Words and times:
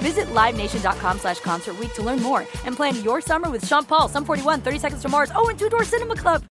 Visit 0.00 0.26
LiveNation.com 0.28 1.18
slash 1.18 1.40
Concert 1.40 1.78
Week 1.78 1.92
to 1.94 2.02
learn 2.02 2.22
more 2.22 2.46
and 2.64 2.74
plan 2.74 3.02
your 3.04 3.20
summer 3.20 3.50
with 3.50 3.66
Sean 3.66 3.84
Paul, 3.84 4.08
Sum 4.08 4.24
41, 4.24 4.62
30 4.62 4.78
Seconds 4.78 5.02
to 5.02 5.08
Mars, 5.10 5.30
oh, 5.34 5.48
and 5.50 5.58
Two 5.58 5.68
Door 5.68 5.84
Cinema 5.84 6.16
Club. 6.16 6.44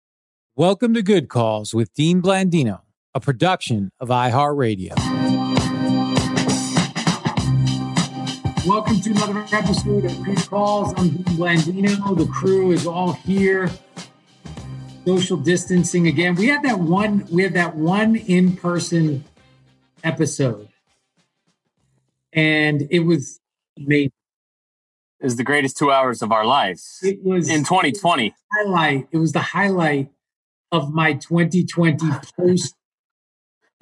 Welcome 0.55 0.93
to 0.95 1.03
Good 1.03 1.29
Calls 1.29 1.73
with 1.73 1.93
Dean 1.95 2.21
Blandino, 2.21 2.81
a 3.15 3.21
production 3.21 3.91
of 4.01 4.09
iHeartRadio. 4.09 4.93
Welcome 8.67 9.01
to 9.01 9.11
another 9.13 9.47
episode 9.51 10.05
of 10.05 10.23
Good 10.25 10.47
Calls. 10.47 10.93
I'm 10.99 11.09
Dean 11.09 11.25
Blandino. 11.39 12.19
The 12.19 12.27
crew 12.27 12.73
is 12.73 12.87
all 12.87 13.13
here. 13.13 13.71
Social 15.07 15.39
distancing 15.39 16.07
again. 16.09 16.35
We 16.35 16.49
had 16.49 16.63
that 16.65 16.79
one. 16.79 17.27
We 17.33 17.45
had 17.45 17.55
that 17.55 17.77
one 17.77 18.17
in-person 18.17 19.25
episode, 20.05 20.69
and 22.39 22.87
it 22.91 23.01
was 23.01 23.41
amazing. 23.77 24.13
is 25.21 25.35
the 25.37 25.43
greatest 25.45 25.77
two 25.77 25.91
hours 25.91 26.23
of 26.23 26.31
our 26.31 26.45
lives 26.47 27.01
It 27.03 27.19
was 27.25 27.49
in 27.51 27.65
2020. 27.65 28.33
highlight. 28.53 29.09
It 29.11 29.19
was 29.19 29.33
the 29.33 29.41
highlight 29.41 30.11
of 30.71 30.93
my 30.95 31.15
2020 31.15 32.07
post 32.39 32.77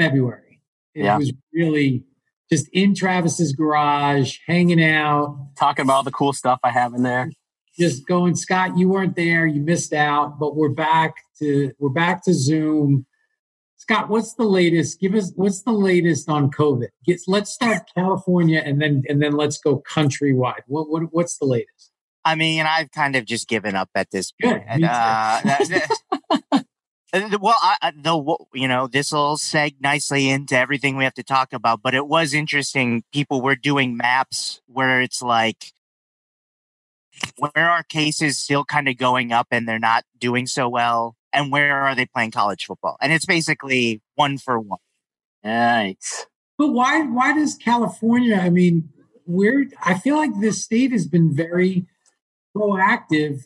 February. 0.01 0.61
It 0.95 1.05
Yeah. 1.05 1.19
was 1.19 1.33
really 1.53 2.05
just 2.51 2.69
in 2.73 2.95
Travis's 2.95 3.53
garage, 3.53 4.39
hanging 4.47 4.83
out, 4.83 5.49
Talking 5.59 5.83
about 5.85 5.95
all 5.97 6.03
the 6.05 6.11
cool 6.13 6.33
stuff 6.33 6.61
I 6.63 6.71
have 6.71 6.95
in 6.95 7.03
there. 7.03 7.31
just 7.79 8.07
going, 8.07 8.35
Scott, 8.35 8.79
you 8.79 8.89
weren't 8.89 9.17
there, 9.17 9.47
you 9.47 9.61
missed 9.61 9.93
out, 9.93 10.39
but 10.39 10.57
we're 10.57 10.71
back 10.71 11.17
to 11.41 11.73
we're 11.79 11.91
back 11.91 12.25
to 12.25 12.33
Zoom. 12.33 13.05
Scott, 13.89 14.09
what's 14.09 14.35
the 14.35 14.43
latest? 14.43 14.99
Give 14.99 15.15
us 15.15 15.33
what's 15.37 15.63
the 15.63 15.71
latest 15.71 16.29
on 16.29 16.51
COVID? 16.51 16.89
Let's 17.29 17.53
start 17.53 17.83
California 17.95 18.61
and 18.65 18.83
then 18.83 19.05
and 19.09 19.23
then 19.23 19.35
let's 19.35 19.59
go 19.59 19.81
countrywide. 19.89 20.63
What, 20.67 20.91
what 20.91 21.05
what's 21.13 21.39
the 21.39 21.45
latest? 21.45 21.93
I 22.25 22.35
mean, 22.35 22.67
I've 22.67 22.91
kind 22.91 23.15
of 23.15 23.25
just 23.27 23.47
given 23.47 23.77
up 23.77 23.89
at 23.95 24.11
this 24.11 24.33
point. 24.43 24.65
too. 24.77 24.85
Uh, 24.85 26.65
well, 27.41 27.55
I, 27.63 27.93
the 27.97 28.37
you 28.55 28.67
know 28.67 28.89
this 28.89 29.13
will 29.13 29.37
seg 29.37 29.77
nicely 29.81 30.31
into 30.31 30.59
everything 30.59 30.97
we 30.97 31.05
have 31.05 31.15
to 31.15 31.23
talk 31.23 31.53
about. 31.53 31.81
But 31.81 31.95
it 31.95 32.09
was 32.09 32.35
interesting. 32.35 33.05
People 33.13 33.41
were 33.41 33.55
doing 33.55 33.97
maps 33.97 34.61
where 34.67 35.01
it's 35.01 35.23
like, 35.23 35.73
where 37.37 37.71
are 37.71 37.85
cases 37.85 38.37
still 38.37 38.65
kind 38.65 38.89
of 38.89 38.97
going 38.97 39.31
up 39.31 39.47
and 39.53 39.69
they're 39.69 39.79
not 39.79 40.03
doing 40.19 40.49
so 40.49 40.69
well, 40.69 41.15
and 41.37 41.53
where 41.53 41.83
are 41.83 41.95
they 41.95 42.07
playing 42.07 42.31
college 42.31 42.65
football? 42.65 42.97
And 43.01 43.13
it's 43.13 43.27
basically 43.27 44.01
one 44.15 44.39
for 44.39 44.59
one. 44.59 44.79
Yikes. 45.45 46.25
But 46.59 46.69
why 46.69 47.03
why 47.03 47.35
does 47.35 47.55
California? 47.55 48.37
I 48.37 48.49
mean, 48.49 48.89
we're 49.27 49.67
I 49.85 49.99
feel 49.99 50.17
like 50.17 50.31
this 50.41 50.65
state 50.65 50.91
has 50.93 51.07
been 51.07 51.37
very 51.37 51.87
proactive. 52.57 53.43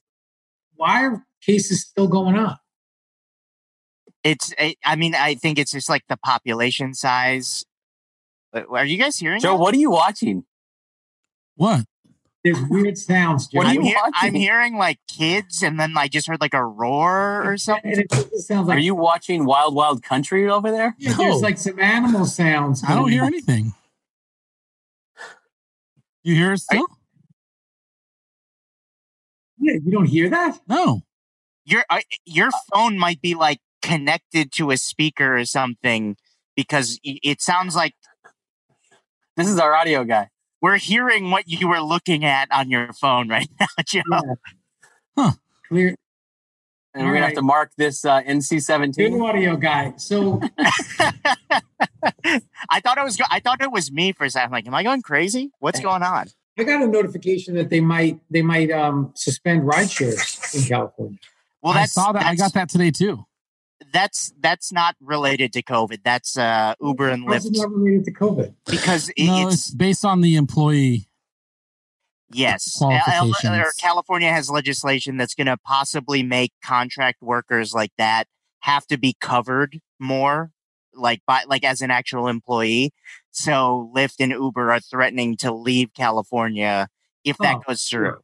Why 0.76 1.04
are 1.04 1.26
cases 1.42 1.82
still 1.82 2.06
going 2.06 2.36
up? 2.36 2.60
It's, 4.22 4.54
I 4.58 4.76
I 4.84 4.96
mean, 4.96 5.14
I 5.14 5.34
think 5.34 5.58
it's 5.58 5.72
just 5.72 5.88
like 5.88 6.04
the 6.08 6.16
population 6.16 6.94
size. 6.94 7.64
Are 8.54 8.84
you 8.84 8.98
guys 8.98 9.16
hearing? 9.16 9.40
Joe, 9.40 9.52
that? 9.52 9.60
what 9.60 9.74
are 9.74 9.78
you 9.78 9.90
watching? 9.90 10.44
What? 11.56 11.84
There's 12.42 12.58
weird 12.70 12.96
sounds. 12.96 13.48
What 13.52 13.66
are 13.66 13.68
I'm, 13.68 13.74
you 13.76 13.82
hear- 13.82 13.98
I'm 14.14 14.34
hearing 14.34 14.76
like 14.76 14.98
kids, 15.08 15.62
and 15.62 15.78
then 15.78 15.92
I 15.96 16.08
just 16.08 16.26
heard 16.26 16.40
like 16.40 16.54
a 16.54 16.64
roar 16.64 17.42
or 17.44 17.58
something. 17.58 17.92
And 17.92 18.00
it 18.00 18.40
sounds 18.40 18.66
like 18.66 18.78
Are 18.78 18.80
you 18.80 18.94
watching 18.94 19.44
Wild 19.44 19.74
Wild 19.74 20.02
Country 20.02 20.48
over 20.48 20.70
there? 20.70 20.94
Yeah, 20.98 21.14
there's 21.14 21.42
like 21.42 21.58
some 21.58 21.78
animal 21.78 22.24
sounds. 22.24 22.82
I 22.86 22.94
don't 22.94 23.10
hear 23.10 23.22
on. 23.22 23.28
anything. 23.28 23.74
You 26.22 26.34
hear 26.34 26.52
it 26.52 26.58
still? 26.60 26.86
Yeah, 29.58 29.74
you 29.74 29.90
don't 29.90 30.06
hear 30.06 30.30
that? 30.30 30.60
No. 30.66 31.02
Your 31.66 31.84
uh, 31.90 32.00
your 32.24 32.50
phone 32.72 32.98
might 32.98 33.20
be 33.20 33.34
like 33.34 33.58
connected 33.82 34.52
to 34.52 34.70
a 34.70 34.78
speaker 34.78 35.36
or 35.36 35.44
something 35.44 36.16
because 36.56 36.98
it 37.04 37.40
sounds 37.42 37.76
like 37.76 37.94
This 39.36 39.48
is 39.48 39.58
our 39.58 39.74
audio 39.74 40.04
guy. 40.04 40.28
We're 40.60 40.78
hearing 40.78 41.30
what 41.30 41.48
you 41.48 41.68
were 41.68 41.80
looking 41.80 42.24
at 42.24 42.48
on 42.52 42.70
your 42.70 42.92
phone 42.92 43.28
right 43.28 43.48
now, 43.60 43.66
Joe. 43.86 44.02
Yeah. 45.16 45.30
Clear. 45.68 45.94
And 46.92 47.04
we're 47.04 47.12
going 47.12 47.20
to 47.20 47.26
have 47.26 47.36
to 47.36 47.42
mark 47.42 47.70
this 47.76 48.04
uh, 48.04 48.20
NC 48.22 48.50
Good 48.50 48.64
17. 48.64 49.22
audio 49.22 49.56
guy. 49.56 49.92
So 49.96 50.40
I 50.58 51.12
thought 52.80 52.98
it 52.98 53.04
was 53.04 53.16
I 53.30 53.38
thought 53.38 53.62
it 53.62 53.70
was 53.70 53.92
me 53.92 54.12
for 54.12 54.24
a 54.24 54.30
second. 54.30 54.46
I'm 54.46 54.52
like, 54.52 54.66
am 54.66 54.74
I 54.74 54.82
going 54.82 55.02
crazy? 55.02 55.52
What's 55.60 55.78
going 55.78 56.02
on? 56.02 56.26
I 56.58 56.64
got 56.64 56.82
a 56.82 56.88
notification 56.88 57.54
that 57.54 57.70
they 57.70 57.80
might 57.80 58.18
they 58.28 58.42
might 58.42 58.72
um 58.72 59.12
suspend 59.14 59.64
ride 59.66 59.88
shares 59.88 60.52
in 60.52 60.64
California. 60.64 61.18
Well, 61.62 61.74
I 61.74 61.86
saw 61.86 62.10
that. 62.12 62.24
I 62.24 62.34
got 62.34 62.54
that 62.54 62.68
today 62.68 62.90
too. 62.90 63.24
That's 63.92 64.32
that's 64.40 64.72
not 64.72 64.94
related 65.00 65.52
to 65.54 65.62
COVID. 65.62 66.00
That's 66.04 66.36
uh, 66.36 66.74
Uber 66.80 67.08
and 67.08 67.24
How's 67.28 67.46
it 67.46 67.56
not 67.56 67.70
related 67.72 68.04
to 68.04 68.12
COVID? 68.12 68.54
because 68.70 69.08
it, 69.16 69.26
No, 69.26 69.46
it's 69.48 69.54
it's 69.68 69.70
based 69.74 70.04
on 70.04 70.20
the 70.20 70.36
employee. 70.36 71.08
Yes. 72.32 72.80
L- 72.80 72.90
L- 72.92 73.00
qualifications. 73.02 73.74
California 73.80 74.32
has 74.32 74.50
legislation 74.50 75.16
that's 75.16 75.34
going 75.34 75.46
to 75.48 75.56
possibly 75.56 76.22
make 76.22 76.52
contract 76.64 77.22
workers 77.22 77.74
like 77.74 77.90
that 77.98 78.26
have 78.60 78.86
to 78.86 78.96
be 78.98 79.16
covered 79.20 79.80
more 79.98 80.52
like 80.94 81.22
by 81.26 81.42
like 81.48 81.64
as 81.64 81.80
an 81.80 81.90
actual 81.90 82.28
employee. 82.28 82.92
So 83.30 83.90
Lyft 83.94 84.16
and 84.20 84.32
Uber 84.32 84.72
are 84.72 84.80
threatening 84.80 85.36
to 85.38 85.52
leave 85.52 85.92
California 85.94 86.88
if 87.24 87.36
that 87.38 87.56
Oh, 87.56 87.62
goes 87.68 87.82
through. 87.84 88.06
sure. 88.06 88.20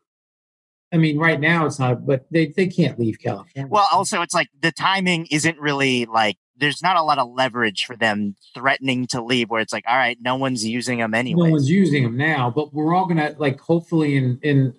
I 0.93 0.99
mean, 0.99 1.19
right 1.19 1.41
now 1.41 1.67
it's 1.67 1.79
not, 1.79 2.07
but 2.07 2.27
they, 2.31 2.47
they 2.47 2.69
can't 2.69 2.99
leave 2.99 3.19
California. 3.19 3.69
Well, 3.69 3.89
also 3.93 4.23
it's 4.23 4.35
like 4.35 4.49
the 4.61 4.73
timing 4.73 5.27
isn't 5.31 5.59
really 5.59 6.07
like 6.07 6.37
there's 6.57 6.83
not 6.83 6.97
a 6.97 7.03
lot 7.03 7.19
of 7.19 7.29
leverage 7.31 7.85
for 7.85 7.97
them 7.97 8.37
threatening 8.55 9.07
to 9.09 9.23
leave 9.23 9.51
where 9.51 9.61
it's 9.61 9.73
like 9.73 9.85
all 9.89 9.97
right, 9.97 10.19
no 10.21 10.37
one's 10.37 10.65
using 10.65 10.99
them 10.99 11.15
anyway. 11.15 11.47
no 11.47 11.51
one's 11.51 11.71
using 11.71 12.05
them 12.05 12.17
now, 12.17 12.51
but 12.51 12.73
we're 12.73 12.95
all 12.95 13.07
gonna 13.07 13.35
like 13.39 13.61
hopefully 13.61 14.17
in 14.17 14.39
in 14.43 14.75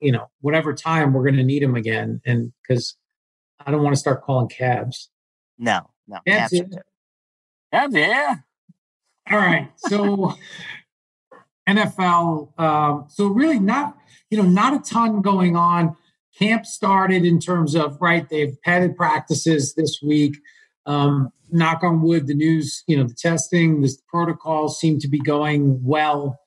you 0.00 0.12
know 0.12 0.28
whatever 0.40 0.74
time 0.74 1.12
we're 1.12 1.24
gonna 1.24 1.42
need 1.42 1.62
them 1.62 1.74
again, 1.74 2.20
and 2.26 2.52
because 2.62 2.96
I 3.64 3.70
don't 3.70 3.82
want 3.82 3.94
to 3.94 4.00
start 4.00 4.22
calling 4.22 4.48
cabs. 4.48 5.10
No, 5.58 5.90
no. 6.06 6.18
Cabs, 6.26 6.52
cabs 6.52 6.76
yeah. 7.72 7.86
Yeah, 7.88 7.88
yeah. 7.92 8.34
All 9.30 9.38
right, 9.38 9.70
so 9.76 10.34
NFL. 11.68 12.58
Um, 12.58 13.06
so 13.08 13.26
really, 13.28 13.58
not 13.58 13.96
you 14.30 14.38
know, 14.38 14.48
not 14.48 14.74
a 14.74 14.78
ton 14.78 15.20
going 15.22 15.56
on. 15.56 15.96
Camp 16.38 16.66
started 16.66 17.24
in 17.24 17.38
terms 17.38 17.74
of 17.74 17.96
right. 18.00 18.28
They've 18.28 18.60
padded 18.62 18.96
practices 18.96 19.74
this 19.74 20.00
week. 20.02 20.36
Um, 20.84 21.30
knock 21.50 21.82
on 21.82 22.02
wood, 22.02 22.26
the 22.26 22.34
news, 22.34 22.82
you 22.86 22.96
know, 22.96 23.04
the 23.04 23.14
testing, 23.14 23.80
the 23.80 23.92
protocols 24.08 24.78
seem 24.78 24.98
to 24.98 25.08
be 25.08 25.18
going 25.18 25.82
well. 25.82 26.38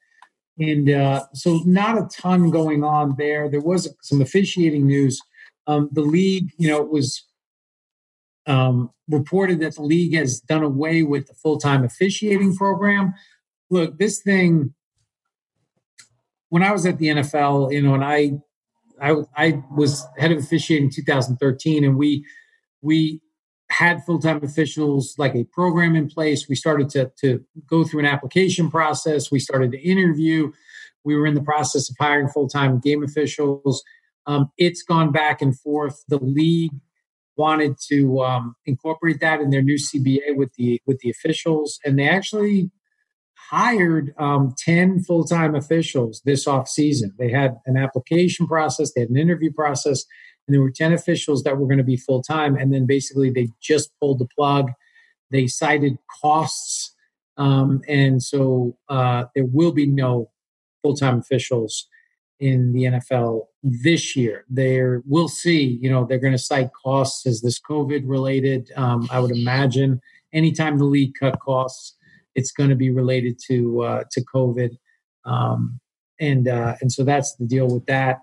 and 0.57 0.89
uh, 0.89 1.25
so 1.33 1.61
not 1.65 1.97
a 1.97 2.07
ton 2.13 2.51
going 2.51 2.83
on 2.83 3.15
there. 3.17 3.49
There 3.49 3.61
was 3.61 3.93
some 4.01 4.21
officiating 4.21 4.85
news. 4.85 5.21
Um, 5.67 5.89
the 5.91 6.01
league, 6.01 6.51
you 6.57 6.67
know, 6.67 6.81
it 6.81 6.89
was 6.89 7.25
um, 8.45 8.91
reported 9.07 9.59
that 9.61 9.75
the 9.75 9.83
league 9.83 10.15
has 10.15 10.39
done 10.39 10.63
away 10.63 11.03
with 11.03 11.27
the 11.27 11.33
full 11.33 11.57
time 11.57 11.83
officiating 11.83 12.55
program. 12.55 13.13
Look, 13.69 13.97
this 13.97 14.21
thing. 14.21 14.73
When 16.49 16.63
I 16.63 16.71
was 16.71 16.85
at 16.85 16.97
the 16.97 17.07
NFL, 17.07 17.71
you 17.71 17.81
know, 17.81 17.93
and 17.93 18.03
I, 18.03 18.31
I, 19.01 19.15
I 19.35 19.63
was 19.71 20.05
head 20.17 20.31
of 20.31 20.39
officiating 20.39 20.85
in 20.85 20.91
2013, 20.91 21.83
and 21.83 21.97
we, 21.97 22.25
we 22.81 23.21
had 23.69 24.03
full-time 24.03 24.43
officials 24.43 25.15
like 25.17 25.35
a 25.35 25.43
program 25.45 25.95
in 25.95 26.09
place. 26.09 26.47
We 26.49 26.55
started 26.55 26.89
to, 26.89 27.11
to 27.21 27.43
go 27.67 27.83
through 27.83 28.01
an 28.01 28.05
application 28.07 28.69
process. 28.69 29.31
We 29.31 29.39
started 29.39 29.71
to 29.71 29.79
interview. 29.79 30.51
We 31.03 31.15
were 31.15 31.27
in 31.27 31.35
the 31.35 31.43
process 31.43 31.89
of 31.89 31.95
hiring 31.99 32.29
full-time 32.29 32.79
game 32.79 33.03
officials. 33.03 33.83
Um, 34.25 34.51
it's 34.57 34.81
gone 34.81 35.11
back 35.11 35.41
and 35.41 35.57
forth. 35.57 36.03
The 36.07 36.17
league 36.17 36.71
wanted 37.39 37.77
to 37.87 38.21
um, 38.21 38.55
incorporate 38.65 39.21
that 39.21 39.39
in 39.39 39.49
their 39.49 39.61
new 39.61 39.77
cba 39.77 40.35
with 40.35 40.53
the 40.55 40.81
with 40.85 40.99
the 40.99 41.09
officials 41.09 41.79
and 41.85 41.97
they 41.97 42.07
actually 42.07 42.69
hired 43.49 44.13
um, 44.17 44.53
10 44.57 45.03
full-time 45.03 45.55
officials 45.55 46.21
this 46.25 46.45
off 46.47 46.67
season 46.67 47.13
they 47.17 47.31
had 47.31 47.57
an 47.65 47.77
application 47.77 48.45
process 48.45 48.93
they 48.93 49.01
had 49.01 49.09
an 49.09 49.17
interview 49.17 49.51
process 49.51 50.05
and 50.49 50.55
there 50.55 50.63
were 50.63 50.71
10 50.71 50.93
officials 50.93 51.43
that 51.43 51.59
were 51.59 51.67
going 51.67 51.77
to 51.77 51.83
be 51.83 51.95
full 51.95 52.23
time. 52.23 52.55
And 52.55 52.73
then 52.73 52.87
basically 52.87 53.29
they 53.29 53.49
just 53.61 53.91
pulled 53.99 54.17
the 54.17 54.27
plug. 54.35 54.71
They 55.29 55.45
cited 55.45 55.99
costs. 56.23 56.95
Um, 57.37 57.83
and 57.87 58.21
so 58.23 58.75
uh, 58.89 59.25
there 59.35 59.45
will 59.45 59.71
be 59.71 59.85
no 59.85 60.31
full 60.81 60.95
time 60.95 61.19
officials 61.19 61.85
in 62.39 62.73
the 62.73 62.85
NFL 62.85 63.45
this 63.61 64.15
year. 64.15 64.45
There, 64.49 65.03
we'll 65.05 65.27
see. 65.27 65.77
You 65.79 65.91
know, 65.91 66.03
they're 66.03 66.17
going 66.17 66.33
to 66.33 66.39
cite 66.39 66.71
costs 66.73 67.27
as 67.27 67.41
this 67.41 67.59
COVID 67.59 68.01
related. 68.05 68.71
Um, 68.75 69.07
I 69.11 69.19
would 69.19 69.37
imagine 69.37 70.01
anytime 70.33 70.79
the 70.79 70.85
league 70.85 71.13
cut 71.19 71.39
costs, 71.39 71.95
it's 72.39 72.51
going 72.51 72.69
to 72.69 72.75
be 72.75 72.89
related 72.89 73.37
to 73.47 73.81
uh, 73.81 74.03
to 74.11 74.23
COVID. 74.33 74.71
Um, 75.25 75.79
and 76.19 76.47
uh, 76.47 76.75
and 76.81 76.91
so 76.91 77.03
that's 77.03 77.35
the 77.35 77.45
deal 77.45 77.67
with 77.67 77.85
that. 77.85 78.19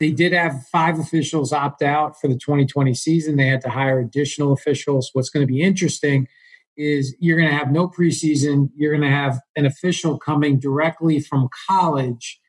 They 0.00 0.10
did 0.10 0.32
have 0.32 0.66
five 0.70 0.98
officials 0.98 1.52
opt 1.52 1.82
out 1.82 2.20
for 2.20 2.28
the 2.28 2.34
2020 2.34 2.94
season. 2.94 3.36
They 3.36 3.46
had 3.46 3.60
to 3.62 3.70
hire 3.70 3.98
additional 3.98 4.52
officials. 4.52 5.10
What's 5.12 5.28
going 5.28 5.46
to 5.46 5.52
be 5.52 5.60
interesting 5.60 6.28
is 6.76 7.16
you're 7.18 7.36
going 7.36 7.50
to 7.50 7.56
have 7.56 7.72
no 7.72 7.88
preseason. 7.88 8.70
You're 8.76 8.92
going 8.92 9.08
to 9.08 9.14
have 9.14 9.40
an 9.56 9.66
official 9.66 10.16
coming 10.18 10.60
directly 10.60 11.20
from 11.20 11.48
college 11.68 12.40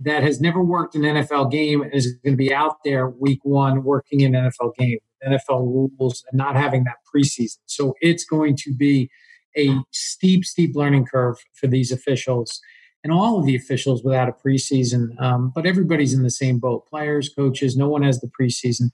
that 0.00 0.22
has 0.22 0.40
never 0.40 0.62
worked 0.62 0.94
an 0.96 1.02
NFL 1.02 1.52
game 1.52 1.82
and 1.82 1.94
is 1.94 2.14
going 2.24 2.32
to 2.32 2.36
be 2.36 2.52
out 2.52 2.78
there 2.84 3.08
week 3.08 3.40
one 3.44 3.84
working 3.84 4.22
an 4.22 4.32
NFL 4.32 4.74
game, 4.76 4.98
NFL 5.24 5.60
rules, 5.98 6.24
and 6.30 6.38
not 6.38 6.56
having 6.56 6.84
that 6.84 6.96
preseason. 7.14 7.58
So 7.66 7.94
it's 8.00 8.24
going 8.24 8.56
to 8.64 8.74
be 8.74 9.10
a 9.56 9.76
steep, 9.90 10.44
steep 10.44 10.74
learning 10.74 11.06
curve 11.06 11.38
for 11.54 11.66
these 11.66 11.92
officials 11.92 12.60
and 13.02 13.12
all 13.12 13.38
of 13.38 13.46
the 13.46 13.56
officials 13.56 14.04
without 14.04 14.28
a 14.28 14.32
preseason. 14.32 15.20
Um, 15.20 15.52
but 15.54 15.66
everybody's 15.66 16.12
in 16.12 16.22
the 16.22 16.30
same 16.30 16.58
boat 16.58 16.86
players, 16.86 17.30
coaches, 17.34 17.76
no 17.76 17.88
one 17.88 18.02
has 18.02 18.20
the 18.20 18.30
preseason. 18.38 18.90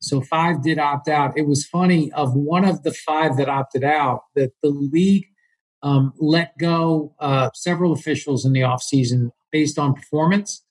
So 0.00 0.20
five 0.20 0.62
did 0.62 0.78
opt 0.78 1.08
out. 1.08 1.38
It 1.38 1.46
was 1.46 1.66
funny 1.66 2.12
of 2.12 2.34
one 2.34 2.64
of 2.64 2.82
the 2.82 2.92
five 2.92 3.36
that 3.38 3.48
opted 3.48 3.82
out 3.82 4.24
that 4.34 4.52
the 4.62 4.68
league 4.68 5.26
um, 5.82 6.12
let 6.18 6.56
go 6.58 7.14
uh, 7.18 7.50
several 7.54 7.92
officials 7.92 8.44
in 8.44 8.52
the 8.52 8.60
offseason 8.60 9.30
based 9.52 9.78
on 9.78 9.94
performance. 9.94 10.62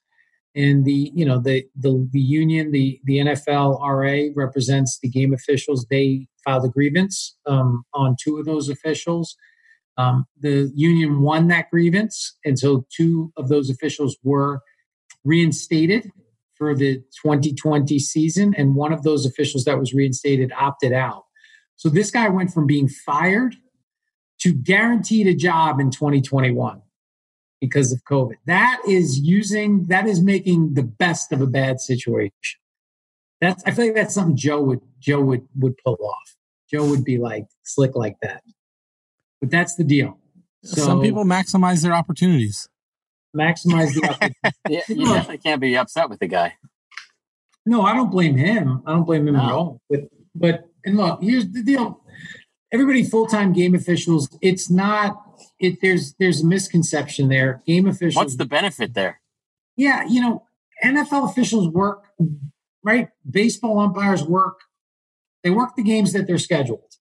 And 0.53 0.85
the 0.85 1.11
you 1.13 1.25
know 1.25 1.39
the 1.39 1.65
the 1.75 2.07
the 2.13 2.19
union 2.19 2.71
the 2.71 3.01
the 3.03 3.17
NFL 3.17 3.81
RA 3.81 4.31
represents 4.35 4.99
the 4.99 5.09
game 5.09 5.33
officials. 5.33 5.85
They 5.89 6.27
filed 6.45 6.65
a 6.65 6.69
grievance 6.69 7.35
um, 7.45 7.83
on 7.93 8.15
two 8.21 8.37
of 8.37 8.45
those 8.45 8.69
officials. 8.69 9.35
Um, 9.97 10.25
the 10.39 10.71
union 10.75 11.21
won 11.21 11.47
that 11.47 11.69
grievance, 11.69 12.37
and 12.45 12.59
so 12.59 12.85
two 12.95 13.31
of 13.37 13.47
those 13.47 13.69
officials 13.69 14.17
were 14.23 14.59
reinstated 15.23 16.11
for 16.55 16.75
the 16.75 16.97
2020 17.21 17.99
season, 17.99 18.53
and 18.57 18.75
one 18.75 18.93
of 18.93 19.03
those 19.03 19.25
officials 19.25 19.65
that 19.65 19.79
was 19.79 19.93
reinstated 19.93 20.51
opted 20.57 20.93
out. 20.93 21.23
So 21.75 21.89
this 21.89 22.11
guy 22.11 22.29
went 22.29 22.53
from 22.53 22.67
being 22.67 22.87
fired 22.87 23.55
to 24.39 24.53
guaranteed 24.53 25.27
a 25.27 25.33
job 25.33 25.79
in 25.79 25.91
2021 25.91 26.81
because 27.61 27.91
of 27.91 28.03
COVID. 28.03 28.35
That 28.45 28.81
is 28.87 29.19
using 29.19 29.85
that 29.87 30.07
is 30.07 30.21
making 30.21 30.73
the 30.73 30.83
best 30.83 31.31
of 31.31 31.41
a 31.41 31.47
bad 31.47 31.79
situation. 31.79 32.59
That's 33.41 33.63
I 33.65 33.71
feel 33.71 33.85
like 33.85 33.95
that's 33.95 34.13
something 34.13 34.37
Joe 34.37 34.61
would 34.61 34.81
Joe 34.99 35.21
would 35.21 35.47
would 35.57 35.77
pull 35.83 35.97
off. 36.01 36.34
Joe 36.75 36.89
would 36.89 37.05
be 37.05 37.17
like 37.17 37.45
slick 37.63 37.95
like 37.95 38.17
that. 38.21 38.43
But 39.39 39.49
that's 39.49 39.75
the 39.75 39.83
deal. 39.83 40.17
So, 40.63 40.81
Some 40.81 41.01
people 41.01 41.23
maximize 41.23 41.83
their 41.83 41.93
opportunities. 41.93 42.67
Maximize 43.35 43.93
the 43.93 44.09
opportunity. 44.09 44.35
yeah, 44.69 44.81
you 44.89 45.05
definitely 45.05 45.37
can't 45.37 45.61
be 45.61 45.77
upset 45.77 46.09
with 46.09 46.19
the 46.19 46.27
guy. 46.27 46.55
No, 47.65 47.81
I 47.81 47.93
don't 47.93 48.11
blame 48.11 48.35
him. 48.35 48.83
I 48.85 48.91
don't 48.91 49.05
blame 49.05 49.27
him 49.27 49.35
no. 49.35 49.41
at 49.41 49.51
all. 49.51 49.81
But 49.89 49.99
but 50.33 50.69
and 50.83 50.97
look, 50.97 51.21
here's 51.21 51.47
the 51.49 51.63
deal. 51.63 52.01
Everybody 52.73 53.03
full 53.03 53.27
time 53.27 53.53
game 53.53 53.73
officials. 53.73 54.29
It's 54.41 54.69
not. 54.69 55.21
It 55.59 55.79
there's 55.81 56.13
there's 56.19 56.41
a 56.41 56.45
misconception 56.45 57.29
there. 57.29 57.61
Game 57.65 57.87
officials. 57.87 58.15
What's 58.15 58.35
the 58.35 58.45
benefit 58.45 58.93
there? 58.93 59.21
Yeah, 59.77 60.05
you 60.07 60.21
know, 60.21 60.43
NFL 60.83 61.29
officials 61.29 61.69
work 61.69 62.05
right. 62.83 63.09
Baseball 63.29 63.79
umpires 63.79 64.23
work. 64.23 64.59
They 65.45 65.51
work 65.51 65.75
the 65.75 65.83
games 65.83 66.11
that 66.13 66.25
they're 66.25 66.39
scheduled. 66.39 66.91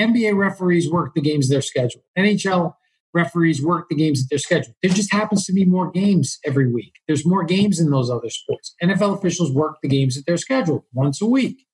NBA 0.00 0.36
referees 0.36 0.90
work 0.90 1.14
the 1.14 1.20
games 1.20 1.48
they're 1.48 1.62
scheduled. 1.62 2.02
NHL 2.18 2.74
referees 3.14 3.64
work 3.64 3.88
the 3.88 3.94
games 3.94 4.20
that 4.20 4.26
they're 4.28 4.38
scheduled. 4.40 4.74
There 4.82 4.90
just 4.90 5.12
happens 5.12 5.44
to 5.46 5.52
be 5.52 5.64
more 5.64 5.92
games 5.92 6.40
every 6.44 6.70
week. 6.70 6.94
There's 7.06 7.24
more 7.24 7.44
games 7.44 7.78
in 7.78 7.90
those 7.90 8.10
other 8.10 8.30
sports. 8.30 8.74
NFL 8.82 9.16
officials 9.16 9.52
work 9.52 9.76
the 9.80 9.88
games 9.88 10.16
that 10.16 10.24
they're 10.26 10.36
scheduled 10.36 10.82
once 10.92 11.22
a 11.22 11.26
week. 11.26 11.66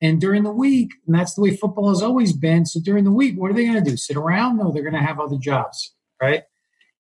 And 0.00 0.18
during 0.18 0.42
the 0.42 0.50
week, 0.50 0.92
and 1.06 1.14
that's 1.14 1.34
the 1.34 1.42
way 1.42 1.54
football 1.54 1.90
has 1.90 2.00
always 2.02 2.32
been. 2.32 2.64
So 2.64 2.80
during 2.82 3.04
the 3.04 3.12
week, 3.12 3.34
what 3.36 3.50
are 3.50 3.54
they 3.54 3.66
going 3.66 3.84
to 3.84 3.90
do? 3.90 3.98
Sit 3.98 4.16
around? 4.16 4.56
No, 4.56 4.72
they're 4.72 4.82
going 4.82 4.94
to 4.94 5.00
have 5.00 5.20
other 5.20 5.36
jobs, 5.36 5.94
right? 6.20 6.44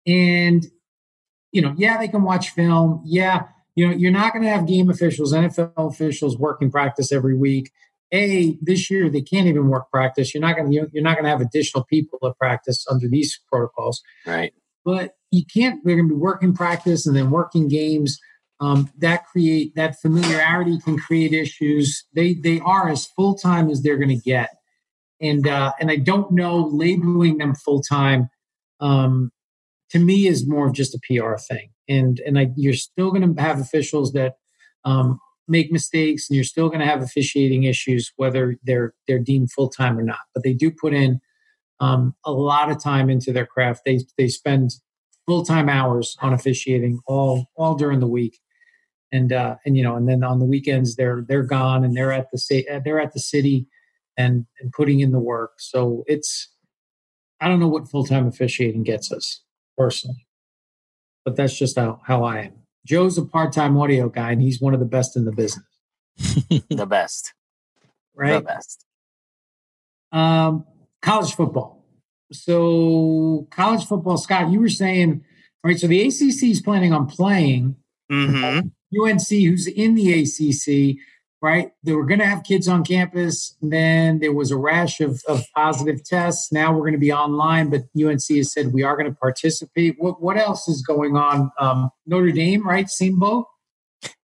And, 0.07 0.65
you 1.51 1.61
know, 1.61 1.75
yeah, 1.77 1.99
they 1.99 2.07
can 2.07 2.23
watch 2.23 2.49
film. 2.49 3.03
Yeah, 3.05 3.43
you 3.75 3.87
know, 3.87 3.93
you're 3.93 4.11
not 4.11 4.33
going 4.33 4.43
to 4.43 4.49
have 4.49 4.65
game 4.65 4.89
officials, 4.89 5.33
NFL 5.33 5.71
officials 5.77 6.35
working 6.35 6.71
practice 6.71 7.11
every 7.11 7.35
week 7.35 7.71
a 8.11 8.57
this 8.61 8.89
year 8.89 9.09
they 9.09 9.21
can't 9.21 9.47
even 9.47 9.67
work 9.67 9.89
practice. 9.91 10.33
You're 10.33 10.41
not 10.41 10.55
going 10.55 10.71
to 10.71 10.87
you're 10.91 11.03
not 11.03 11.15
going 11.15 11.25
to 11.25 11.29
have 11.29 11.41
additional 11.41 11.83
people 11.85 12.19
to 12.23 12.33
practice 12.39 12.85
under 12.89 13.07
these 13.07 13.39
protocols, 13.51 14.01
right? 14.25 14.53
But 14.83 15.15
you 15.31 15.43
can't. 15.51 15.83
They're 15.83 15.95
going 15.95 16.09
to 16.09 16.15
be 16.15 16.19
working 16.19 16.53
practice 16.53 17.05
and 17.05 17.15
then 17.15 17.29
working 17.29 17.67
games. 17.67 18.19
Um, 18.61 18.91
that 18.97 19.25
create 19.27 19.75
that 19.75 20.01
familiarity 20.01 20.79
can 20.79 20.97
create 20.97 21.33
issues. 21.33 22.05
They 22.13 22.33
they 22.33 22.59
are 22.59 22.89
as 22.89 23.05
full 23.05 23.35
time 23.35 23.69
as 23.69 23.81
they're 23.81 23.97
going 23.97 24.09
to 24.09 24.15
get, 24.15 24.49
and 25.21 25.47
uh, 25.47 25.73
and 25.79 25.91
I 25.91 25.97
don't 25.97 26.31
know 26.31 26.69
labeling 26.71 27.37
them 27.37 27.55
full 27.55 27.81
time. 27.81 28.29
Um, 28.81 29.31
to 29.91 29.99
me, 29.99 30.27
is 30.27 30.47
more 30.47 30.67
of 30.67 30.73
just 30.73 30.95
a 30.95 30.99
PR 31.07 31.35
thing, 31.37 31.69
and 31.87 32.19
and 32.25 32.37
I, 32.37 32.47
you're 32.55 32.73
still 32.73 33.11
going 33.11 33.35
to 33.35 33.41
have 33.41 33.59
officials 33.61 34.11
that 34.13 34.35
um, 34.83 35.19
make 35.49 35.71
mistakes 35.71 36.29
and 36.29 36.35
you're 36.35 36.43
still 36.43 36.69
going 36.69 36.79
to 36.79 36.85
have 36.85 37.01
officiating 37.01 37.63
issues 37.63 38.11
whether 38.15 38.57
they're 38.63 38.93
they're 39.07 39.19
deemed 39.19 39.51
full 39.51 39.69
time 39.69 39.97
or 39.97 40.03
not. 40.03 40.19
But 40.33 40.43
they 40.43 40.53
do 40.53 40.71
put 40.71 40.93
in 40.93 41.19
um, 41.79 42.15
a 42.25 42.31
lot 42.31 42.69
of 42.69 42.81
time 42.81 43.09
into 43.09 43.31
their 43.31 43.45
craft. 43.45 43.81
They 43.85 44.01
they 44.17 44.27
spend 44.27 44.71
full 45.25 45.43
time 45.45 45.69
hours 45.69 46.15
on 46.21 46.33
officiating 46.33 46.99
all 47.05 47.47
all 47.55 47.75
during 47.75 47.99
the 47.99 48.07
week. 48.07 48.39
And 49.11 49.33
uh 49.33 49.55
and 49.65 49.75
you 49.75 49.83
know 49.83 49.95
and 49.95 50.07
then 50.07 50.23
on 50.23 50.39
the 50.39 50.45
weekends 50.45 50.95
they're 50.95 51.25
they're 51.27 51.43
gone 51.43 51.83
and 51.83 51.97
they're 51.97 52.11
at 52.11 52.29
the 52.31 52.37
state 52.37 52.67
they're 52.85 52.99
at 52.99 53.13
the 53.13 53.19
city 53.19 53.65
and 54.17 54.45
and 54.59 54.71
putting 54.71 54.99
in 54.99 55.11
the 55.11 55.19
work. 55.19 55.53
So 55.57 56.03
it's 56.05 56.49
i 57.41 57.47
don't 57.47 57.59
know 57.59 57.67
what 57.67 57.89
full 57.89 58.05
time 58.05 58.27
officiating 58.27 58.83
gets 58.83 59.11
us 59.11 59.41
personally 59.77 60.27
but 61.25 61.35
that's 61.35 61.57
just 61.57 61.77
how 61.77 62.01
how 62.05 62.23
i 62.23 62.39
am 62.39 62.58
Joe's 62.85 63.17
a 63.17 63.25
part-time 63.25 63.77
audio 63.77 64.09
guy, 64.09 64.31
and 64.31 64.41
he's 64.41 64.61
one 64.61 64.73
of 64.73 64.79
the 64.79 64.85
best 64.85 65.15
in 65.15 65.25
the 65.25 65.31
business. 65.31 65.65
the 66.69 66.87
best, 66.87 67.33
right? 68.15 68.39
The 68.39 68.41
best. 68.41 68.85
Um, 70.11 70.65
college 71.01 71.33
football. 71.33 71.85
So, 72.31 73.47
college 73.51 73.85
football, 73.85 74.17
Scott, 74.17 74.51
you 74.51 74.59
were 74.59 74.69
saying, 74.69 75.23
right? 75.63 75.79
So 75.79 75.87
the 75.87 76.01
ACC 76.01 76.43
is 76.43 76.61
planning 76.61 76.93
on 76.93 77.07
playing 77.07 77.75
mm-hmm. 78.11 78.67
UNC, 79.01 79.27
who's 79.27 79.67
in 79.67 79.95
the 79.95 80.13
ACC. 80.21 80.97
Right? 81.41 81.71
They 81.83 81.93
were 81.93 82.05
going 82.05 82.19
to 82.19 82.25
have 82.25 82.43
kids 82.43 82.67
on 82.67 82.83
campus. 82.83 83.55
Then 83.61 84.19
there 84.19 84.33
was 84.33 84.51
a 84.51 84.57
rash 84.57 84.99
of, 84.99 85.21
of 85.27 85.43
positive 85.55 86.03
tests. 86.03 86.51
Now 86.51 86.73
we're 86.73 86.81
going 86.81 86.93
to 86.93 86.99
be 86.99 87.13
online, 87.13 87.69
but 87.69 87.81
UNC 87.97 88.27
has 88.29 88.51
said 88.51 88.73
we 88.73 88.83
are 88.83 88.97
going 88.97 89.09
to 89.09 89.17
participate. 89.17 89.95
What 89.97 90.21
what 90.21 90.37
else 90.37 90.67
is 90.67 90.81
going 90.81 91.15
on? 91.15 91.51
Um, 91.59 91.89
Notre 92.05 92.31
Dame, 92.31 92.67
right? 92.67 92.89
Same 92.89 93.19
boat. 93.19 93.47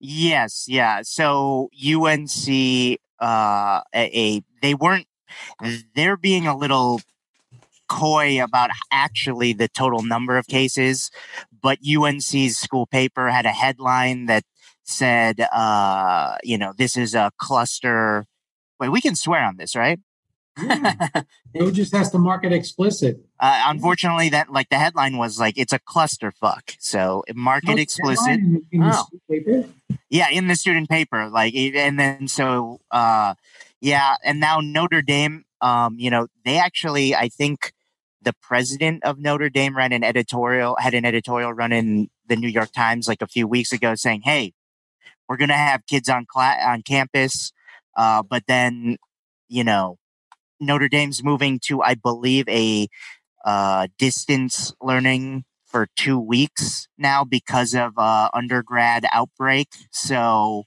Yes, 0.01 0.67
yeah. 0.69 1.01
So 1.03 1.71
UNC, 1.75 2.99
uh, 3.21 3.81
a 3.95 4.43
they 4.63 4.75
weren't. 4.75 5.07
They're 5.95 6.19
being 6.19 6.47
a 6.47 6.57
little 6.57 7.01
coy 7.89 8.43
about 8.43 8.71
actually 8.91 9.53
the 9.53 9.69
total 9.69 10.03
number 10.03 10.39
of 10.39 10.47
cases, 10.47 11.11
but 11.63 11.79
UNC's 11.87 12.57
school 12.57 12.87
paper 12.87 13.29
had 13.29 13.47
a 13.47 13.51
headline 13.51 14.27
that 14.27 14.45
said, 14.85 15.41
uh, 15.53 16.37
you 16.43 16.59
know, 16.59 16.73
this 16.77 16.97
is 16.97 17.15
a 17.15 17.31
cluster. 17.39 18.27
Wait, 18.81 18.89
we 18.89 19.01
can 19.01 19.15
swear 19.15 19.45
on 19.45 19.57
this, 19.57 19.75
right? 19.75 19.99
Yeah. 20.61 21.09
it 21.55 21.73
just 21.73 21.95
has 21.95 22.11
to 22.11 22.19
mark 22.19 22.45
it 22.45 22.53
explicit. 22.53 23.21
Uh, 23.41 23.63
unfortunately, 23.67 24.29
that 24.31 24.53
like 24.53 24.69
the 24.69 24.79
headline 24.79 25.17
was 25.17 25.39
like 25.39 25.57
it's 25.57 25.73
a 25.73 25.79
clusterfuck. 25.79 26.77
So 26.79 27.25
mark 27.35 27.69
it 27.69 27.79
explicit. 27.79 28.35
In, 28.35 28.63
in 28.71 28.83
oh. 28.83 29.07
Yeah, 30.11 30.29
in 30.31 30.49
the 30.49 30.57
student 30.57 30.91
paper, 30.91 31.29
like, 31.29 31.55
and 31.55 31.99
then 31.99 32.29
so 32.29 32.81
uh, 32.91 33.35
yeah, 33.81 34.17
and 34.25 34.41
now 34.41 34.61
Notre 34.61 35.03
Dame, 35.03 35.45
um, 35.61 35.99
you 35.99 36.11
know, 36.11 36.27
they 36.45 36.59
actually, 36.59 37.15
I 37.15 37.29
think, 37.29 37.73
the 38.21 38.35
president 38.41 39.03
of 39.05 39.19
Notre 39.19 39.49
Dame 39.49 39.77
ran 39.77 39.93
an 39.93 40.05
editorial, 40.05 40.77
had 40.79 40.95
an 40.95 41.05
editorial 41.05 41.53
run 41.53 41.73
in 41.73 42.09
the 42.29 42.37
New 42.37 42.49
York 42.49 42.73
Times 42.73 43.09
like 43.09 43.23
a 43.23 43.27
few 43.27 43.49
weeks 43.49 43.73
ago, 43.73 43.95
saying, 43.95 44.23
"Hey, 44.25 44.53
we're 45.29 45.37
going 45.37 45.49
to 45.49 45.55
have 45.55 45.87
kids 45.87 46.09
on 46.09 46.27
on 46.37 46.83
campus, 46.83 47.53
uh, 47.97 48.23
but 48.23 48.45
then, 48.47 48.97
you 49.49 49.65
know, 49.65 49.99
Notre 50.61 50.89
Dame's 50.89 51.23
moving 51.23 51.59
to, 51.65 51.83
I 51.83 51.95
believe, 51.95 52.49
a 52.49 52.89
uh, 53.45 53.89
distance 53.99 54.73
learning 54.81 55.45
for 55.67 55.89
two 55.97 56.19
weeks 56.19 56.87
now 56.99 57.25
because 57.25 57.75
of 57.75 57.93
uh, 57.97 58.29
undergrad 58.35 59.07
outbreak. 59.13 59.69
So, 59.91 60.65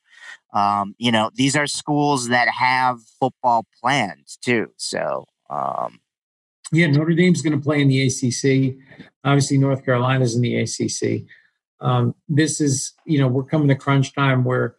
um, 0.53 0.95
you 0.97 1.11
know, 1.11 1.29
these 1.35 1.55
are 1.55 1.67
schools 1.67 2.29
that 2.29 2.47
have 2.49 2.99
football 3.19 3.65
plans 3.81 4.37
too. 4.41 4.71
So, 4.77 5.25
um, 5.49 5.99
yeah, 6.71 6.87
Notre 6.87 7.13
Dame's 7.13 7.41
going 7.41 7.57
to 7.57 7.63
play 7.63 7.81
in 7.81 7.87
the 7.87 8.07
ACC. 8.07 8.75
Obviously, 9.23 9.57
North 9.57 9.85
Carolina's 9.85 10.35
in 10.35 10.41
the 10.41 10.57
ACC. 10.57 11.23
Um, 11.81 12.15
this 12.27 12.61
is, 12.61 12.93
you 13.05 13.19
know, 13.19 13.27
we're 13.27 13.43
coming 13.43 13.67
to 13.67 13.75
crunch 13.75 14.13
time 14.13 14.43
where, 14.43 14.75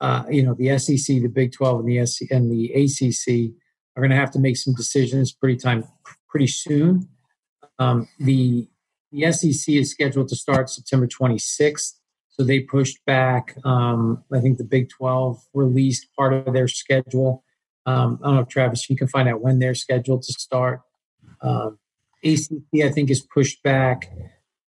uh, 0.00 0.24
you 0.30 0.42
know, 0.42 0.54
the 0.54 0.78
SEC, 0.78 1.06
the 1.06 1.28
Big 1.28 1.52
12, 1.52 1.80
and 1.80 1.88
the 1.88 2.06
SC, 2.06 2.30
and 2.30 2.50
the 2.50 2.72
ACC 2.72 3.54
are 3.96 4.00
going 4.00 4.10
to 4.10 4.16
have 4.16 4.30
to 4.32 4.38
make 4.38 4.56
some 4.56 4.74
decisions 4.74 5.32
pretty 5.32 5.56
time 5.56 5.84
pretty 6.28 6.46
soon. 6.46 7.08
Um, 7.78 8.08
the 8.18 8.68
the 9.12 9.30
SEC 9.30 9.74
is 9.74 9.90
scheduled 9.90 10.28
to 10.28 10.36
start 10.36 10.70
September 10.70 11.06
26th, 11.06 11.98
so 12.28 12.42
they 12.42 12.60
pushed 12.60 13.04
back. 13.04 13.54
Um, 13.62 14.24
I 14.32 14.40
think 14.40 14.56
the 14.56 14.64
Big 14.64 14.88
12 14.88 15.38
released 15.52 16.06
part 16.16 16.32
of 16.32 16.54
their 16.54 16.66
schedule. 16.66 17.44
Um, 17.84 18.18
I 18.22 18.28
don't 18.28 18.36
know, 18.36 18.42
if 18.42 18.48
Travis, 18.48 18.88
you 18.88 18.96
can 18.96 19.08
find 19.08 19.28
out 19.28 19.42
when 19.42 19.58
they're 19.58 19.74
scheduled 19.74 20.22
to 20.22 20.32
start. 20.32 20.80
Um, 21.42 21.78
ACC, 22.24 22.82
I 22.84 22.88
think, 22.88 23.10
is 23.10 23.20
pushed 23.20 23.62
back, 23.62 24.10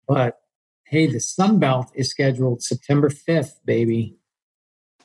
but 0.06 0.38
hey, 0.86 1.06
the 1.06 1.20
Sun 1.20 1.58
Belt 1.58 1.90
is 1.94 2.10
scheduled 2.10 2.62
September 2.62 3.08
5th, 3.08 3.54
baby. 3.64 4.16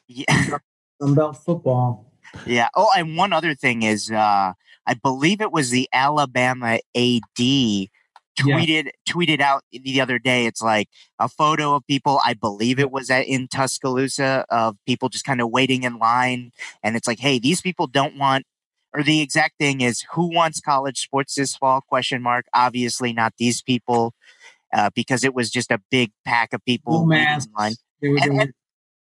Yeah. 0.08 0.58
Sun 1.02 1.16
Belt 1.16 1.38
football. 1.38 2.12
Yeah. 2.46 2.70
Oh, 2.76 2.90
and 2.96 3.18
one 3.18 3.34
other 3.34 3.56
thing 3.56 3.84
is, 3.84 4.12
uh, 4.12 4.54
I 4.86 4.94
believe 5.02 5.42
it 5.42 5.52
was 5.52 5.70
the 5.70 5.90
Alabama 5.92 6.80
AD 6.96 7.22
tweeted 7.38 7.90
yeah. 8.40 8.92
tweeted 9.08 9.42
out 9.42 9.64
the 9.72 10.00
other 10.02 10.20
day. 10.20 10.46
It's 10.46 10.62
like 10.62 10.88
a 11.20 11.28
photo 11.28 11.76
of 11.76 11.86
people. 11.88 12.20
I 12.26 12.34
believe 12.34 12.80
it 12.80 12.92
was 12.92 13.10
at, 13.10 13.28
in 13.28 13.48
Tuscaloosa 13.48 14.46
of 14.50 14.78
people 14.86 15.10
just 15.10 15.26
kind 15.26 15.42
of 15.42 15.50
waiting 15.50 15.84
in 15.84 15.98
line, 15.98 16.52
and 16.84 16.96
it's 16.96 17.08
like, 17.08 17.20
hey, 17.20 17.40
these 17.40 17.62
people 17.62 17.88
don't 17.88 18.18
want. 18.18 18.46
Or 18.94 19.04
the 19.04 19.22
exact 19.22 19.58
thing 19.58 19.80
is, 19.80 20.04
who 20.14 20.34
wants 20.34 20.60
college 20.60 21.00
sports 21.00 21.36
this 21.36 21.56
fall? 21.56 21.80
Question 21.80 22.22
mark. 22.22 22.46
Obviously, 22.54 23.14
not 23.14 23.34
these 23.38 23.62
people 23.62 24.14
uh, 24.74 24.90
because 24.96 25.24
it 25.24 25.34
was 25.34 25.50
just 25.50 25.72
a 25.72 25.80
big 25.90 26.12
pack 26.26 26.54
of 26.54 26.64
people 26.66 27.06
line. 27.58 27.74
And, 28.02 28.40
and, 28.40 28.54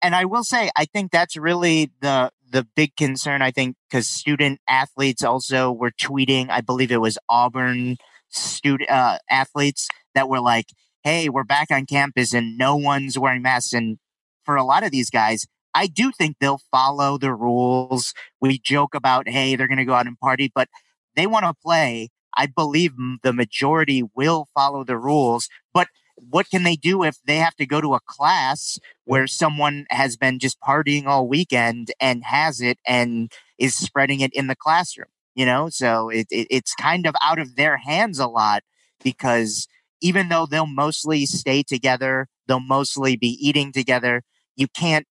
and 0.01 0.15
I 0.15 0.25
will 0.25 0.43
say, 0.43 0.69
I 0.77 0.86
think 0.86 1.12
that's 1.12 1.36
really 1.36 1.91
the 2.01 2.31
the 2.50 2.65
big 2.75 2.95
concern. 2.95 3.41
I 3.41 3.51
think 3.51 3.75
because 3.89 4.07
student 4.07 4.60
athletes 4.69 5.24
also 5.24 5.72
were 5.72 5.91
tweeting. 5.91 6.50
I 6.50 6.62
believe 6.62 6.91
it 6.91 7.01
was 7.01 7.17
Auburn 7.27 7.98
student 8.29 8.89
uh, 8.89 9.17
athletes 9.29 9.88
that 10.13 10.29
were 10.29 10.39
like, 10.39 10.67
"Hey, 11.03 11.27
we're 11.27 11.43
back 11.43 11.72
on 11.72 11.86
campus 11.86 12.34
and 12.34 12.57
no 12.57 12.75
one's 12.75 13.17
wearing 13.17 13.41
masks." 13.41 13.74
And 13.74 13.98
for 14.45 14.55
a 14.55 14.63
lot 14.63 14.84
of 14.84 14.91
these 14.91 15.10
guys, 15.10 15.45
I 15.74 15.88
do 15.88 16.12
think 16.12 16.38
they'll 16.39 16.62
follow 16.72 17.17
the 17.17 17.34
rules. 17.34 18.13
We 18.39 18.60
joke 18.60 18.95
about, 18.95 19.27
"Hey, 19.27 19.55
they're 19.55 19.67
going 19.67 19.79
to 19.79 19.86
go 19.86 19.93
out 19.93 20.07
and 20.07 20.17
party," 20.19 20.51
but 20.53 20.69
they 21.15 21.27
want 21.27 21.45
to 21.45 21.53
play 21.53 22.10
I 22.36 22.48
believe 22.48 22.94
the 23.24 23.34
majority 23.34 24.04
will 24.15 24.48
follow 24.54 24.84
the 24.84 24.98
rules, 24.98 25.50
but 25.74 25.88
what 26.15 26.50
can 26.50 26.63
they 26.63 26.75
do 26.75 27.04
if 27.04 27.18
they 27.25 27.38
have 27.38 27.56
to 27.56 27.65
go 27.65 27.82
to 27.82 27.94
a 27.94 28.00
class 28.00 28.80
where 29.04 29.27
someone 29.27 29.86
has 29.89 30.15
been 30.15 30.39
just 30.39 30.60
partying 30.62 31.06
all 31.06 31.27
weekend 31.27 31.92
and 32.00 32.24
has 32.24 32.62
it 32.62 32.80
and 32.88 33.32
is 33.58 33.75
spreading 33.75 34.22
it 34.22 34.34
in 34.34 34.48
the 34.48 34.56
classroom? 34.56 35.08
You 35.36 35.46
know, 35.46 35.68
so 35.70 36.10
it, 36.10 36.27
it, 36.32 36.48
it's 36.50 36.74
kind 36.75 37.06
of 37.06 37.15
out 37.22 37.39
of 37.39 37.58
their 37.58 37.75
hands 37.77 38.20
a 38.20 38.27
lot 38.27 38.63
because 39.04 39.68
even 40.01 40.30
though 40.30 40.46
they'll 40.46 40.65
mostly 40.65 41.25
stay 41.25 41.62
together, 41.62 42.27
they'll 42.48 42.62
mostly 42.62 43.18
be 43.18 43.38
eating 43.46 43.74
together. 43.74 44.24
You 44.56 44.68
can't 44.70 45.06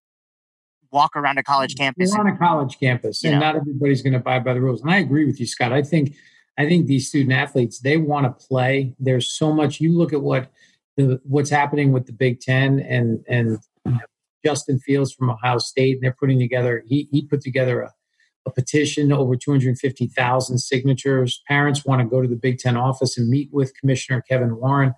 walk 0.90 1.14
around 1.14 1.36
a 1.38 1.42
college 1.42 1.74
mm, 1.74 1.78
campus. 1.78 2.12
You're 2.12 2.20
on 2.20 2.28
a 2.28 2.38
college 2.38 2.78
campus, 2.78 3.22
and 3.24 3.34
know. 3.34 3.40
not 3.40 3.56
everybody's 3.56 4.00
going 4.00 4.14
to 4.14 4.20
abide 4.20 4.44
by 4.44 4.54
the 4.54 4.60
rules. 4.62 4.80
And 4.80 4.90
I 4.90 4.98
agree 4.98 5.26
with 5.26 5.38
you, 5.40 5.46
Scott. 5.46 5.72
I 5.72 5.82
think 5.82 6.14
I 6.56 6.66
think 6.66 6.86
these 6.86 7.08
student 7.08 7.32
athletes 7.32 7.80
they 7.80 7.96
want 7.96 8.26
to 8.26 8.46
play. 8.46 8.94
There's 8.98 9.30
so 9.30 9.52
much. 9.52 9.80
You 9.80 9.96
look 9.96 10.12
at 10.12 10.22
what 10.22 10.50
the, 10.96 11.20
what's 11.24 11.50
happening 11.50 11.92
with 11.92 12.06
the 12.06 12.12
Big 12.12 12.40
Ten 12.40 12.80
and 12.80 13.24
and 13.28 13.58
you 13.84 13.92
know, 13.92 13.98
Justin 14.44 14.78
Fields 14.78 15.12
from 15.12 15.30
Ohio 15.30 15.58
State, 15.58 15.94
and 15.94 16.02
they're 16.02 16.16
putting 16.18 16.38
together. 16.38 16.84
He 16.86 17.08
he 17.10 17.26
put 17.26 17.40
together 17.40 17.82
a, 17.82 17.92
a 18.46 18.50
petition 18.50 19.12
over 19.12 19.36
250,000 19.36 20.58
signatures. 20.58 21.42
Parents 21.48 21.84
want 21.84 22.02
to 22.02 22.06
go 22.06 22.20
to 22.22 22.28
the 22.28 22.36
Big 22.36 22.58
Ten 22.58 22.76
office 22.76 23.18
and 23.18 23.28
meet 23.28 23.48
with 23.52 23.76
Commissioner 23.78 24.22
Kevin 24.22 24.56
Warren. 24.56 24.94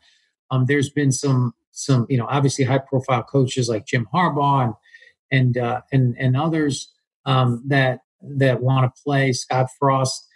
Um, 0.51 0.67
there's 0.67 0.91
been 0.91 1.13
some 1.13 1.55
some 1.71 2.07
you 2.09 2.19
know 2.19 2.27
obviously 2.29 2.65
high 2.65 2.79
profile 2.79 3.23
coaches 3.23 3.69
like 3.69 3.87
Jim 3.87 4.07
Harbaugh 4.13 4.65
and 4.65 4.75
and 5.31 5.59
uh, 5.59 5.81
and 5.93 6.15
and 6.19 6.37
others 6.37 6.93
um, 7.25 7.63
that 7.67 8.01
that 8.23 8.63
want 8.63 8.85
to 8.95 9.03
play. 9.03 9.33
Scott 9.33 9.69
Frost 9.79 10.27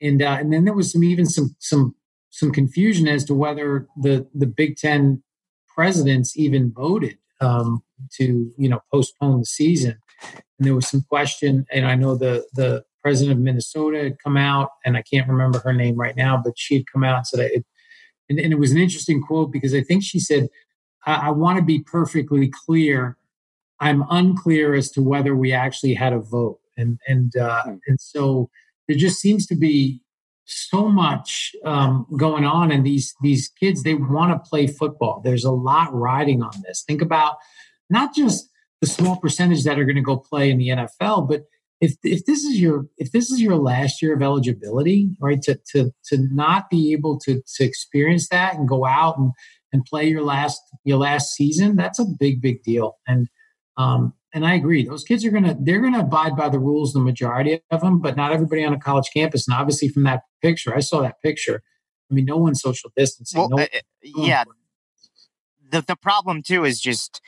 and 0.00 0.22
uh, 0.22 0.36
and 0.40 0.52
then 0.52 0.64
there 0.64 0.74
was 0.74 0.92
some 0.92 1.04
even 1.04 1.26
some 1.26 1.54
some 1.58 1.94
some 2.30 2.52
confusion 2.52 3.08
as 3.08 3.24
to 3.24 3.34
whether 3.34 3.86
the 4.00 4.26
the 4.34 4.46
Big 4.46 4.76
Ten 4.76 5.22
presidents 5.74 6.36
even 6.36 6.72
voted 6.72 7.18
um, 7.40 7.82
to 8.14 8.52
you 8.56 8.68
know 8.68 8.80
postpone 8.92 9.40
the 9.40 9.46
season. 9.46 9.98
And 10.58 10.66
there 10.66 10.74
was 10.74 10.88
some 10.88 11.02
question, 11.08 11.66
and 11.72 11.86
I 11.86 11.94
know 11.94 12.16
the 12.16 12.46
the 12.54 12.84
president 13.02 13.38
of 13.38 13.42
Minnesota 13.42 14.02
had 14.02 14.18
come 14.22 14.36
out, 14.36 14.70
and 14.84 14.96
I 14.96 15.02
can't 15.02 15.28
remember 15.28 15.60
her 15.60 15.72
name 15.72 15.96
right 15.96 16.16
now, 16.16 16.40
but 16.42 16.54
she 16.56 16.74
had 16.74 16.84
come 16.92 17.04
out 17.04 17.18
and 17.18 17.26
said 17.26 17.40
it. 17.40 17.64
And, 18.28 18.38
and 18.38 18.52
it 18.52 18.58
was 18.58 18.72
an 18.72 18.78
interesting 18.78 19.22
quote 19.22 19.52
because 19.52 19.74
I 19.74 19.82
think 19.82 20.02
she 20.02 20.18
said, 20.20 20.48
I, 21.06 21.28
I 21.28 21.30
want 21.30 21.58
to 21.58 21.64
be 21.64 21.78
perfectly 21.78 22.50
clear. 22.66 23.16
I'm 23.80 24.04
unclear 24.10 24.74
as 24.74 24.90
to 24.92 25.02
whether 25.02 25.34
we 25.34 25.52
actually 25.52 25.94
had 25.94 26.12
a 26.12 26.18
vote." 26.18 26.58
And 26.76 26.98
and 27.06 27.34
uh, 27.36 27.62
hmm. 27.62 27.76
and 27.86 28.00
so 28.00 28.50
there 28.88 28.96
just 28.96 29.20
seems 29.20 29.46
to 29.46 29.54
be 29.54 30.00
so 30.44 30.88
much 30.88 31.52
um, 31.64 32.06
going 32.16 32.44
on 32.44 32.72
and 32.72 32.84
these 32.84 33.14
these 33.22 33.48
kids. 33.60 33.82
They 33.82 33.94
want 33.94 34.32
to 34.32 34.48
play 34.48 34.66
football. 34.66 35.20
There's 35.22 35.44
a 35.44 35.52
lot 35.52 35.92
riding 35.92 36.42
on 36.42 36.52
this. 36.66 36.84
Think 36.86 37.02
about 37.02 37.36
not 37.90 38.14
just 38.14 38.48
the 38.80 38.86
small 38.86 39.16
percentage 39.16 39.64
that 39.64 39.78
are 39.78 39.84
going 39.84 39.96
to 39.96 40.02
go 40.02 40.16
play 40.16 40.50
in 40.50 40.58
the 40.58 40.68
nfl 40.68 41.28
but 41.28 41.42
if 41.80 41.94
if 42.02 42.24
this 42.26 42.44
is 42.44 42.60
your 42.60 42.86
if 42.96 43.10
this 43.12 43.30
is 43.30 43.40
your 43.40 43.56
last 43.56 44.00
year 44.00 44.14
of 44.14 44.22
eligibility 44.22 45.10
right 45.20 45.42
to 45.42 45.58
to 45.72 45.90
to 46.04 46.18
not 46.30 46.70
be 46.70 46.92
able 46.92 47.18
to 47.18 47.42
to 47.56 47.64
experience 47.64 48.28
that 48.28 48.54
and 48.54 48.68
go 48.68 48.86
out 48.86 49.18
and 49.18 49.32
and 49.72 49.84
play 49.84 50.08
your 50.08 50.22
last 50.22 50.60
your 50.84 50.98
last 50.98 51.34
season 51.34 51.76
that's 51.76 51.98
a 51.98 52.04
big 52.18 52.40
big 52.40 52.62
deal. 52.62 52.96
And 53.06 53.28
um 53.76 54.14
and 54.34 54.46
I 54.46 54.54
agree. 54.54 54.84
Those 54.84 55.04
kids 55.04 55.24
are 55.24 55.30
gonna 55.30 55.56
they're 55.58 55.80
gonna 55.80 56.00
abide 56.00 56.36
by 56.36 56.48
the 56.48 56.58
rules, 56.58 56.92
the 56.92 57.00
majority 57.00 57.60
of 57.70 57.80
them, 57.80 58.00
but 58.00 58.16
not 58.16 58.32
everybody 58.32 58.64
on 58.64 58.74
a 58.74 58.78
college 58.78 59.10
campus. 59.14 59.48
And 59.48 59.56
obviously, 59.56 59.88
from 59.88 60.04
that 60.04 60.22
picture, 60.42 60.74
I 60.74 60.80
saw 60.80 61.00
that 61.02 61.22
picture. 61.22 61.62
I 62.10 62.14
mean, 62.14 62.24
no 62.24 62.36
one's 62.36 62.60
social 62.60 62.90
distancing. 62.96 63.38
Well, 63.38 63.48
no 63.50 63.58
uh, 63.58 63.66
yeah. 64.02 64.44
The 65.70 65.82
the 65.82 65.96
problem 65.96 66.42
too 66.42 66.64
is 66.64 66.80
just 66.80 67.20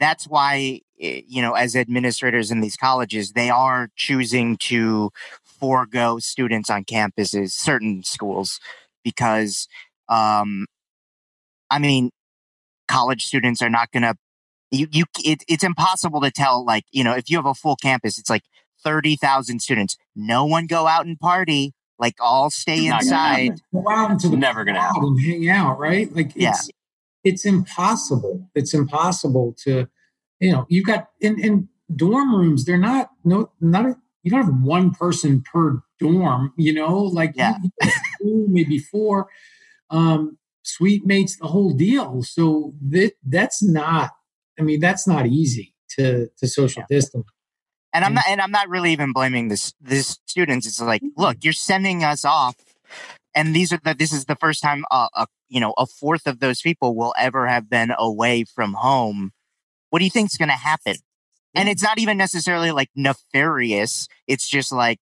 that's 0.00 0.26
why 0.26 0.80
eh, 1.00 1.22
you 1.26 1.42
know 1.42 1.52
as 1.52 1.76
administrators 1.76 2.50
in 2.50 2.60
these 2.60 2.76
colleges 2.76 3.32
they 3.32 3.50
are 3.50 3.90
choosing 3.94 4.56
to 4.56 5.10
forego 5.44 6.18
students 6.18 6.70
on 6.70 6.84
campuses 6.84 7.50
certain 7.50 8.02
schools 8.02 8.60
because 9.04 9.68
um 10.08 10.66
i 11.70 11.78
mean 11.78 12.10
college 12.88 13.24
students 13.24 13.60
are 13.62 13.70
not 13.70 13.90
going 13.92 14.02
to 14.02 14.14
you 14.70 14.86
you 14.90 15.04
it, 15.24 15.42
it's 15.48 15.64
impossible 15.64 16.20
to 16.20 16.30
tell 16.30 16.64
like 16.64 16.84
you 16.92 17.02
know 17.04 17.12
if 17.14 17.28
you 17.30 17.36
have 17.36 17.46
a 17.46 17.54
full 17.54 17.76
campus 17.76 18.18
it's 18.18 18.30
like 18.30 18.42
30,000 18.84 19.60
students 19.60 19.96
no 20.16 20.44
one 20.46 20.66
go 20.66 20.86
out 20.86 21.04
and 21.06 21.18
party 21.18 21.72
like 21.98 22.14
all 22.20 22.50
stay 22.50 22.86
gonna 22.88 22.96
inside 22.96 23.60
Go 23.74 23.84
out 23.90 24.10
into 24.10 24.28
the 24.28 24.36
Never 24.36 24.64
gonna 24.64 24.78
crowd 24.78 25.02
and 25.02 25.20
hang 25.20 25.48
out, 25.50 25.78
right? 25.78 26.10
Like 26.14 26.32
Yeah. 26.34 26.50
it's 26.50 26.70
it's 27.22 27.44
impossible. 27.44 28.48
It's 28.54 28.72
impossible 28.72 29.54
to, 29.64 29.86
you 30.40 30.50
know, 30.52 30.64
you've 30.70 30.86
got 30.86 31.08
in, 31.20 31.38
in 31.38 31.68
dorm 31.94 32.34
rooms, 32.34 32.64
they're 32.64 32.78
not 32.78 33.10
no 33.24 33.50
not 33.60 33.84
a, 33.84 33.96
you 34.22 34.30
don't 34.30 34.44
have 34.44 34.62
one 34.62 34.92
person 34.92 35.42
per 35.42 35.82
dorm, 35.98 36.54
you 36.56 36.72
know, 36.72 36.96
like 36.98 37.32
Yeah. 37.34 37.56
you- 37.62 37.70
you 37.82 37.90
have 37.90 38.02
two, 38.22 38.46
maybe 38.48 38.78
four, 38.78 39.28
um, 39.90 40.38
suite 40.62 41.04
mates, 41.04 41.36
the 41.36 41.48
whole 41.48 41.74
deal. 41.74 42.22
So 42.22 42.72
that 42.88 43.12
that's 43.26 43.62
not, 43.62 44.12
I 44.60 44.62
mean, 44.62 44.78
that's 44.78 45.08
not 45.08 45.26
easy 45.26 45.74
to 45.96 46.28
to 46.38 46.46
social 46.46 46.84
distance. 46.88 47.26
and 47.94 48.04
I'm 48.04 48.14
not 48.14 48.24
and 48.28 48.40
I'm 48.40 48.50
not 48.50 48.68
really 48.68 48.92
even 48.92 49.12
blaming 49.12 49.48
this 49.48 49.72
this 49.80 50.18
students. 50.26 50.66
It's 50.66 50.80
like, 50.80 51.02
look, 51.16 51.38
you're 51.42 51.52
sending 51.54 52.04
us 52.04 52.24
off, 52.24 52.56
and 53.34 53.56
these 53.56 53.72
are 53.72 53.80
the 53.82 53.94
this 53.94 54.12
is 54.12 54.26
the 54.26 54.36
first 54.36 54.62
time 54.62 54.84
uh, 54.90 55.08
a 55.14 55.26
you 55.48 55.60
know 55.60 55.72
a 55.78 55.86
fourth 55.86 56.26
of 56.26 56.40
those 56.40 56.60
people 56.60 56.94
will 56.94 57.14
ever 57.18 57.46
have 57.46 57.70
been 57.70 57.92
away 57.98 58.44
from 58.44 58.74
home. 58.74 59.32
What 59.88 60.00
do 60.00 60.04
you 60.04 60.10
think's 60.10 60.36
going 60.36 60.50
to 60.50 60.54
happen? 60.54 60.96
And 61.52 61.68
it's 61.68 61.82
not 61.82 61.98
even 61.98 62.16
necessarily 62.16 62.70
like 62.70 62.90
nefarious. 62.94 64.06
It's 64.28 64.48
just 64.48 64.70
like 64.70 65.00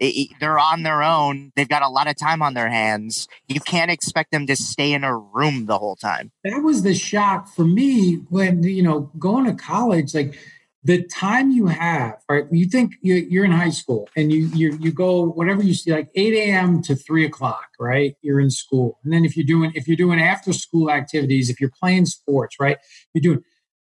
i- 0.00 0.28
i- 0.30 0.34
they're 0.40 0.58
on 0.58 0.82
their 0.82 1.02
own. 1.02 1.52
They've 1.56 1.68
got 1.68 1.82
a 1.82 1.88
lot 1.88 2.06
of 2.08 2.16
time 2.16 2.42
on 2.42 2.54
their 2.54 2.68
hands. 2.68 3.26
You 3.48 3.60
can't 3.60 3.90
expect 3.90 4.30
them 4.32 4.46
to 4.46 4.56
stay 4.56 4.92
in 4.92 5.04
a 5.04 5.16
room 5.16 5.66
the 5.66 5.78
whole 5.78 5.96
time. 5.96 6.30
that 6.44 6.62
was 6.62 6.82
the 6.82 6.94
shock 6.94 7.48
for 7.48 7.64
me 7.64 8.14
when 8.30 8.62
you 8.62 8.82
know 8.82 9.10
going 9.18 9.44
to 9.46 9.54
college 9.54 10.14
like 10.14 10.38
the 10.84 11.02
time 11.08 11.50
you 11.50 11.66
have 11.66 12.14
right 12.30 12.44
you 12.52 12.66
think 12.66 12.94
you- 13.02 13.26
you're 13.28 13.44
in 13.44 13.50
high 13.50 13.68
school 13.68 14.08
and 14.16 14.32
you 14.32 14.46
you 14.54 14.78
you 14.80 14.92
go 14.92 15.24
whatever 15.30 15.62
you 15.62 15.74
see 15.74 15.90
like 15.90 16.08
8 16.14 16.32
a.m 16.34 16.80
to 16.82 16.94
3 16.94 17.24
o'clock 17.24 17.66
right 17.80 18.14
you're 18.22 18.38
in 18.40 18.48
school 18.50 18.98
and 19.02 19.12
then 19.12 19.24
if 19.24 19.36
you're 19.36 19.44
doing 19.44 19.72
if 19.74 19.88
you're 19.88 19.96
doing 19.96 20.20
after 20.20 20.52
school 20.52 20.90
activities 20.90 21.50
if 21.50 21.60
you're 21.60 21.72
playing 21.82 22.06
sports 22.06 22.56
right 22.60 22.78
you're 23.12 23.22
doing 23.22 23.40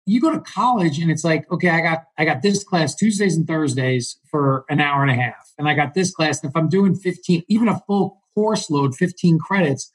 you 0.06 0.20
go 0.20 0.30
to 0.30 0.40
college 0.40 0.98
and 1.00 1.10
it's 1.10 1.24
like 1.24 1.50
okay 1.50 1.68
i 1.70 1.80
got 1.80 2.04
i 2.16 2.24
got 2.24 2.40
this 2.42 2.62
class 2.62 2.94
tuesdays 2.94 3.36
and 3.36 3.46
thursdays 3.48 4.18
for 4.30 4.64
an 4.70 4.80
hour 4.80 5.02
and 5.02 5.10
a 5.10 5.14
half 5.14 5.43
and 5.58 5.68
i 5.68 5.74
got 5.74 5.94
this 5.94 6.10
class 6.12 6.42
and 6.42 6.50
if 6.50 6.56
i'm 6.56 6.68
doing 6.68 6.94
15 6.94 7.42
even 7.48 7.68
a 7.68 7.80
full 7.86 8.22
course 8.34 8.68
load 8.70 8.94
15 8.94 9.38
credits 9.38 9.90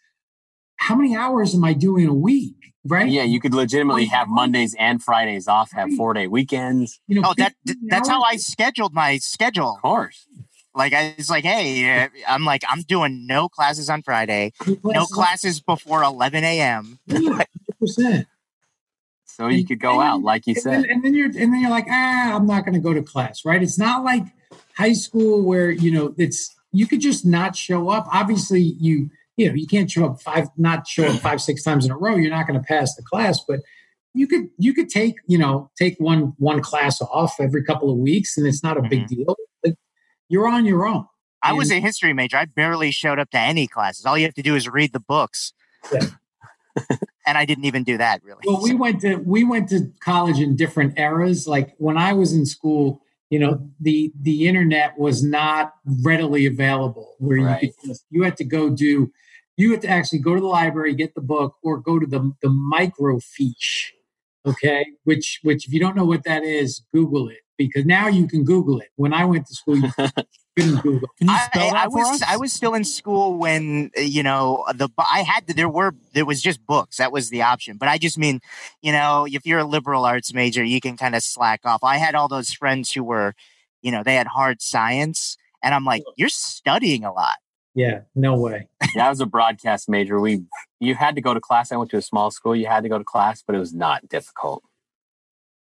how 0.78 0.96
many 0.96 1.16
hours 1.16 1.54
am 1.56 1.64
i 1.64 1.74
doing 1.74 2.08
a 2.08 2.14
week 2.14 2.56
right 2.86 3.10
Yeah, 3.10 3.24
you 3.24 3.40
could 3.42 3.54
legitimately 3.54 4.06
have 4.06 4.28
Mondays 4.30 4.74
and 4.80 5.04
Fridays 5.04 5.48
off, 5.50 5.72
have 5.74 5.92
four 5.98 6.14
day 6.14 6.28
weekends. 6.28 7.00
you 7.08 7.20
know 7.20 7.28
Oh, 7.30 7.34
that 7.38 7.54
15 7.68 7.88
that's 7.90 8.08
how 8.08 8.22
I 8.24 8.38
scheduled 8.38 8.94
my 8.94 9.18
schedule. 9.18 9.76
Of 9.76 9.82
course. 9.82 10.26
Like 10.74 10.94
I 10.94 11.14
was 11.18 11.30
like, 11.30 11.44
hey, 11.44 12.04
uh, 12.04 12.08
I'm 12.28 12.46
like, 12.46 12.64
I'm 12.70 12.84
doing 12.84 13.28
no 13.28 13.50
classes 13.50 13.90
on 13.90 14.02
Friday, 14.02 14.54
no 14.84 15.06
classes 15.08 15.60
before 15.60 16.04
11 16.04 16.44
a.m. 16.46 17.00
percent 17.80 18.28
So 19.26 19.48
you 19.48 19.66
could 19.66 19.80
go 19.80 20.00
out, 20.00 20.22
like 20.22 20.48
you 20.48 20.54
and 20.54 20.62
said. 20.64 20.74
then, 20.84 20.86
and 20.90 21.04
then 21.04 21.14
you're 21.14 21.28
and 21.28 21.54
then 21.54 21.60
you're 21.60 21.70
like 21.70 21.88
ah 21.90 22.36
i'm 22.36 22.46
not 22.46 22.64
going 22.66 22.74
to 22.76 22.80
go 22.80 22.94
to 22.94 23.02
class 23.04 23.44
right 23.46 23.62
it's 23.62 23.78
not 23.78 24.04
like 24.04 24.24
high 24.80 24.94
school 24.94 25.44
where 25.44 25.70
you 25.70 25.92
know 25.92 26.16
it's 26.18 26.56
you 26.72 26.88
could 26.88 27.02
just 27.02 27.26
not 27.26 27.56
show 27.56 27.90
up 27.90 28.08
obviously 28.12 28.62
you 28.62 29.10
you 29.36 29.48
know 29.48 29.54
you 29.54 29.68
can't 29.68 29.92
show 29.92 30.06
up 30.06 30.22
five 30.22 30.48
not 30.58 30.88
show 30.88 31.06
up 31.06 31.20
five 31.20 31.42
six 31.42 31.64
times 31.64 31.86
in 31.86 31.92
a 31.92 31.98
row 31.98 32.16
you're 32.16 32.32
not 32.32 32.48
going 32.48 32.60
to 32.60 32.66
pass 32.66 32.96
the 32.96 33.04
class 33.04 33.40
but 33.48 33.60
you 34.14 34.26
could 34.26 34.48
you 34.58 34.74
could 34.74 34.90
take 34.90 35.16
you 35.28 35.38
know 35.38 35.70
take 35.78 35.98
one 36.00 36.34
one 36.38 36.62
class 36.62 37.02
off 37.02 37.36
every 37.40 37.64
couple 37.64 37.92
of 37.92 37.98
weeks 37.98 38.38
and 38.38 38.48
it's 38.48 38.64
not 38.64 38.78
a 38.78 38.82
big 38.82 39.02
mm-hmm. 39.02 39.16
deal 39.16 39.36
like, 39.64 39.76
you're 40.30 40.48
on 40.48 40.66
your 40.66 40.88
own 40.88 41.06
I 41.42 41.54
was 41.54 41.72
a 41.72 41.80
history 41.80 42.12
major. 42.12 42.36
I 42.36 42.46
barely 42.46 42.92
showed 42.92 43.18
up 43.18 43.30
to 43.32 43.40
any 43.40 43.66
classes. 43.66 44.06
All 44.06 44.18
you 44.18 44.26
have 44.26 44.34
to 44.34 44.42
do 44.42 44.56
is 44.56 44.68
read 44.68 44.92
the 44.92 45.00
books. 45.00 45.54
Yeah. 45.90 46.08
and 47.26 47.38
I 47.38 47.46
didn't 47.46 47.66
even 47.66 47.84
do 47.84 47.98
that 47.98 48.22
really. 48.24 48.42
Well, 48.46 48.62
we 48.62 48.74
went 48.74 49.02
to 49.02 49.16
we 49.18 49.44
went 49.44 49.70
to 49.70 49.92
college 50.02 50.40
in 50.40 50.56
different 50.56 51.00
eras. 51.00 51.48
Like 51.48 51.76
when 51.78 51.98
I 51.98 52.14
was 52.14 52.34
in 52.34 52.46
school, 52.46 53.02
you 53.30 53.40
know, 53.40 53.70
the 53.80 54.12
the 54.22 54.48
internet 54.48 54.98
was 54.98 55.24
not 55.24 55.74
readily 56.04 56.46
available. 56.46 57.16
Where 57.20 57.38
you 57.38 57.46
Right. 57.46 57.62
could 57.62 57.90
just, 57.90 58.06
you 58.10 58.24
had 58.24 58.38
to 58.38 58.44
go 58.44 58.70
do, 58.70 59.12
you 59.58 59.72
had 59.72 59.82
to 59.84 59.88
actually 59.90 60.20
go 60.20 60.36
to 60.36 60.42
the 60.42 60.48
library, 60.48 60.96
get 60.96 61.16
the 61.16 61.22
book, 61.22 61.56
or 61.64 61.78
go 61.80 62.00
to 62.00 62.06
the 62.08 62.32
the 62.42 62.50
microfiche. 62.50 63.92
Okay, 64.46 64.86
which 65.04 65.40
which 65.44 65.68
if 65.68 65.74
you 65.74 65.80
don't 65.80 65.96
know 65.96 66.06
what 66.06 66.24
that 66.24 66.44
is, 66.44 66.84
Google 66.94 67.30
it 67.30 67.40
because 67.58 67.86
now 67.86 68.08
you 68.08 68.28
can 68.28 68.44
Google 68.44 68.80
it. 68.80 68.88
When 68.96 69.14
I 69.14 69.26
went 69.26 69.46
to 69.48 69.54
school, 69.54 69.82
you 70.60 70.72
couldn't 70.74 70.82
Google. 70.82 71.10
Can 71.18 71.28
you 71.28 71.34
I, 71.34 71.48
that 71.54 71.74
I 71.76 71.84
for 71.86 71.90
was 71.90 72.22
us? 72.22 72.30
I 72.30 72.38
was 72.38 72.54
still 72.54 72.74
in 72.74 72.84
school 72.84 73.38
when 73.38 73.92
uh, 73.98 74.02
you 74.02 74.24
know 74.24 74.66
the 74.74 74.90
I 74.98 75.22
had 75.24 75.48
to, 75.48 75.54
there 75.54 75.70
were 75.70 75.96
there 76.14 76.26
was 76.26 76.42
just 76.42 76.66
books 76.66 76.98
that 76.98 77.12
was 77.12 77.30
the 77.30 77.42
option 77.42 77.78
but 77.78 77.88
I 77.88 77.98
just 77.98 78.18
mean 78.18 78.42
you 78.82 78.92
know 78.92 79.28
if 79.30 79.46
you're 79.46 79.60
a 79.60 79.66
liberal 79.66 80.06
arts 80.06 80.34
major 80.34 80.64
you 80.64 80.82
can 80.82 80.98
kind 80.98 81.16
of 81.16 81.24
slack 81.24 81.62
off 81.66 81.84
I 81.84 81.98
had 81.98 82.16
all 82.16 82.28
those 82.28 82.52
friends 82.52 82.92
who 82.92 83.04
were 83.04 83.34
you 83.82 83.92
know 83.92 84.04
they 84.04 84.16
had 84.16 84.28
hard 84.28 84.62
science 84.62 85.38
and 85.64 85.74
I'm 85.74 85.86
like 85.86 86.04
you're 86.16 86.30
studying 86.30 87.04
a 87.04 87.14
lot 87.14 87.36
Yeah, 87.76 88.02
no 88.16 88.36
way. 88.36 88.68
Yeah, 88.96 89.06
I 89.06 89.10
was 89.10 89.22
a 89.22 89.28
broadcast 89.28 89.88
major. 89.88 90.20
We 90.20 90.42
you 90.80 90.96
had 90.96 91.14
to 91.16 91.22
go 91.22 91.36
to 91.36 91.40
class. 91.40 91.72
I 91.72 91.78
went 91.78 91.92
to 91.92 91.98
a 91.98 92.02
small 92.02 92.32
school. 92.32 92.56
You 92.56 92.66
had 92.66 92.82
to 92.84 92.90
go 92.90 92.98
to 92.98 93.04
class, 93.04 93.44
but 93.46 93.56
it 93.56 93.60
was 93.60 93.72
not 93.72 94.10
difficult. 94.10 94.64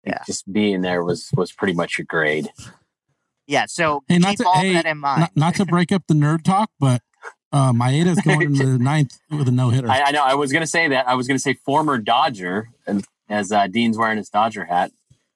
Yeah. 0.03 0.23
Just 0.25 0.51
being 0.51 0.81
there 0.81 1.03
was 1.03 1.29
was 1.35 1.51
pretty 1.51 1.73
much 1.73 1.97
your 1.97 2.05
grade. 2.05 2.49
Yeah 3.49 3.65
so 3.67 4.03
Hey, 4.07 4.17
not 4.19 4.29
keep 4.29 4.37
to- 4.39 4.47
all 4.47 4.61
hey, 4.61 4.73
that 4.73 4.85
in 4.85 4.97
mind 4.99 5.19
not, 5.21 5.31
not 5.35 5.55
to 5.55 5.65
break 5.65 5.91
up 5.91 6.03
the 6.07 6.13
nerd 6.13 6.43
talk, 6.43 6.69
but 6.79 7.01
uh, 7.51 7.73
Maeda's 7.73 8.21
going 8.21 8.43
into 8.43 8.65
the 8.77 8.77
ninth 8.79 9.17
with 9.31 9.47
a 9.47 9.51
no 9.51 9.69
hitter. 9.71 9.89
I, 9.89 10.01
I 10.03 10.11
know. 10.11 10.23
I 10.23 10.35
was 10.35 10.51
going 10.51 10.61
to 10.61 10.67
say 10.67 10.87
that. 10.89 11.07
I 11.07 11.15
was 11.15 11.27
going 11.27 11.35
to 11.35 11.41
say 11.41 11.55
former 11.55 11.97
Dodger, 11.97 12.69
and 12.85 13.03
as 13.27 13.51
uh, 13.51 13.65
Dean's 13.67 13.97
wearing 13.97 14.17
his 14.17 14.29
Dodger 14.29 14.65
hat. 14.65 14.91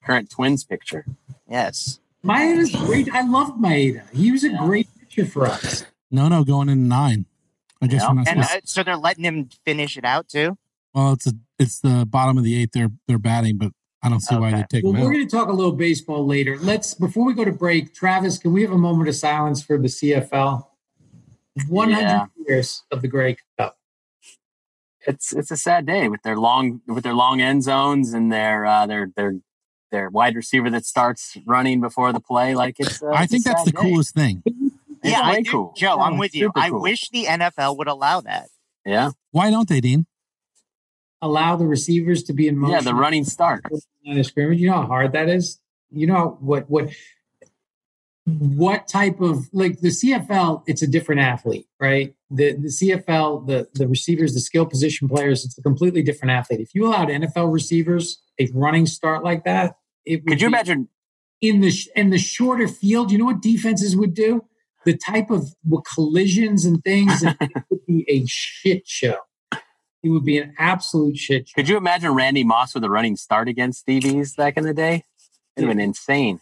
Current 0.06 0.30
Twins 0.30 0.63
picture. 0.63 1.06
yes 1.49 1.99
Maeda's 2.23 2.71
great. 2.76 3.12
I 3.13 3.21
loved 3.28 3.60
Maeda. 3.62 4.04
He 4.13 4.32
was 4.32 4.43
a 4.43 4.49
Yeah. 4.49 4.58
great 4.65 4.88
pitcher 4.99 5.26
for 5.26 5.45
us. 5.47 5.86
No, 6.12 6.28
no, 6.28 6.43
going 6.43 6.69
in 6.69 6.88
nine. 6.88 7.26
I 7.82 7.88
guess 7.88 8.02
Yeah. 8.04 8.10
we're 8.10 8.13
not 8.15 8.28
and 8.28 8.39
uh, 8.41 8.47
so 8.63 8.84
they're 8.84 8.95
letting 8.97 9.23
him 9.26 9.49
finish 9.65 9.97
it 9.97 10.06
out 10.06 10.28
too 10.30 10.58
well, 10.93 11.13
it's 11.13 11.26
a, 11.26 11.34
it's 11.58 11.80
the 11.80 12.06
bottom 12.08 12.38
of 12.38 12.43
the 12.43 12.56
eighth. 12.62 12.73
They're 12.73 12.91
they're 13.08 13.17
batting, 13.17 13.58
but 13.58 13.71
I 14.04 14.10
don't 14.10 14.20
see 14.20 14.36
why 14.36 14.52
they 14.52 14.63
take 14.70 14.84
Well, 14.84 14.94
him 14.94 15.00
we're 15.00 15.08
out. 15.08 15.13
going 15.13 15.28
to 15.28 15.32
talk 15.36 15.48
a 15.48 15.54
little 15.54 15.72
baseball 15.72 16.26
later. 16.26 16.58
Let's 16.60 16.94
before 16.94 17.26
we 17.26 17.34
go 17.34 17.46
to 17.46 17.52
break. 17.54 17.94
Travis, 17.94 18.38
can 18.38 18.52
we 18.52 18.62
have 18.62 18.72
a 18.72 18.78
moment 18.78 19.08
of 19.10 19.16
silence 19.16 19.63
for 19.63 19.78
the 19.78 19.88
CFL? 19.88 20.68
One 21.70 21.92
hundred 21.92 22.08
Yeah. 22.10 22.26
years 22.48 22.84
of 22.92 23.02
the 23.02 23.08
Grey 23.08 23.38
Cup. 23.58 23.78
It's 25.08 25.34
it's 25.34 25.52
a 25.52 25.58
sad 25.58 25.86
day 25.86 26.08
with 26.10 26.22
their 26.24 26.38
long 26.38 26.82
with 26.88 27.04
their 27.04 27.13
long 27.13 27.42
end 27.42 27.63
zones 27.63 28.13
and 28.13 28.32
their 28.32 28.66
uh, 28.66 28.86
their 28.88 29.10
their 29.16 29.36
their 29.92 30.10
wide 30.10 30.36
receiver 30.36 30.70
that 30.72 30.86
starts 30.86 31.38
running 31.46 31.80
before 31.80 32.12
the 32.12 32.20
play. 32.20 32.56
Like 32.56 32.80
it's. 32.80 33.02
Uh, 33.02 33.08
I 33.10 33.24
it's 33.24 33.32
a 33.32 33.36
think 33.36 33.46
that's 33.46 33.63
sad 33.63 33.68
the 33.68 33.72
day. 33.78 33.82
coolest 33.82 34.13
thing. 34.16 34.44
Yeah 35.04 35.22
I 35.22 35.42
do, 35.42 35.52
cool. 35.52 35.74
Joe 35.78 36.00
I'm 36.00 36.13
Yeah, 36.13 36.20
with 36.20 36.34
you 36.36 36.46
super 36.48 36.60
I 36.60 36.70
wish 36.72 37.10
the 37.10 37.26
NFL 37.26 37.78
would 37.78 37.88
allow 37.89 38.22
that 38.22 38.48
Yeah, 38.86 39.12
Why 39.32 39.52
don't 39.52 39.68
they, 39.68 39.82
Dean? 39.82 40.06
Allow 41.23 41.55
the 41.55 41.65
receivers 41.65 42.21
to 42.23 42.33
be 42.33 42.47
in 42.49 42.57
motion. 42.57 42.73
yeah. 42.73 42.81
The 42.81 42.93
running 42.93 43.23
start. 43.23 43.63
scrimmage. 44.23 44.59
You 44.59 44.67
know 44.67 44.81
how 44.81 44.88
hard 44.88 45.13
that 45.13 45.29
is. 45.29 45.59
You 45.91 46.05
know 46.07 46.38
what 46.41 46.69
what 46.69 46.89
what 48.25 48.88
type 48.88 49.19
of 49.21 49.47
like 49.53 49.79
the 49.79 49.89
CFL? 49.89 50.63
It's 50.67 50.81
a 50.81 50.88
different 50.88 51.21
athlete, 51.21 51.67
right? 51.79 52.13
The 52.29 52.53
the 52.53 52.67
CFL, 52.67 53.47
the 53.47 53.67
the 53.73 53.88
receivers, 53.88 54.33
the 54.33 54.39
skill 54.39 54.65
position 54.65 55.07
players. 55.07 55.45
It's 55.45 55.57
a 55.57 55.62
completely 55.62 56.01
different 56.03 56.31
athlete. 56.31 56.59
If 56.59 56.73
you 56.73 56.88
allowed 56.88 57.07
NFL 57.09 57.53
receivers 57.53 58.21
a 58.39 58.47
running 58.53 58.86
start 58.86 59.23
like 59.23 59.43
that, 59.45 59.75
it 60.05 60.23
would 60.23 60.27
Could 60.31 60.41
you 60.41 60.47
imagine? 60.47 60.89
in 61.41 61.62
the 61.62 61.73
in 61.95 62.09
the 62.09 62.17
shorter 62.17 62.67
field? 62.67 63.12
You 63.12 63.17
know 63.17 63.25
what 63.25 63.41
defenses 63.41 63.95
would 63.95 64.13
do? 64.13 64.45
The 64.86 64.97
type 64.97 65.29
of 65.29 65.53
what 65.63 65.83
collisions 65.86 66.65
and 66.65 66.83
things. 66.83 67.23
it 67.23 67.38
would 67.69 67.86
be 67.86 68.05
a 68.09 68.25
shit 68.27 68.88
show. 68.88 69.17
It 70.04 70.10
would 70.10 70.26
be 70.26 70.38
an 70.38 70.54
absolute 70.60 71.18
shit 71.18 71.48
show. 71.48 71.54
Could 71.56 71.70
you 71.70 71.78
imagine 71.78 72.12
Randy 72.12 72.44
Moss 72.44 72.74
with 72.76 72.84
a 72.84 72.89
running 72.89 73.16
start 73.16 73.48
against 73.48 73.80
Stevie's 73.80 74.36
back 74.36 74.58
in 74.58 74.63
the 74.66 74.74
day? 74.74 75.06
It'd 75.56 75.68
have 75.70 75.78
been 75.78 75.80
insane. 75.84 76.39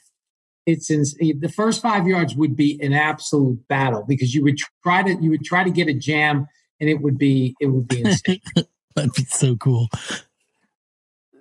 it's 0.66 0.90
in, 0.90 1.04
the 1.40 1.50
first 1.54 1.82
five 1.82 2.08
yards 2.08 2.36
would 2.36 2.56
be 2.56 2.80
an 2.82 2.94
absolute 2.94 3.68
battle 3.68 4.04
because 4.08 4.34
you 4.34 4.44
would 4.44 4.58
try 4.84 5.04
to 5.04 5.14
you 5.22 5.30
would 5.32 5.44
try 5.44 5.64
to 5.64 5.70
get 5.70 5.88
a 5.88 5.94
jam 5.94 6.48
and 6.80 6.90
it 6.90 7.02
would 7.02 7.18
be 7.18 7.56
it 7.60 7.68
would 7.68 7.88
be 7.88 8.02
insane. 8.02 8.42
That'd 8.96 9.14
be 9.14 9.24
so 9.26 9.56
cool. 9.56 9.88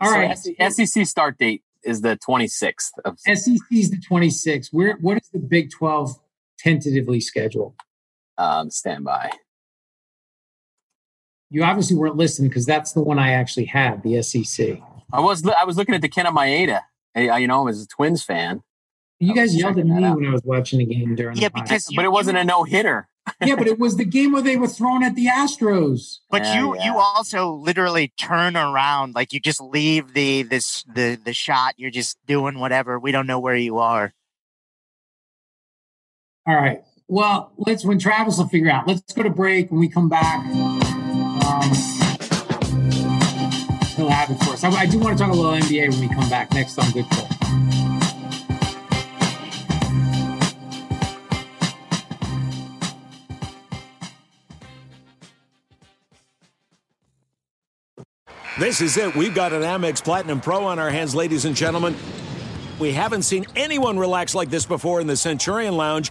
All 0.01 0.09
So 0.11 0.15
right. 0.17 0.37
SEC 0.73 1.07
start 1.07 1.39
date 1.39 1.63
is 1.83 2.01
the 2.03 2.17
26th 2.19 2.91
of 3.05 3.19
SEC 3.21 3.57
is 3.73 3.91
the 3.91 3.97
26th. 4.11 4.69
Where 4.73 4.97
what 5.01 5.17
is 5.17 5.29
the 5.33 5.39
Big 5.39 5.71
12 5.71 6.17
tentatively 6.59 7.21
scheduled? 7.21 7.75
um, 8.39 8.71
standby. 8.71 9.31
You 11.51 11.65
obviously 11.65 11.97
weren't 11.97 12.17
listening 12.17 12.49
because 12.49 12.65
that's 12.67 12.93
the 12.93 13.03
one 13.03 13.19
I 13.19 13.33
actually 13.33 13.65
had, 13.67 14.03
the 14.03 14.23
SEC. 14.23 14.79
I 15.13 15.21
was 15.21 15.45
I 15.47 15.65
was 15.65 15.77
looking 15.77 15.95
at 15.95 16.01
the 16.03 16.09
Kenta 16.09 16.27
Maeda. 16.29 16.81
I, 17.17 17.29
I- 17.29 17.39
you 17.39 17.49
know, 17.49 17.61
I 17.61 17.65
was 17.65 17.83
a 17.83 17.87
Twins 17.89 18.23
fan. 18.23 18.63
You 19.19 19.33
I 19.33 19.37
guys 19.37 19.55
yelled 19.55 19.79
at 19.79 19.85
me 19.87 20.03
out. 20.05 20.17
when 20.17 20.27
I 20.27 20.31
was 20.33 20.43
watching 20.45 20.79
the 20.79 20.87
game 20.87 21.15
during 21.15 21.37
Yeah, 21.37 21.49
the 21.49 21.55
podcast. 21.61 21.65
because 21.65 21.89
but 21.95 22.05
it 22.07 22.13
wasn't 22.13 22.39
a 22.39 22.45
no 22.45 22.65
hitter. 22.65 23.07
yeah, 23.45 23.55
but 23.55 23.67
it 23.67 23.79
was 23.79 23.97
the 23.97 24.05
game 24.07 24.33
where 24.33 24.41
they 24.41 24.57
were 24.57 24.67
thrown 24.67 25.03
at 25.05 25.15
the 25.15 25.27
Astros. 25.27 26.19
But 26.31 26.43
Yeah, 26.45 26.59
you 26.61 26.77
yeah. 26.77 26.85
you 26.87 26.99
also 26.99 27.51
literally 27.53 28.15
turn 28.19 28.57
around, 28.57 29.15
like 29.15 29.33
you 29.35 29.41
just 29.41 29.61
leave 29.61 30.15
the 30.15 30.43
this 30.45 30.85
the 30.85 31.19
the 31.23 31.35
shot. 31.35 31.75
You're 31.77 31.91
just 31.91 32.17
doing 32.27 32.59
whatever. 32.59 32.99
We 32.99 33.13
don't 33.13 33.27
know 33.27 33.39
where 33.41 33.57
you 33.57 33.77
are. 33.79 34.15
All 36.47 36.55
right. 36.57 36.83
Well, 37.09 37.53
let's 37.59 37.85
when 37.85 37.99
Travis 37.99 38.39
will 38.39 38.49
figure 38.49 38.71
out. 38.71 38.87
Let's 38.87 39.13
go 39.13 39.23
to 39.23 39.31
break. 39.31 39.71
When 39.71 39.81
we 39.81 39.89
come 39.89 40.09
back, 40.09 40.47
um, 41.51 41.63
he'll 43.97 44.09
have 44.09 44.31
it 44.31 44.39
for 44.45 44.53
us. 44.53 44.63
I, 44.63 44.87
do 44.87 44.99
want 44.99 45.19
to 45.19 45.25
talk 45.25 45.33
a 45.33 45.37
little 45.37 45.53
NBA 45.53 45.91
when 45.91 46.01
we 46.01 46.09
come 46.15 46.29
back 46.31 46.53
next 46.55 46.79
on 46.79 46.91
Good 46.93 47.07
Call. 47.11 47.29
This 58.59 58.81
is 58.83 58.97
it. 58.99 59.17
We've 59.17 59.35
got 59.35 59.53
an 59.53 59.63
Amex 59.63 60.05
Platinum 60.05 60.41
Pro 60.41 60.67
on 60.67 60.79
our 60.79 60.91
hands, 60.91 61.15
ladies 61.15 61.47
and 61.47 61.57
gentlemen. 61.57 61.97
We 62.79 62.93
haven't 62.93 63.23
seen 63.23 63.47
anyone 63.57 63.99
relax 63.99 64.35
like 64.35 64.51
this 64.51 64.67
before 64.67 65.01
in 65.01 65.07
the 65.07 65.17
Centurion 65.17 65.77
Lounge. 65.77 66.11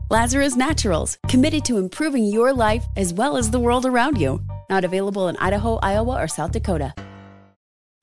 Lazarus 0.11 0.57
Naturals, 0.57 1.17
committed 1.29 1.63
to 1.63 1.77
improving 1.77 2.25
your 2.25 2.51
life 2.51 2.83
as 2.97 3.13
well 3.13 3.37
as 3.37 3.49
the 3.49 3.61
world 3.61 3.85
around 3.85 4.19
you. 4.19 4.41
Not 4.69 4.83
available 4.83 5.29
in 5.29 5.37
Idaho, 5.37 5.77
Iowa, 5.77 6.21
or 6.21 6.27
South 6.27 6.51
Dakota. 6.51 6.93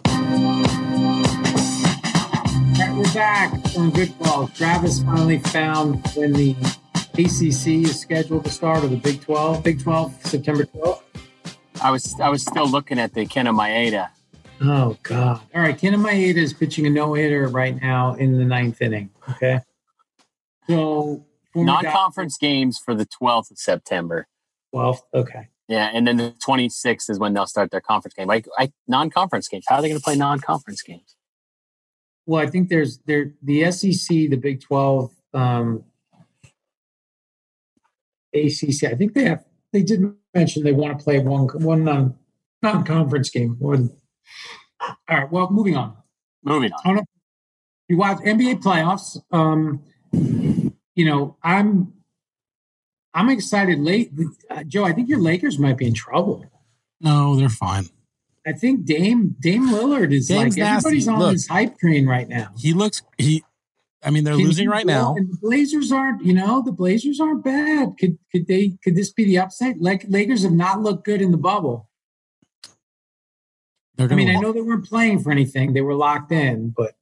All 0.07 0.23
right, 2.79 2.97
we're 2.97 3.12
back 3.12 3.53
on 3.77 3.90
Good 3.90 4.18
Call. 4.21 4.49
Travis 4.49 5.03
finally 5.03 5.38
found 5.38 6.03
when 6.14 6.33
the 6.33 6.57
ACC 7.12 7.85
is 7.85 8.01
scheduled 8.01 8.47
to 8.47 8.51
start, 8.51 8.83
or 8.85 8.88
the 8.88 8.97
Big 8.97 9.21
12. 9.21 9.62
Big 9.62 9.83
12, 9.83 10.25
September 10.25 10.64
12th. 10.64 11.03
I 11.83 11.90
was 11.90 12.18
I 12.21 12.31
was 12.31 12.40
still 12.40 12.71
looking 12.71 12.99
at 12.99 13.12
the 13.12 13.27
Kenta 13.27 13.55
Maeda. 13.55 14.09
Oh, 14.62 14.97
God. 15.03 15.42
All 15.55 15.61
right, 15.61 15.77
Kenta 15.77 15.97
Maeda 15.97 16.38
is 16.38 16.55
pitching 16.55 16.87
a 16.87 16.90
no 16.90 17.12
hitter 17.12 17.49
right 17.49 17.79
now 17.83 18.14
in 18.14 18.38
the 18.38 18.47
ninth 18.47 18.81
inning. 18.81 19.11
Okay. 19.29 19.61
So, 20.66 21.27
Non-conference 21.55 22.37
games 22.39 22.79
for 22.83 22.95
the 22.95 23.07
12th 23.07 23.51
of 23.51 23.59
September. 23.59 24.27
12th. 24.75 25.01
Okay. 25.15 25.49
Yeah, 25.69 25.91
and 25.93 26.07
then 26.07 26.17
the 26.17 26.35
26th 26.47 27.11
is 27.11 27.19
when 27.19 27.35
they'll 27.35 27.47
start 27.47 27.71
their 27.71 27.81
conference 27.81 28.15
game. 28.15 28.27
Like 28.27 28.47
I, 28.59 28.73
non-conference 28.87 29.49
games. 29.49 29.65
How 29.69 29.77
are 29.77 29.83
they 29.83 29.89
going 29.89 30.01
to 30.01 30.05
play 30.05 30.17
non-conference 30.17 30.83
games? 30.83 31.15
Well, 32.27 32.43
I 32.43 32.47
think 32.47 32.69
there's 32.69 32.99
there 33.07 33.33
the 33.43 33.71
SEC, 33.71 34.09
the 34.09 34.37
Big 34.37 34.61
12, 34.63 35.11
um, 35.35 35.85
ACC. 38.35 38.85
I 38.85 38.95
think 38.95 39.15
they 39.15 39.25
have 39.25 39.45
they 39.73 39.83
did 39.83 40.15
mention 40.35 40.63
they 40.63 40.73
want 40.73 40.99
to 40.99 41.03
play 41.03 41.19
one 41.19 41.49
one 41.63 41.85
non 41.85 42.17
non 42.63 42.85
conference 42.85 43.31
game. 43.31 43.57
One. 43.59 43.91
All 44.81 44.97
right. 45.09 45.31
Well, 45.31 45.51
moving 45.51 45.77
on. 45.77 45.97
Moving 46.43 46.73
on. 46.73 46.79
I 46.85 46.89
don't 46.89 46.97
know. 46.97 47.05
You 47.89 47.97
watch 47.97 48.19
NBA 48.19 48.63
playoffs. 48.63 49.19
Um, 49.33 49.83
you 50.99 51.05
know, 51.05 51.37
I'm 51.45 51.93
I'm 53.15 53.31
excited. 53.31 53.79
Late, 53.79 54.11
uh, 54.51 54.65
Joe. 54.65 54.85
I 54.85 54.93
think 54.93 55.09
your 55.09 55.21
Lakers 55.21 55.57
might 55.57 55.79
be 55.79 55.87
in 55.87 55.95
trouble. 55.95 56.45
No, 57.01 57.37
they're 57.37 57.49
fine. 57.49 57.87
I 58.45 58.53
think 58.53 58.85
Dame 58.85 59.37
Dame 59.39 59.69
Lillard 59.69 60.13
is 60.13 60.27
Dame's 60.27 60.59
like 60.59 60.69
everybody's 60.69 61.07
nasty. 61.07 61.15
on 61.15 61.19
Look. 61.21 61.33
this 61.35 61.47
hype 61.47 61.79
train 61.79 62.07
right 62.07 62.29
now. 62.29 62.49
He 62.59 62.73
looks 62.73 63.03
he. 63.17 63.45
I 64.03 64.11
mean, 64.11 64.25
they're 64.25 64.35
Can 64.35 64.45
losing 64.45 64.69
right 64.69 64.87
now. 64.87 65.15
And 65.17 65.31
the 65.31 65.39
Blazers 65.41 65.93
aren't, 65.93 66.25
you 66.25 66.33
know, 66.33 66.63
the 66.63 66.73
Blazers 66.73 67.21
aren't 67.21 67.45
bad. 67.45 67.95
Could 67.99 68.19
could 68.33 68.49
they 68.49 68.77
could 68.83 68.97
this 68.97 69.13
be 69.13 69.25
the 69.25 69.39
upside? 69.39 69.79
Like 69.79 70.05
Lakers 70.09 70.43
have 70.43 70.53
not 70.53 70.83
looked 70.83 71.05
good 71.05 71.23
in 71.23 71.31
the 71.31 71.37
bubble. 71.37 71.89
I 74.01 74.07
mean, 74.07 74.31
I 74.31 74.41
know 74.41 74.53
they 74.53 74.63
weren't 74.63 74.89
playing 74.89 75.21
for 75.21 75.31
anything; 75.31 75.75
they 75.75 75.81
were 75.81 75.95
locked 75.95 76.33
in. 76.33 76.75
But 76.77 76.95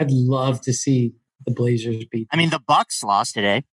I'd 0.00 0.10
love 0.10 0.60
to 0.62 0.72
see 0.72 1.14
the 1.48 1.54
Blazers 1.54 2.04
beat. 2.06 2.28
I 2.32 2.36
mean, 2.36 2.50
the 2.50 2.60
Bucks 2.66 3.02
lost 3.02 3.34
today, 3.34 3.64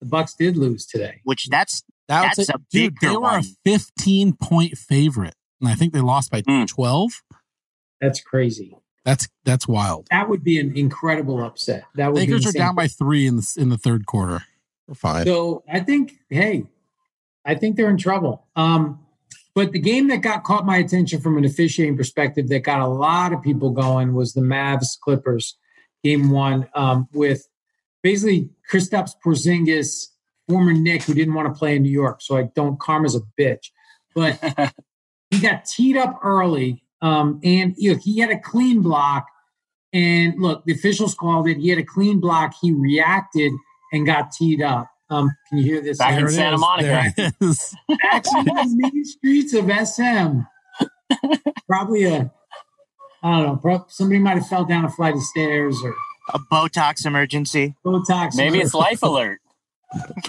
The 0.00 0.06
Bucks 0.06 0.34
did 0.34 0.56
lose 0.56 0.86
today. 0.86 1.20
which 1.24 1.48
that's 1.48 1.82
that's, 2.08 2.36
that's 2.36 2.48
it. 2.50 2.54
a 2.54 2.58
dude. 2.70 2.94
bigger 3.00 3.12
They 3.12 3.16
were 3.16 3.38
a 3.38 3.42
15 3.64 4.34
point 4.34 4.78
favorite, 4.78 5.34
and 5.60 5.68
I 5.68 5.74
think 5.74 5.92
they 5.92 6.00
lost 6.00 6.30
by 6.30 6.42
Hmm. 6.46 6.64
12. 6.64 7.10
That's 8.00 8.20
crazy. 8.20 8.76
That's 9.04 9.28
that's 9.44 9.66
wild. 9.68 10.08
That 10.10 10.28
would 10.28 10.42
be 10.44 10.58
an 10.58 10.76
incredible 10.76 11.42
upset. 11.42 11.84
That 11.94 12.12
would 12.12 12.18
Lakers 12.20 12.42
be 12.44 12.50
are 12.50 12.52
down 12.52 12.74
by 12.74 12.88
three 12.88 13.26
in 13.26 13.36
the 13.36 13.54
in 13.56 13.68
the 13.68 13.78
third 13.78 14.06
quarter. 14.06 14.42
We're 14.88 14.94
fine. 14.94 15.24
So 15.26 15.62
I 15.70 15.80
think, 15.80 16.14
hey, 16.28 16.66
I 17.44 17.54
think 17.54 17.76
they're 17.76 17.88
in 17.90 17.98
trouble. 17.98 18.46
Um, 18.56 19.00
but 19.54 19.72
the 19.72 19.78
game 19.78 20.08
that 20.08 20.18
got 20.18 20.44
caught 20.44 20.66
my 20.66 20.76
attention 20.76 21.20
from 21.20 21.38
an 21.38 21.44
officiating 21.44 21.96
perspective 21.96 22.48
that 22.48 22.60
got 22.60 22.80
a 22.80 22.86
lot 22.86 23.32
of 23.32 23.42
people 23.42 23.70
going 23.70 24.12
was 24.12 24.32
the 24.34 24.40
Mavs 24.42 24.98
Clippers 25.00 25.56
game 26.06 26.30
one 26.30 26.68
um, 26.74 27.08
with 27.12 27.48
basically 28.02 28.50
Kristaps 28.70 29.12
Porzingis, 29.24 30.08
former 30.48 30.72
Knick, 30.72 31.02
who 31.02 31.14
didn't 31.14 31.34
want 31.34 31.52
to 31.52 31.58
play 31.58 31.76
in 31.76 31.82
New 31.82 31.90
York. 31.90 32.22
So 32.22 32.36
I 32.36 32.44
don't 32.54 32.78
karma's 32.78 33.16
a 33.16 33.20
bitch, 33.40 33.70
but 34.14 34.38
he 35.30 35.40
got 35.40 35.64
teed 35.64 35.96
up 35.96 36.20
early, 36.22 36.84
um, 37.02 37.40
and 37.42 37.74
you 37.76 37.92
know, 37.92 38.00
he 38.02 38.18
had 38.18 38.30
a 38.30 38.38
clean 38.38 38.82
block. 38.82 39.26
And 39.92 40.34
look, 40.40 40.64
the 40.64 40.72
officials 40.72 41.14
called 41.14 41.48
it. 41.48 41.56
He 41.56 41.68
had 41.70 41.78
a 41.78 41.84
clean 41.84 42.20
block. 42.20 42.54
He 42.60 42.72
reacted 42.72 43.52
and 43.92 44.04
got 44.04 44.30
teed 44.30 44.60
up. 44.60 44.90
Um, 45.08 45.30
can 45.48 45.58
you 45.58 45.64
hear 45.64 45.80
this? 45.80 45.98
Back 45.98 46.12
in 46.12 46.16
There 46.16 46.26
it 46.26 46.32
Santa 46.32 46.54
is. 46.56 46.60
Monica. 46.60 47.12
There 47.16 47.26
it 47.28 47.34
is. 47.40 47.74
Actually, 48.12 48.42
the 48.44 48.90
main 48.92 49.04
streets 49.04 49.54
of 49.54 49.64
SM. 49.70 50.40
Probably 51.68 52.04
a, 52.04 52.30
I 53.26 53.38
don't 53.40 53.46
know. 53.46 53.56
Prob- 53.56 53.90
somebody 53.90 54.20
might 54.20 54.36
have 54.38 54.46
fell 54.46 54.64
down 54.64 54.84
a 54.84 54.88
flight 54.90 55.14
of 55.14 55.22
stairs 55.22 55.76
or 55.82 55.94
a 56.32 56.38
Botox 56.38 57.04
emergency. 57.06 57.74
Botox. 57.84 58.36
Maybe 58.36 58.60
it's 58.60 58.72
life 58.74 59.02
alert. 59.02 59.40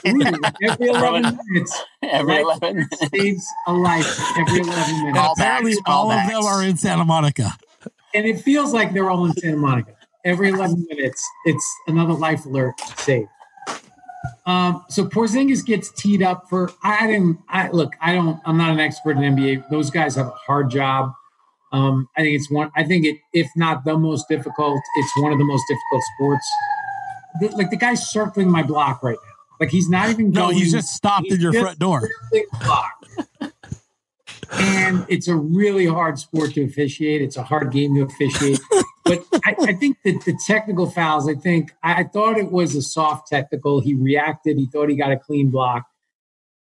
Ooh, 0.07 0.21
every 0.63 0.87
11 0.87 1.39
minutes. 1.51 1.83
Every 2.01 2.43
Life 2.43 2.57
11 2.61 2.87
saves 3.13 3.45
a 3.67 3.73
life 3.73 4.19
every 4.37 4.59
11 4.61 4.97
minutes. 5.03 5.17
Call 5.19 5.33
Apparently, 5.33 5.73
Callbacks, 5.75 5.81
all 5.87 6.11
of 6.11 6.27
them 6.27 6.43
are 6.43 6.63
in 6.63 6.77
Santa 6.77 7.05
Monica. 7.05 7.51
and 8.15 8.25
it 8.25 8.39
feels 8.41 8.73
like 8.73 8.93
they're 8.93 9.09
all 9.09 9.25
in 9.25 9.33
Santa 9.33 9.57
Monica. 9.57 9.93
Every 10.25 10.49
11 10.49 10.87
minutes, 10.89 11.23
it's 11.45 11.75
another 11.87 12.13
life 12.13 12.45
alert 12.45 12.79
saved. 12.97 13.29
Um, 14.45 14.83
so 14.89 15.05
Porzingis 15.05 15.63
gets 15.65 15.91
teed 15.91 16.21
up 16.23 16.49
for. 16.49 16.71
I 16.83 17.05
didn't. 17.07 17.39
I 17.49 17.69
look. 17.69 17.93
I 18.01 18.13
don't. 18.13 18.39
I'm 18.45 18.57
not 18.57 18.71
an 18.71 18.79
expert 18.79 19.17
in 19.17 19.35
NBA. 19.35 19.69
Those 19.69 19.89
guys 19.89 20.15
have 20.15 20.27
a 20.27 20.31
hard 20.31 20.69
job. 20.71 21.13
Um, 21.71 22.07
I 22.15 22.21
think 22.21 22.35
it's 22.35 22.49
one. 22.49 22.71
I 22.75 22.83
think 22.83 23.05
it, 23.05 23.17
if 23.33 23.49
not 23.55 23.83
the 23.83 23.97
most 23.97 24.27
difficult, 24.29 24.81
it's 24.95 25.11
one 25.17 25.31
of 25.31 25.37
the 25.37 25.45
most 25.45 25.63
difficult 25.67 26.03
sports. 26.15 26.49
The, 27.39 27.49
like 27.49 27.69
the 27.69 27.77
guy's 27.77 28.07
circling 28.09 28.49
my 28.49 28.63
block 28.63 29.03
right 29.03 29.17
now. 29.21 29.33
Like 29.59 29.69
he's 29.69 29.89
not 29.89 30.09
even. 30.09 30.31
No, 30.31 30.47
going, 30.47 30.57
he's 30.57 30.71
just 30.71 30.89
stopped 30.89 31.25
he's 31.25 31.33
at 31.33 31.39
your 31.39 31.51
just 31.51 31.63
front 31.63 31.79
door. 31.79 32.01
circling 32.01 32.45
the 32.51 32.65
block. 32.65 33.53
and 34.53 35.05
it's 35.09 35.27
a 35.27 35.35
really 35.35 35.85
hard 35.85 36.19
sport 36.19 36.53
to 36.53 36.63
officiate. 36.63 37.21
It's 37.21 37.37
a 37.37 37.43
hard 37.43 37.71
game 37.71 37.95
to 37.95 38.01
officiate. 38.01 38.59
but 39.03 39.23
I, 39.45 39.55
I 39.59 39.73
think 39.73 39.97
that 40.03 40.23
the 40.25 40.37
technical 40.45 40.89
fouls, 40.89 41.27
I 41.27 41.35
think 41.35 41.71
I, 41.83 42.01
I 42.01 42.03
thought 42.03 42.37
it 42.37 42.51
was 42.51 42.75
a 42.75 42.81
soft 42.81 43.27
technical. 43.27 43.81
He 43.81 43.93
reacted, 43.93 44.57
he 44.57 44.67
thought 44.67 44.89
he 44.89 44.95
got 44.95 45.11
a 45.11 45.17
clean 45.17 45.49
block. 45.49 45.85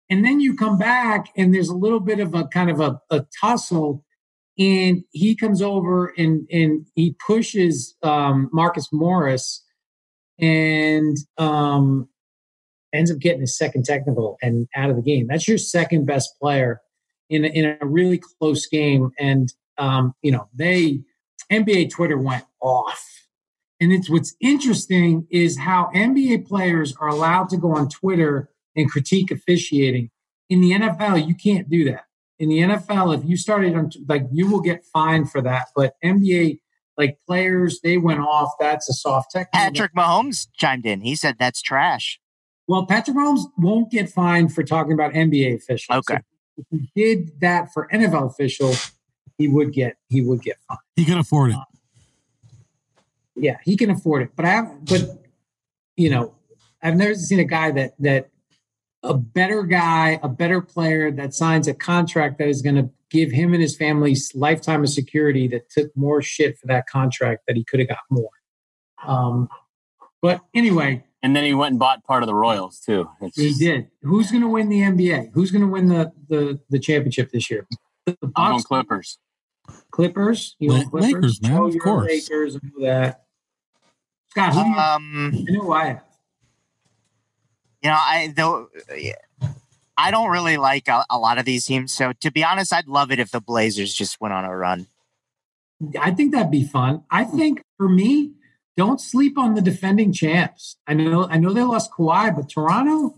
And 0.08 0.24
then 0.24 0.40
you 0.40 0.56
come 0.56 0.78
back 0.78 1.26
and 1.36 1.52
there's 1.52 1.68
a 1.68 1.74
little 1.74 2.00
bit 2.00 2.20
of 2.20 2.34
a 2.34 2.46
kind 2.46 2.70
of 2.70 2.80
a, 2.80 3.00
a 3.10 3.26
tussle. 3.40 4.04
And 4.58 5.04
he 5.10 5.36
comes 5.36 5.60
over 5.60 6.14
and 6.16 6.46
and 6.50 6.86
he 6.94 7.14
pushes 7.26 7.94
um, 8.02 8.48
Marcus 8.52 8.88
Morris 8.92 9.62
and 10.38 11.16
um, 11.36 12.08
ends 12.94 13.10
up 13.10 13.18
getting 13.18 13.42
his 13.42 13.56
second 13.56 13.84
technical 13.84 14.38
and 14.42 14.66
out 14.74 14.90
of 14.90 14.96
the 14.96 15.02
game. 15.02 15.26
That's 15.28 15.46
your 15.46 15.58
second 15.58 16.06
best 16.06 16.38
player 16.40 16.80
in 17.28 17.44
a, 17.44 17.48
in 17.48 17.76
a 17.80 17.86
really 17.86 18.20
close 18.38 18.66
game. 18.66 19.10
And 19.18 19.52
um, 19.76 20.14
you 20.22 20.32
know 20.32 20.48
they 20.54 21.00
NBA 21.52 21.90
Twitter 21.90 22.18
went 22.18 22.44
off. 22.60 23.04
And 23.80 23.92
it's 23.92 24.08
what's 24.08 24.34
interesting 24.40 25.26
is 25.30 25.58
how 25.58 25.90
NBA 25.94 26.46
players 26.46 26.94
are 26.98 27.08
allowed 27.08 27.50
to 27.50 27.58
go 27.58 27.74
on 27.74 27.88
Twitter 27.88 28.48
and 28.74 28.90
critique 28.90 29.30
officiating. 29.30 30.10
In 30.48 30.60
the 30.60 30.72
NFL, 30.72 31.26
you 31.26 31.34
can't 31.34 31.68
do 31.68 31.84
that. 31.90 32.05
In 32.38 32.50
the 32.50 32.58
NFL, 32.58 33.18
if 33.18 33.24
you 33.28 33.36
started 33.36 33.74
on 33.74 33.90
like 34.08 34.26
you 34.30 34.50
will 34.50 34.60
get 34.60 34.84
fined 34.84 35.30
for 35.30 35.40
that. 35.42 35.68
But 35.74 35.94
NBA 36.04 36.60
like 36.96 37.18
players, 37.26 37.80
they 37.82 37.98
went 37.98 38.20
off. 38.20 38.50
That's 38.58 38.88
a 38.88 38.92
soft 38.92 39.32
technical. 39.32 39.58
Patrick 39.58 39.94
Mahomes 39.94 40.48
chimed 40.56 40.86
in. 40.86 41.00
He 41.00 41.16
said 41.16 41.36
that's 41.38 41.62
trash. 41.62 42.20
Well, 42.66 42.84
Patrick 42.86 43.16
Mahomes 43.16 43.44
won't 43.56 43.90
get 43.90 44.10
fined 44.10 44.52
for 44.52 44.62
talking 44.62 44.92
about 44.92 45.12
NBA 45.12 45.56
officials. 45.56 45.98
Okay. 45.98 46.16
So 46.16 46.20
if 46.58 46.66
he 46.70 46.90
did 46.94 47.40
that 47.40 47.72
for 47.72 47.88
NFL 47.92 48.30
officials, 48.30 48.92
he 49.38 49.48
would 49.48 49.72
get 49.72 49.96
he 50.08 50.20
would 50.22 50.42
get 50.42 50.56
fined. 50.68 50.80
He 50.96 51.04
can 51.04 51.18
afford 51.18 51.52
it. 51.52 51.58
Yeah, 53.34 53.58
he 53.62 53.76
can 53.76 53.90
afford 53.90 54.22
it. 54.22 54.30
But 54.34 54.44
I 54.46 54.48
have 54.48 54.84
but 54.84 55.22
you 55.96 56.10
know, 56.10 56.34
I've 56.82 56.96
never 56.96 57.14
seen 57.14 57.40
a 57.40 57.44
guy 57.44 57.70
that 57.72 57.94
that 58.00 58.30
a 59.08 59.14
better 59.14 59.62
guy, 59.62 60.18
a 60.22 60.28
better 60.28 60.60
player 60.60 61.10
that 61.12 61.32
signs 61.34 61.68
a 61.68 61.74
contract 61.74 62.38
that 62.38 62.48
is 62.48 62.62
going 62.62 62.76
to 62.76 62.90
give 63.10 63.30
him 63.30 63.52
and 63.52 63.62
his 63.62 63.76
family 63.76 64.16
lifetime 64.34 64.82
of 64.82 64.88
security 64.90 65.46
that 65.48 65.70
took 65.70 65.96
more 65.96 66.20
shit 66.20 66.58
for 66.58 66.66
that 66.66 66.86
contract 66.88 67.44
that 67.46 67.56
he 67.56 67.64
could 67.64 67.78
have 67.80 67.88
got 67.88 67.98
more. 68.10 68.30
Um, 69.06 69.48
but 70.20 70.40
anyway, 70.54 71.04
And 71.22 71.36
then 71.36 71.44
he 71.44 71.54
went 71.54 71.72
and 71.72 71.78
bought 71.78 72.02
part 72.04 72.22
of 72.22 72.26
the 72.26 72.34
Royals 72.34 72.80
too. 72.80 73.08
It's 73.20 73.36
he 73.38 73.48
just- 73.48 73.60
did. 73.60 73.88
Who's 74.02 74.30
going 74.30 74.42
to 74.42 74.48
win 74.48 74.68
the 74.68 74.80
NBA? 74.80 75.30
Who's 75.34 75.50
going 75.50 75.62
to 75.62 75.68
win 75.68 75.88
the, 75.88 76.12
the 76.28 76.60
the 76.70 76.78
championship 76.78 77.30
this 77.30 77.50
year? 77.50 77.66
The 78.06 78.16
I'm 78.22 78.32
on 78.36 78.52
Bucks, 78.54 78.64
Clippers. 78.64 79.18
Clippers. 79.90 80.56
You 80.58 80.70
La- 80.70 80.76
want 80.78 80.90
Clippers? 80.90 81.12
Lakers, 81.14 81.42
man, 81.42 81.52
Oh, 81.58 81.66
of 81.68 81.78
course. 81.78 82.08
Lakers 82.10 82.54
and 82.56 82.72
all 82.76 82.84
that. 82.84 83.22
Scott, 84.30 84.52
who 84.54 84.62
do 84.64 84.68
you, 84.68 84.76
Um, 84.76 85.32
I 85.48 85.52
know 85.52 85.60
who 85.62 85.72
I 85.72 85.84
have. 85.86 86.02
You 87.86 87.92
know, 87.92 87.98
I 87.98 88.32
though 88.34 88.68
I 89.96 90.10
don't 90.10 90.28
really 90.30 90.56
like 90.56 90.88
a, 90.88 91.04
a 91.08 91.18
lot 91.18 91.38
of 91.38 91.44
these 91.44 91.66
teams. 91.66 91.92
So 91.92 92.12
to 92.20 92.32
be 92.32 92.42
honest, 92.42 92.74
I'd 92.74 92.88
love 92.88 93.12
it 93.12 93.20
if 93.20 93.30
the 93.30 93.40
Blazers 93.40 93.94
just 93.94 94.20
went 94.20 94.34
on 94.34 94.44
a 94.44 94.56
run. 94.56 94.88
I 96.00 96.10
think 96.10 96.32
that'd 96.32 96.50
be 96.50 96.64
fun. 96.64 97.04
I 97.12 97.22
think 97.22 97.62
for 97.76 97.88
me, 97.88 98.32
don't 98.76 99.00
sleep 99.00 99.38
on 99.38 99.54
the 99.54 99.60
defending 99.60 100.12
champs. 100.12 100.76
I 100.88 100.94
know, 100.94 101.28
I 101.30 101.38
know 101.38 101.52
they 101.52 101.62
lost 101.62 101.92
Kawhi, 101.92 102.34
but 102.34 102.48
Toronto, 102.48 103.14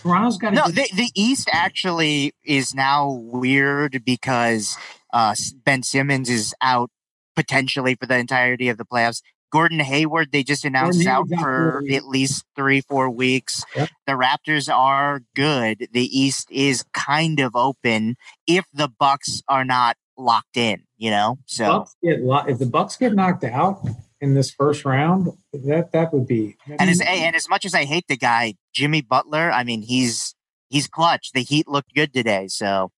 Toronto's 0.00 0.38
got 0.38 0.54
No, 0.54 0.66
get 0.66 0.90
the, 0.90 0.96
the 0.96 1.10
East 1.16 1.50
actually 1.52 2.34
is 2.44 2.76
now 2.76 3.10
weird 3.10 4.04
because 4.04 4.78
uh, 5.12 5.34
Ben 5.64 5.82
Simmons 5.82 6.30
is 6.30 6.54
out 6.62 6.90
potentially 7.34 7.96
for 7.96 8.06
the 8.06 8.16
entirety 8.16 8.68
of 8.68 8.78
the 8.78 8.84
playoffs. 8.84 9.22
Gordon 9.50 9.80
Hayward, 9.80 10.32
they 10.32 10.42
just 10.42 10.64
announced 10.64 11.06
out 11.06 11.26
for 11.40 11.82
at 11.90 12.06
least 12.06 12.44
three, 12.54 12.80
four 12.82 13.08
weeks. 13.08 13.64
Yep. 13.74 13.88
The 14.06 14.12
Raptors 14.12 14.72
are 14.72 15.22
good. 15.34 15.88
The 15.92 16.18
East 16.18 16.50
is 16.50 16.84
kind 16.92 17.40
of 17.40 17.56
open 17.56 18.16
if 18.46 18.64
the 18.72 18.88
Bucks 18.88 19.42
are 19.48 19.64
not 19.64 19.96
locked 20.16 20.56
in. 20.56 20.82
You 20.96 21.10
know, 21.10 21.38
so 21.46 21.66
Bucks 21.66 21.96
get 22.02 22.20
lo- 22.20 22.44
if 22.46 22.58
the 22.58 22.66
Bucks 22.66 22.96
get 22.96 23.14
knocked 23.14 23.44
out 23.44 23.86
in 24.20 24.34
this 24.34 24.50
first 24.50 24.84
round, 24.84 25.28
that 25.52 25.92
that 25.92 26.12
would 26.12 26.26
be. 26.26 26.56
and 26.66 26.90
as 26.90 27.00
and 27.00 27.36
as 27.36 27.48
much 27.48 27.64
as 27.64 27.74
I 27.74 27.84
hate 27.84 28.06
the 28.08 28.16
guy, 28.16 28.54
Jimmy 28.74 29.00
Butler, 29.00 29.50
I 29.50 29.64
mean 29.64 29.82
he's 29.82 30.34
he's 30.68 30.88
clutch. 30.88 31.30
The 31.32 31.42
Heat 31.42 31.68
looked 31.68 31.94
good 31.94 32.12
today, 32.12 32.48
so 32.48 32.90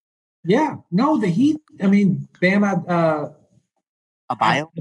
yeah, 0.43 0.77
no, 0.91 1.17
the 1.17 1.27
Heat. 1.27 1.57
I 1.81 1.87
mean, 1.87 2.27
Bam 2.39 2.63
uh, 2.63 3.27
a 4.29 4.35
bio. 4.35 4.71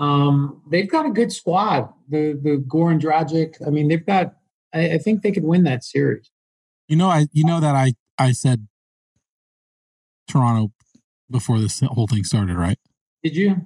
Adebayo, 0.00 0.02
um, 0.02 0.62
they've 0.70 0.88
got 0.90 1.06
a 1.06 1.10
good 1.10 1.32
squad. 1.32 1.92
The 2.08 2.32
the 2.42 2.56
Goran 2.66 3.00
Dragic. 3.00 3.54
I 3.66 3.70
mean, 3.70 3.88
they've 3.88 4.04
got. 4.04 4.34
I, 4.72 4.92
I 4.92 4.98
think 4.98 5.22
they 5.22 5.32
could 5.32 5.44
win 5.44 5.64
that 5.64 5.84
series. 5.84 6.30
You 6.88 6.96
know, 6.96 7.08
I 7.08 7.26
you 7.32 7.44
know 7.44 7.60
that 7.60 7.74
I 7.74 7.94
I 8.18 8.32
said 8.32 8.66
Toronto 10.28 10.72
before 11.30 11.58
this 11.58 11.80
whole 11.80 12.06
thing 12.06 12.24
started, 12.24 12.56
right? 12.56 12.78
Did 13.22 13.36
you? 13.36 13.56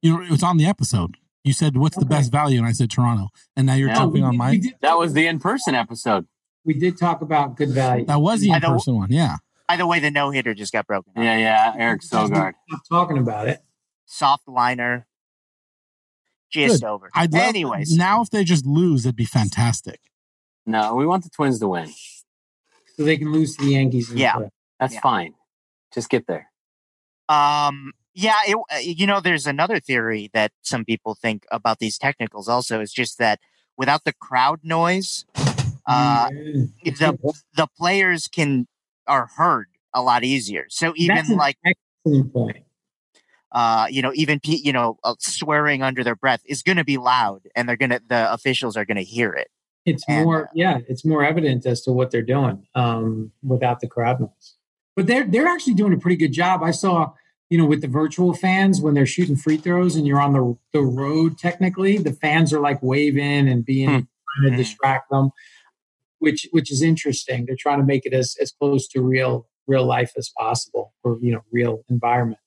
You 0.00 0.16
know, 0.16 0.22
it 0.22 0.30
was 0.30 0.42
on 0.42 0.56
the 0.56 0.66
episode. 0.66 1.16
You 1.44 1.52
said, 1.52 1.76
"What's 1.76 1.96
the 1.96 2.04
best 2.06 2.30
value?" 2.32 2.58
And 2.58 2.66
I 2.66 2.72
said 2.72 2.90
Toronto, 2.90 3.28
and 3.56 3.66
now 3.66 3.74
you're 3.74 3.88
Yeah. 3.88 3.96
jumping 3.96 4.22
we 4.22 4.28
on 4.28 4.36
my. 4.36 4.56
did- 4.56 4.74
That 4.80 4.98
was 4.98 5.12
the 5.12 5.26
in-person 5.26 5.74
episode. 5.74 6.26
We 6.64 6.74
did 6.74 6.96
talk 6.96 7.20
about 7.22 7.56
good 7.56 7.70
value. 7.70 8.04
That 8.06 8.20
was 8.20 8.40
the 8.40 8.52
I 8.52 8.56
in 8.56 8.62
don't- 8.62 8.72
person 8.74 8.94
one. 8.96 9.10
Yeah. 9.10 9.36
By 9.68 9.76
the 9.76 9.86
way, 9.86 9.98
the 10.00 10.10
no 10.10 10.30
hitter 10.30 10.54
just 10.54 10.72
got 10.72 10.86
broken. 10.86 11.12
up. 11.16 11.22
Yeah, 11.24 11.36
yeah. 11.38 11.74
Eric 11.76 12.02
Sogard. 12.02 12.52
Stop 12.68 12.82
talking 12.88 13.18
about 13.18 13.48
it. 13.48 13.60
Soft 14.06 14.46
liner, 14.46 15.06
just 16.52 16.82
Good. 16.82 16.86
over. 16.86 17.10
I'd 17.14 17.32
love, 17.32 17.42
Anyways, 17.42 17.96
now 17.96 18.22
if 18.22 18.30
they 18.30 18.44
just 18.44 18.66
lose, 18.66 19.04
it'd 19.06 19.16
be 19.16 19.24
fantastic. 19.24 20.00
No, 20.66 20.94
we 20.94 21.06
want 21.06 21.24
the 21.24 21.30
Twins 21.30 21.58
to 21.60 21.68
win. 21.68 21.90
So 22.96 23.04
they 23.04 23.16
can 23.16 23.32
lose 23.32 23.56
to 23.56 23.64
the 23.64 23.72
Yankees. 23.72 24.10
in 24.10 24.18
Yeah. 24.18 24.34
playoffs. 24.34 24.50
That's 24.78 24.94
Yeah. 24.94 25.00
fine. 25.00 25.34
Just 25.94 26.08
get 26.10 26.26
there. 26.26 26.50
Um, 27.28 27.92
yeah, 28.14 28.36
it, 28.46 28.56
uh, 28.56 28.76
you 28.78 29.06
know, 29.06 29.20
there's 29.20 29.46
another 29.46 29.80
theory 29.80 30.30
that 30.34 30.52
some 30.62 30.84
people 30.84 31.14
think 31.14 31.44
about 31.50 31.78
these 31.78 31.96
technicals. 31.98 32.48
Also, 32.48 32.80
is 32.80 32.92
just 32.92 33.18
that 33.18 33.40
without 33.76 34.04
the 34.04 34.12
crowd 34.12 34.60
noise, 34.62 35.24
uh, 35.86 36.28
Yeah. 36.32 36.64
It's 36.84 36.98
the 37.00 37.16
the 37.56 37.66
players 37.76 38.28
can 38.28 38.68
are 39.06 39.26
heard 39.36 39.68
a 39.94 40.02
lot 40.02 40.22
easier. 40.24 40.66
So 40.68 40.92
even 40.96 41.16
That's 41.16 41.30
an 41.30 41.36
like 41.38 41.56
excellent 41.64 42.32
point. 42.32 42.64
Uh, 43.52 43.86
you 43.90 44.02
know, 44.02 44.12
even 44.14 44.40
you 44.44 44.72
know, 44.72 44.98
uh, 45.04 45.14
swearing 45.18 45.82
under 45.82 46.02
their 46.02 46.16
breath 46.16 46.42
is 46.46 46.62
going 46.62 46.78
to 46.78 46.84
be 46.84 46.96
loud, 46.98 47.42
and 47.54 47.68
they're 47.68 47.76
gonna 47.76 48.00
the 48.08 48.32
officials 48.32 48.76
are 48.76 48.84
gonna 48.84 49.02
hear 49.02 49.32
it. 49.32 49.48
It's 49.84 50.04
And, 50.08 50.24
more, 50.24 50.44
uh, 50.46 50.50
yeah, 50.54 50.78
it's 50.88 51.04
more 51.04 51.24
evident 51.24 51.66
as 51.66 51.82
to 51.82 51.92
what 51.92 52.10
they're 52.10 52.22
doing 52.22 52.66
um, 52.74 53.32
without 53.42 53.80
the 53.80 53.88
crowd 53.88 54.20
noise. 54.20 54.56
But 54.96 55.06
they're 55.06 55.24
they're 55.24 55.46
actually 55.48 55.74
doing 55.74 55.92
a 55.92 55.98
pretty 55.98 56.16
good 56.16 56.32
job. 56.32 56.62
I 56.62 56.70
saw, 56.70 57.12
you 57.50 57.58
know, 57.58 57.66
with 57.66 57.80
the 57.80 57.88
virtual 57.88 58.32
fans 58.32 58.80
when 58.80 58.94
they're 58.94 59.06
shooting 59.06 59.36
free 59.36 59.56
throws 59.56 59.96
and 59.96 60.06
you're 60.06 60.20
on 60.20 60.32
the 60.32 60.56
the 60.72 60.82
road. 60.82 61.38
Technically, 61.38 61.98
the 61.98 62.12
fans 62.12 62.52
are 62.52 62.60
like 62.60 62.82
waving 62.82 63.48
and 63.48 63.64
being 63.64 63.88
Hmm. 63.88 63.94
trying 63.96 64.44
to 64.44 64.50
Hmm. 64.50 64.56
distract 64.56 65.10
them, 65.10 65.30
which 66.20 66.48
which 66.52 66.70
is 66.70 66.80
interesting. 66.82 67.44
They're 67.46 67.56
trying 67.58 67.78
to 67.80 67.84
make 67.86 68.06
it 68.06 68.12
as 68.14 68.36
as 68.40 68.52
close 68.52 68.86
to 68.88 69.02
real 69.02 69.48
real 69.66 69.84
life 69.84 70.12
as 70.16 70.30
possible, 70.38 70.92
or 71.04 71.18
you 71.20 71.32
know, 71.32 71.42
real 71.50 71.84
environment 71.88 72.38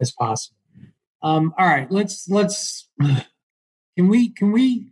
as 0.00 0.12
possible. 0.12 0.56
Um, 1.22 1.54
all 1.58 1.66
right, 1.66 1.90
let's 1.90 2.28
let's 2.28 2.88
can 3.00 4.08
we 4.08 4.28
can 4.30 4.52
we 4.52 4.90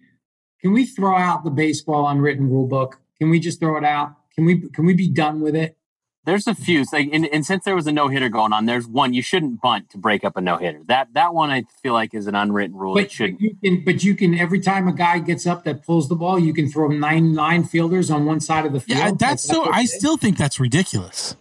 can 0.60 0.72
we 0.72 0.86
throw 0.86 1.16
out 1.16 1.44
the 1.44 1.50
baseball 1.50 2.08
unwritten 2.08 2.48
rule 2.48 2.66
book? 2.66 3.00
Can 3.18 3.30
we 3.30 3.38
just 3.40 3.60
throw 3.60 3.76
it 3.76 3.84
out? 3.84 4.14
Can 4.34 4.44
we 4.46 4.68
can 4.70 4.86
we 4.86 4.94
be 4.94 5.08
done 5.08 5.40
with 5.40 5.54
it? 5.54 5.76
There's 6.24 6.46
a 6.46 6.54
few. 6.54 6.84
Like, 6.92 7.08
and, 7.12 7.26
and 7.26 7.44
since 7.44 7.64
there 7.64 7.74
was 7.74 7.88
a 7.88 7.92
no 7.92 8.06
hitter 8.06 8.28
going 8.28 8.52
on, 8.52 8.66
there's 8.66 8.86
one 8.86 9.12
you 9.12 9.22
shouldn't 9.22 9.60
bunt 9.60 9.90
to 9.90 9.98
break 9.98 10.22
up 10.22 10.36
a 10.36 10.40
no 10.40 10.56
hitter. 10.56 10.80
That 10.86 11.08
that 11.14 11.34
one 11.34 11.50
I 11.50 11.64
feel 11.82 11.94
like 11.94 12.14
is 12.14 12.28
an 12.28 12.36
unwritten 12.36 12.76
rule. 12.76 12.96
it 12.96 13.02
But 13.02 13.10
shouldn't. 13.10 13.40
you 13.40 13.56
can 13.62 13.84
but 13.84 14.04
you 14.04 14.14
can 14.14 14.38
every 14.38 14.60
time 14.60 14.86
a 14.88 14.92
guy 14.92 15.18
gets 15.18 15.46
up 15.48 15.64
that 15.64 15.84
pulls 15.84 16.08
the 16.08 16.14
ball, 16.14 16.38
you 16.38 16.54
can 16.54 16.68
throw 16.70 16.88
nine 16.88 17.34
nine 17.34 17.64
fielders 17.64 18.08
on 18.10 18.24
one 18.24 18.38
side 18.40 18.64
of 18.64 18.72
the 18.72 18.80
field. 18.80 18.98
Yeah, 19.00 19.06
Like, 19.08 19.18
that's 19.18 19.42
so. 19.42 19.70
I 19.70 19.84
still 19.84 20.16
think 20.16 20.38
that's 20.38 20.60
ridiculous. 20.60 21.34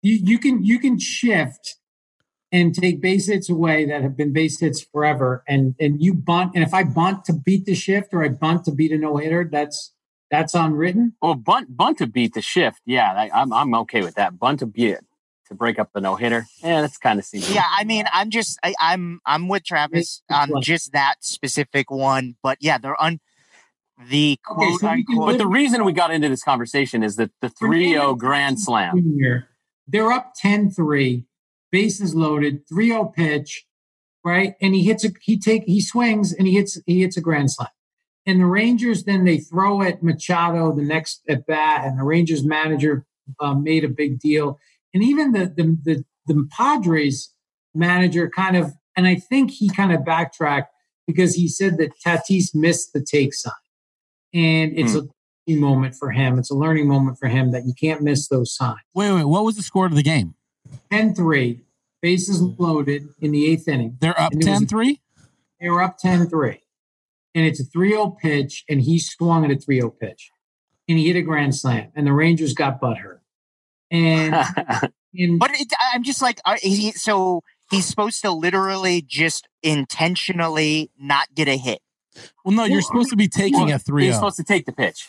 you, 0.00 0.14
you 0.14 0.38
can 0.38 0.64
you 0.64 0.78
can 0.78 0.98
shift 0.98 1.74
and 2.54 2.72
take 2.72 3.00
base 3.00 3.26
hits 3.26 3.50
away 3.50 3.84
that 3.84 4.02
have 4.02 4.16
been 4.16 4.32
base 4.32 4.60
hits 4.60 4.80
forever, 4.80 5.42
and 5.48 5.74
and 5.80 6.00
you 6.00 6.14
bunt, 6.14 6.52
and 6.54 6.62
if 6.62 6.72
I 6.72 6.84
bunt 6.84 7.24
to 7.24 7.32
beat 7.32 7.66
the 7.66 7.74
shift 7.74 8.14
or 8.14 8.24
I 8.24 8.28
bunt 8.28 8.64
to 8.66 8.70
beat 8.70 8.92
a 8.92 8.96
no 8.96 9.16
hitter, 9.16 9.48
that's 9.50 9.92
that's 10.30 10.54
unwritten. 10.54 11.14
Well, 11.20 11.34
bunt 11.34 11.76
bunt 11.76 11.98
to 11.98 12.06
beat 12.06 12.34
the 12.34 12.42
shift, 12.42 12.80
yeah, 12.86 13.12
I, 13.12 13.30
I'm 13.34 13.52
I'm 13.52 13.74
okay 13.74 14.02
with 14.02 14.14
that. 14.14 14.38
Bunt 14.38 14.60
to 14.60 14.66
beat 14.66 14.90
it 14.90 15.04
to 15.48 15.54
break 15.54 15.80
up 15.80 15.90
the 15.92 16.00
no 16.00 16.14
hitter, 16.14 16.46
yeah, 16.62 16.80
that's 16.80 16.96
kind 16.96 17.18
of 17.18 17.24
seems. 17.24 17.52
Yeah, 17.52 17.64
I 17.68 17.82
mean, 17.82 18.04
I'm 18.12 18.30
just 18.30 18.56
I, 18.62 18.74
I'm 18.80 19.20
I'm 19.26 19.48
with 19.48 19.64
Travis 19.64 20.22
on 20.30 20.62
just 20.62 20.92
that 20.92 21.16
specific 21.20 21.90
one, 21.90 22.36
but 22.40 22.58
yeah, 22.60 22.78
they're 22.78 23.00
un 23.02 23.18
the 24.08 24.38
quote 24.44 24.80
so 24.80 24.88
unquote. 24.88 25.26
But 25.26 25.38
the 25.38 25.46
reason 25.46 25.84
we 25.84 25.92
got 25.92 26.12
into 26.12 26.28
this 26.28 26.42
conversation 26.42 27.02
is 27.02 27.16
that 27.16 27.30
the 27.40 27.48
3-0 27.48 28.18
grand 28.18 28.60
slam. 28.60 28.96
Junior, 28.96 29.48
they're 29.86 30.10
up 30.10 30.34
10-3, 30.42 31.24
bases 31.74 32.14
loaded, 32.14 32.64
3-0 32.68 33.12
pitch, 33.14 33.66
right? 34.24 34.54
And 34.62 34.76
he 34.76 34.84
hits 34.84 35.04
a 35.04 35.08
he 35.20 35.36
take 35.36 35.64
he 35.64 35.80
swings 35.80 36.32
and 36.32 36.46
he 36.46 36.54
hits 36.54 36.80
he 36.86 37.00
hits 37.00 37.16
a 37.16 37.20
grand 37.20 37.50
slam. 37.50 37.68
And 38.26 38.40
the 38.40 38.46
Rangers 38.46 39.02
then 39.02 39.24
they 39.24 39.38
throw 39.38 39.82
at 39.82 40.00
Machado 40.00 40.72
the 40.72 40.84
next 40.84 41.22
at 41.28 41.46
bat, 41.46 41.84
and 41.84 41.98
the 41.98 42.04
Rangers 42.04 42.44
manager 42.44 43.04
um, 43.40 43.64
made 43.64 43.82
a 43.82 43.88
big 43.88 44.20
deal. 44.20 44.60
And 44.94 45.02
even 45.02 45.32
the 45.32 45.46
the 45.46 45.76
the, 45.82 46.04
the 46.26 46.48
Padres 46.56 47.34
manager 47.74 48.30
kind 48.30 48.56
of, 48.56 48.72
and 48.96 49.08
I 49.08 49.16
think 49.16 49.50
he 49.50 49.68
kind 49.68 49.92
of 49.92 50.04
backtracked 50.04 50.72
because 51.08 51.34
he 51.34 51.48
said 51.48 51.76
that 51.78 51.90
Tatis 52.06 52.54
missed 52.54 52.92
the 52.92 53.04
take 53.04 53.34
sign, 53.34 53.52
and 54.32 54.78
it's 54.78 54.94
a 54.94 55.02
moment 55.48 55.96
for 55.98 56.12
him. 56.12 56.38
It's 56.38 56.52
a 56.52 56.54
learning 56.54 56.86
moment 56.86 57.18
for 57.18 57.26
him 57.28 57.50
that 57.50 57.66
you 57.66 57.74
can't 57.78 58.00
miss 58.00 58.28
those 58.28 58.54
signs. 58.54 58.78
Wait, 58.94 59.12
wait. 59.12 59.24
What 59.24 59.44
was 59.44 59.56
the 59.56 59.62
score 59.62 59.86
of 59.86 59.96
the 59.96 60.04
game? 60.04 60.36
10 60.90 61.14
3, 61.14 61.60
bases 62.02 62.40
hmm. 62.40 62.50
loaded 62.58 63.08
in 63.20 63.32
the 63.32 63.50
eighth 63.50 63.68
inning. 63.68 63.96
They're 64.00 64.18
up 64.20 64.32
And 64.32 64.42
10 64.42 64.66
3? 64.66 65.00
They 65.60 65.70
were 65.70 65.82
up 65.82 65.98
10 65.98 66.28
3. 66.28 66.60
And 67.36 67.46
it's 67.46 67.60
a 67.60 67.64
3 67.64 67.90
0 67.90 68.16
pitch, 68.20 68.64
and 68.68 68.80
he 68.80 68.98
swung 68.98 69.44
at 69.44 69.50
a 69.50 69.56
3 69.56 69.80
0 69.80 69.90
pitch. 69.90 70.30
And 70.88 70.98
he 70.98 71.06
hit 71.06 71.16
a 71.16 71.22
grand 71.22 71.54
slam, 71.56 71.90
and 71.94 72.06
the 72.06 72.12
Rangers 72.12 72.52
got 72.52 72.80
butthurt. 72.80 73.20
And, 73.90 74.34
and 75.14 75.38
But 75.38 75.52
it, 75.52 75.72
I'm 75.92 76.02
just 76.02 76.20
like, 76.20 76.40
are, 76.44 76.58
he, 76.60 76.92
so 76.92 77.42
he's 77.70 77.86
supposed 77.86 78.22
to 78.22 78.30
literally 78.30 79.02
just 79.02 79.48
intentionally 79.62 80.90
not 80.98 81.34
get 81.34 81.48
a 81.48 81.56
hit. 81.56 81.80
Well, 82.44 82.54
no, 82.54 82.64
you're 82.64 82.82
supposed 82.82 83.10
to 83.10 83.16
be 83.16 83.28
taking 83.28 83.72
a 83.72 83.78
3 83.78 84.04
He's 84.04 84.14
0. 84.14 84.20
supposed 84.20 84.36
to 84.36 84.44
take 84.44 84.66
the 84.66 84.72
pitch. 84.72 85.08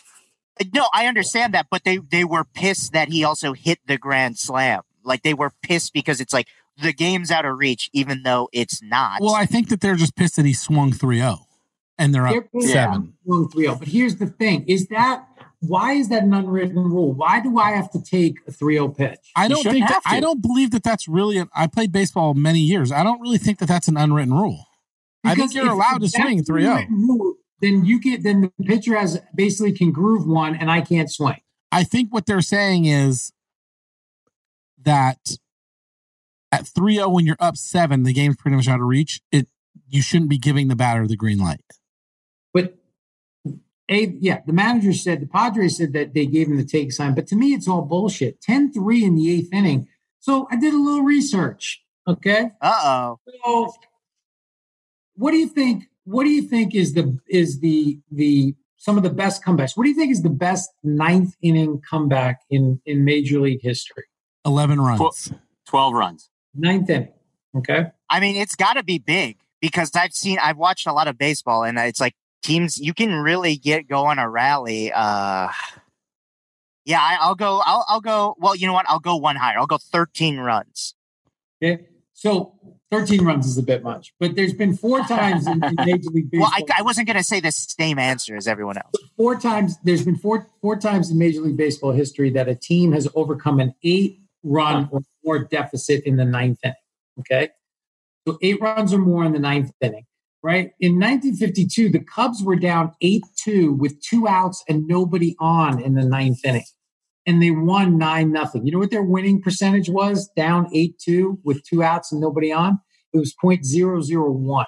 No, 0.72 0.88
I 0.94 1.06
understand 1.06 1.52
that, 1.54 1.66
but 1.70 1.84
they 1.84 1.98
they 1.98 2.24
were 2.24 2.44
pissed 2.44 2.92
that 2.92 3.08
he 3.08 3.22
also 3.24 3.52
hit 3.52 3.78
the 3.86 3.98
grand 3.98 4.38
slam. 4.38 4.80
Like 5.06 5.22
they 5.22 5.34
were 5.34 5.52
pissed 5.62 5.92
because 5.92 6.20
it's 6.20 6.32
like 6.32 6.48
the 6.80 6.92
game's 6.92 7.30
out 7.30 7.44
of 7.44 7.58
reach, 7.58 7.88
even 7.92 8.22
though 8.22 8.48
it's 8.52 8.82
not. 8.82 9.20
Well, 9.20 9.34
I 9.34 9.46
think 9.46 9.68
that 9.70 9.80
they're 9.80 9.96
just 9.96 10.16
pissed 10.16 10.36
that 10.36 10.44
he 10.44 10.52
swung 10.52 10.92
3 10.92 11.18
0 11.18 11.38
and 11.98 12.14
they're 12.14 12.24
they're 12.24 12.38
up 12.38 12.52
pissed 12.52 12.72
seven. 12.72 13.14
off 13.28 13.52
3 13.52 13.64
0. 13.64 13.76
But 13.76 13.88
here's 13.88 14.16
the 14.16 14.26
thing 14.26 14.64
is 14.66 14.88
that 14.88 15.26
why 15.60 15.92
is 15.92 16.08
that 16.10 16.22
an 16.22 16.34
unwritten 16.34 16.76
rule? 16.76 17.12
Why 17.12 17.40
do 17.40 17.58
I 17.58 17.70
have 17.70 17.90
to 17.92 18.02
take 18.02 18.36
a 18.46 18.52
3 18.52 18.74
0 18.74 18.88
pitch? 18.88 19.18
I 19.34 19.48
don't 19.48 19.62
think 19.62 19.88
that, 19.88 20.02
I 20.04 20.20
don't 20.20 20.42
believe 20.42 20.70
that 20.72 20.82
that's 20.82 21.08
really. 21.08 21.38
An, 21.38 21.48
I 21.54 21.66
played 21.66 21.92
baseball 21.92 22.34
many 22.34 22.60
years. 22.60 22.92
I 22.92 23.02
don't 23.02 23.20
really 23.20 23.38
think 23.38 23.58
that 23.58 23.66
that's 23.66 23.88
an 23.88 23.96
unwritten 23.96 24.34
rule. 24.34 24.66
I 25.24 25.34
think 25.34 25.50
Because 25.50 25.54
you're 25.54 25.72
allowed 25.72 26.02
to 26.02 26.08
swing 26.08 26.40
oh. 26.40 26.44
3 26.44 26.62
0. 26.62 26.84
rule, 26.90 27.34
Then 27.60 27.84
you 27.84 28.00
get 28.00 28.22
then 28.22 28.52
the 28.58 28.64
pitcher 28.64 28.96
has 28.96 29.20
basically 29.34 29.72
can 29.72 29.92
groove 29.92 30.26
one, 30.26 30.54
and 30.54 30.70
I 30.70 30.82
can't 30.82 31.10
swing. 31.10 31.40
I 31.72 31.84
think 31.84 32.12
what 32.12 32.26
they're 32.26 32.42
saying 32.42 32.84
is 32.84 33.32
that 34.86 35.18
at 36.50 36.66
3 36.66 36.94
0, 36.94 37.08
when 37.10 37.26
you're 37.26 37.36
up 37.38 37.56
seven, 37.56 38.04
the 38.04 38.12
game's 38.12 38.36
pretty 38.36 38.56
much 38.56 38.68
out 38.68 38.80
of 38.80 38.86
reach. 38.86 39.20
It 39.30 39.48
You 39.88 40.00
shouldn't 40.00 40.30
be 40.30 40.38
giving 40.38 40.68
the 40.68 40.76
batter 40.76 41.06
the 41.06 41.16
green 41.16 41.38
light. 41.38 41.60
But 42.54 42.74
a 43.90 44.16
yeah, 44.20 44.40
the 44.46 44.52
manager 44.52 44.92
said 44.92 45.20
the 45.20 45.26
Padres 45.26 45.76
said 45.76 45.92
that 45.92 46.14
they 46.14 46.26
gave 46.26 46.48
him 46.48 46.56
the 46.56 46.64
take 46.64 46.92
sign, 46.92 47.14
but 47.14 47.26
to 47.28 47.36
me 47.36 47.52
it's 47.52 47.68
all 47.68 47.82
bullshit. 47.82 48.40
10-3 48.40 49.02
in 49.02 49.14
the 49.16 49.30
eighth 49.30 49.52
inning. 49.52 49.88
So 50.18 50.48
I 50.50 50.56
did 50.56 50.72
a 50.72 50.78
little 50.78 51.02
research. 51.02 51.82
Okay. 52.08 52.50
Uh 52.60 52.80
oh. 52.82 53.18
So 53.44 53.72
what 55.14 55.32
do 55.32 55.36
you 55.36 55.48
think? 55.48 55.84
What 56.04 56.24
do 56.24 56.30
you 56.30 56.42
think 56.42 56.74
is 56.74 56.94
the 56.94 57.18
is 57.28 57.60
the 57.60 57.98
the 58.10 58.54
some 58.76 58.96
of 58.96 59.02
the 59.02 59.10
best 59.10 59.44
comebacks? 59.44 59.76
What 59.76 59.84
do 59.84 59.90
you 59.90 59.96
think 59.96 60.12
is 60.12 60.22
the 60.22 60.30
best 60.30 60.70
ninth 60.82 61.34
inning 61.42 61.82
comeback 61.88 62.40
in 62.50 62.80
in 62.86 63.04
Major 63.04 63.40
League 63.40 63.62
history? 63.62 64.04
11 64.46 64.80
runs. 64.80 65.32
12 65.66 65.92
runs. 65.92 66.30
Ninth 66.54 66.88
inning. 66.88 67.12
Okay. 67.56 67.86
I 68.08 68.20
mean, 68.20 68.36
it's 68.36 68.54
got 68.54 68.74
to 68.74 68.84
be 68.84 68.98
big 68.98 69.38
because 69.60 69.90
I've 69.94 70.12
seen, 70.12 70.38
I've 70.40 70.56
watched 70.56 70.86
a 70.86 70.92
lot 70.92 71.08
of 71.08 71.18
baseball, 71.18 71.64
and 71.64 71.76
it's 71.78 72.00
like 72.00 72.14
teams 72.42 72.78
you 72.78 72.94
can 72.94 73.12
really 73.12 73.56
get 73.56 73.88
go 73.88 74.06
on 74.06 74.18
a 74.18 74.28
rally. 74.28 74.92
Uh, 74.92 75.48
yeah, 76.84 77.00
I, 77.00 77.18
I'll 77.20 77.34
go. 77.34 77.60
I'll, 77.64 77.84
I'll 77.88 78.00
go. 78.00 78.36
Well, 78.38 78.54
you 78.54 78.66
know 78.66 78.72
what? 78.72 78.86
I'll 78.88 79.00
go 79.00 79.16
one 79.16 79.36
higher. 79.36 79.58
I'll 79.58 79.66
go 79.66 79.78
thirteen 79.78 80.38
runs. 80.38 80.94
Okay. 81.62 81.86
So 82.12 82.54
13 82.90 83.24
runs 83.24 83.46
is 83.46 83.58
a 83.58 83.62
bit 83.62 83.82
much, 83.82 84.14
but 84.18 84.36
there's 84.36 84.54
been 84.54 84.74
four 84.74 85.00
times 85.00 85.46
in, 85.46 85.62
in 85.62 85.74
Major 85.84 86.08
League 86.10 86.30
Baseball. 86.30 86.50
Well, 86.56 86.64
I, 86.76 86.78
I 86.78 86.82
wasn't 86.82 87.08
going 87.08 87.18
to 87.18 87.24
say 87.24 87.40
the 87.40 87.50
same 87.50 87.98
answer 87.98 88.36
as 88.36 88.46
everyone 88.46 88.78
else. 88.78 88.94
four 89.16 89.36
times 89.36 89.76
there's 89.84 90.04
been 90.04 90.16
four 90.16 90.48
four 90.62 90.76
times 90.76 91.10
in 91.10 91.18
Major 91.18 91.40
League 91.40 91.56
Baseball 91.56 91.92
history 91.92 92.30
that 92.30 92.48
a 92.48 92.54
team 92.54 92.92
has 92.92 93.06
overcome 93.14 93.60
an 93.60 93.74
eight 93.82 94.20
run 94.46 94.88
or 94.92 95.00
more 95.24 95.44
deficit 95.44 96.04
in 96.04 96.16
the 96.16 96.24
ninth 96.24 96.58
inning. 96.64 96.74
Okay. 97.20 97.50
So 98.26 98.38
eight 98.42 98.60
runs 98.60 98.92
or 98.92 98.98
more 98.98 99.24
in 99.24 99.32
the 99.32 99.38
ninth 99.38 99.70
inning. 99.80 100.04
Right. 100.42 100.70
In 100.78 100.92
1952, 101.00 101.88
the 101.88 101.98
Cubs 101.98 102.42
were 102.44 102.54
down 102.56 102.92
8 103.00 103.22
2 103.42 103.72
with 103.72 104.00
two 104.00 104.28
outs 104.28 104.62
and 104.68 104.86
nobody 104.86 105.34
on 105.40 105.82
in 105.82 105.94
the 105.94 106.04
ninth 106.04 106.44
inning. 106.44 106.64
And 107.24 107.42
they 107.42 107.50
won 107.50 107.98
9 107.98 108.30
nothing. 108.30 108.64
You 108.64 108.70
know 108.72 108.78
what 108.78 108.92
their 108.92 109.02
winning 109.02 109.42
percentage 109.42 109.88
was? 109.88 110.30
Down 110.36 110.68
8 110.72 110.98
2 111.04 111.40
with 111.42 111.64
two 111.64 111.82
outs 111.82 112.12
and 112.12 112.20
nobody 112.20 112.52
on? 112.52 112.78
It 113.12 113.18
was 113.18 113.34
0.001. 113.42 114.64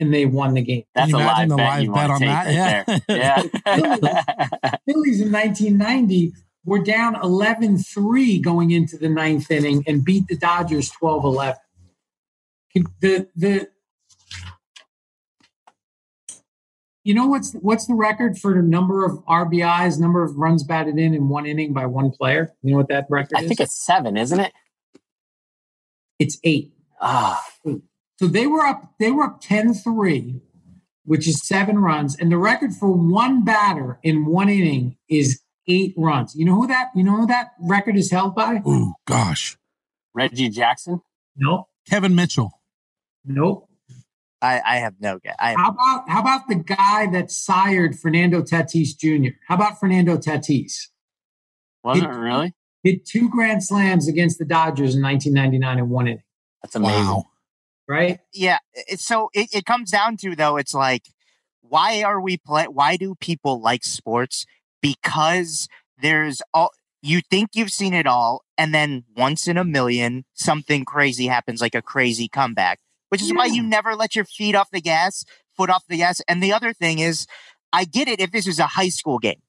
And 0.00 0.12
they 0.12 0.26
won 0.26 0.54
the 0.54 0.62
game. 0.62 0.84
That's 0.94 1.12
a 1.12 1.16
live 1.16 1.46
imagine 1.46 1.48
the 1.50 1.56
bet 1.56 1.66
live 1.66 1.82
you 1.84 1.92
bet 1.92 2.08
want 2.08 2.22
to 2.22 2.28
on 2.28 2.44
take 2.44 2.46
that? 2.46 2.86
right 2.86 3.08
Yeah. 3.08 3.42
there. 3.44 4.22
Yeah. 4.66 4.70
Phillies 4.86 5.20
in 5.20 5.32
1990 5.32 6.32
were 6.64 6.78
down 6.78 7.16
11 7.22 7.78
3 7.78 8.38
going 8.40 8.70
into 8.70 8.96
the 8.96 9.08
ninth 9.08 9.50
inning 9.50 9.82
and 9.86 10.04
beat 10.04 10.26
the 10.28 10.36
Dodgers 10.36 10.90
12 10.90 11.24
11. 11.24 11.56
The, 13.00 13.28
the, 13.34 13.68
you 17.02 17.14
know 17.14 17.26
what's 17.26 17.54
what's 17.54 17.86
the 17.86 17.94
record 17.94 18.38
for 18.38 18.54
the 18.54 18.62
number 18.62 19.04
of 19.04 19.12
RBIs, 19.24 19.98
number 19.98 20.22
of 20.22 20.36
runs 20.36 20.62
batted 20.62 20.98
in 20.98 21.14
in 21.14 21.28
one 21.28 21.46
inning 21.46 21.72
by 21.72 21.86
one 21.86 22.10
player? 22.10 22.52
You 22.62 22.72
know 22.72 22.76
what 22.76 22.88
that 22.88 23.06
record 23.08 23.32
is? 23.32 23.38
I 23.38 23.42
is? 23.42 23.48
think 23.48 23.60
it's 23.60 23.84
seven, 23.84 24.16
isn't 24.16 24.38
it? 24.38 24.52
it's 26.20 26.38
eight. 26.44 26.72
Ah, 27.00 27.42
So 28.18 28.26
they 28.26 28.46
were 28.46 28.60
up, 28.60 28.92
they 29.00 29.10
were 29.10 29.24
up 29.24 29.42
10-3, 29.42 30.42
which 31.06 31.26
is 31.26 31.40
seven 31.48 31.78
runs. 31.78 32.14
And 32.14 32.30
the 32.30 32.36
record 32.36 32.74
for 32.74 32.90
one 32.90 33.42
batter 33.42 33.98
in 34.02 34.26
one 34.26 34.50
inning 34.50 34.98
is 35.08 35.40
eight 35.70 35.94
runs. 35.96 36.34
You 36.34 36.44
know 36.44 36.54
who 36.54 36.66
that 36.66 36.90
you 36.94 37.04
know 37.04 37.16
who 37.16 37.26
that 37.26 37.52
record 37.60 37.96
is 37.96 38.10
held 38.10 38.34
by? 38.34 38.60
Ooh, 38.66 38.94
gosh. 39.06 39.56
Reggie 40.14 40.48
Jackson. 40.48 41.00
Nope. 41.36 41.66
Kevin 41.88 42.14
Mitchell. 42.14 42.52
Nope. 43.24 43.68
I, 44.42 44.60
I 44.64 44.76
have 44.78 44.94
no 45.00 45.18
guess. 45.18 45.36
I 45.38 45.50
have, 45.50 45.56
How 45.58 45.70
about 45.70 46.08
how 46.08 46.20
about 46.20 46.48
the 46.48 46.54
guy 46.56 47.06
that 47.12 47.30
sired 47.30 47.98
Fernando 47.98 48.42
Tatis 48.42 48.96
Jr.? 48.98 49.34
How 49.46 49.54
about 49.56 49.78
Fernando 49.78 50.16
Tatis? 50.16 50.88
Wasn't 51.84 52.06
It- 52.06 52.14
it 52.14 52.18
really? 52.18 52.54
Hit 52.82 53.04
two 53.04 53.28
grand 53.28 53.62
slams 53.62 54.08
against 54.08 54.38
the 54.38 54.46
Dodgers 54.46 54.94
in 54.96 55.02
1999 55.02 55.78
in 55.78 55.88
one 55.90 56.06
inning, 56.06 56.22
That's 56.62 56.74
amazing. 56.74 57.04
Wow. 57.04 57.24
right? 57.86 58.20
yeah. 58.32 58.56
It's 58.72 59.04
so 59.04 59.28
it, 59.34 59.50
it 59.52 59.66
comes 59.66 59.90
down 59.90 60.16
to 60.18 60.34
though. 60.34 60.56
It's 60.56 60.72
like, 60.72 61.02
why 61.60 62.02
are 62.02 62.18
we 62.22 62.38
play? 62.38 62.64
Why 62.64 62.96
do 62.96 63.14
people 63.20 63.60
like 63.60 63.84
sports? 63.84 64.46
Because 64.80 65.68
there's 66.00 66.40
all 66.54 66.70
you 67.02 67.20
think 67.30 67.50
you've 67.54 67.70
seen 67.70 67.94
it 67.94 68.06
all, 68.06 68.42
and 68.58 68.74
then 68.74 69.04
once 69.16 69.48
in 69.48 69.56
a 69.56 69.64
million, 69.64 70.24
something 70.34 70.84
crazy 70.84 71.26
happens, 71.26 71.60
like 71.60 71.74
a 71.74 71.82
crazy 71.82 72.28
comeback. 72.28 72.78
Which 73.08 73.22
is 73.22 73.32
why 73.34 73.46
you 73.46 73.62
never 73.62 73.96
let 73.96 74.14
your 74.14 74.24
feet 74.24 74.54
off 74.54 74.70
the 74.70 74.80
gas, 74.80 75.24
foot 75.56 75.68
off 75.68 75.82
the 75.88 75.96
gas. 75.96 76.20
And 76.28 76.40
the 76.42 76.52
other 76.52 76.72
thing 76.72 77.00
is, 77.00 77.26
I 77.72 77.84
get 77.84 78.06
it 78.06 78.20
if 78.20 78.30
this 78.30 78.46
is 78.46 78.58
a 78.60 78.66
high 78.68 78.88
school 78.90 79.18
game, 79.18 79.40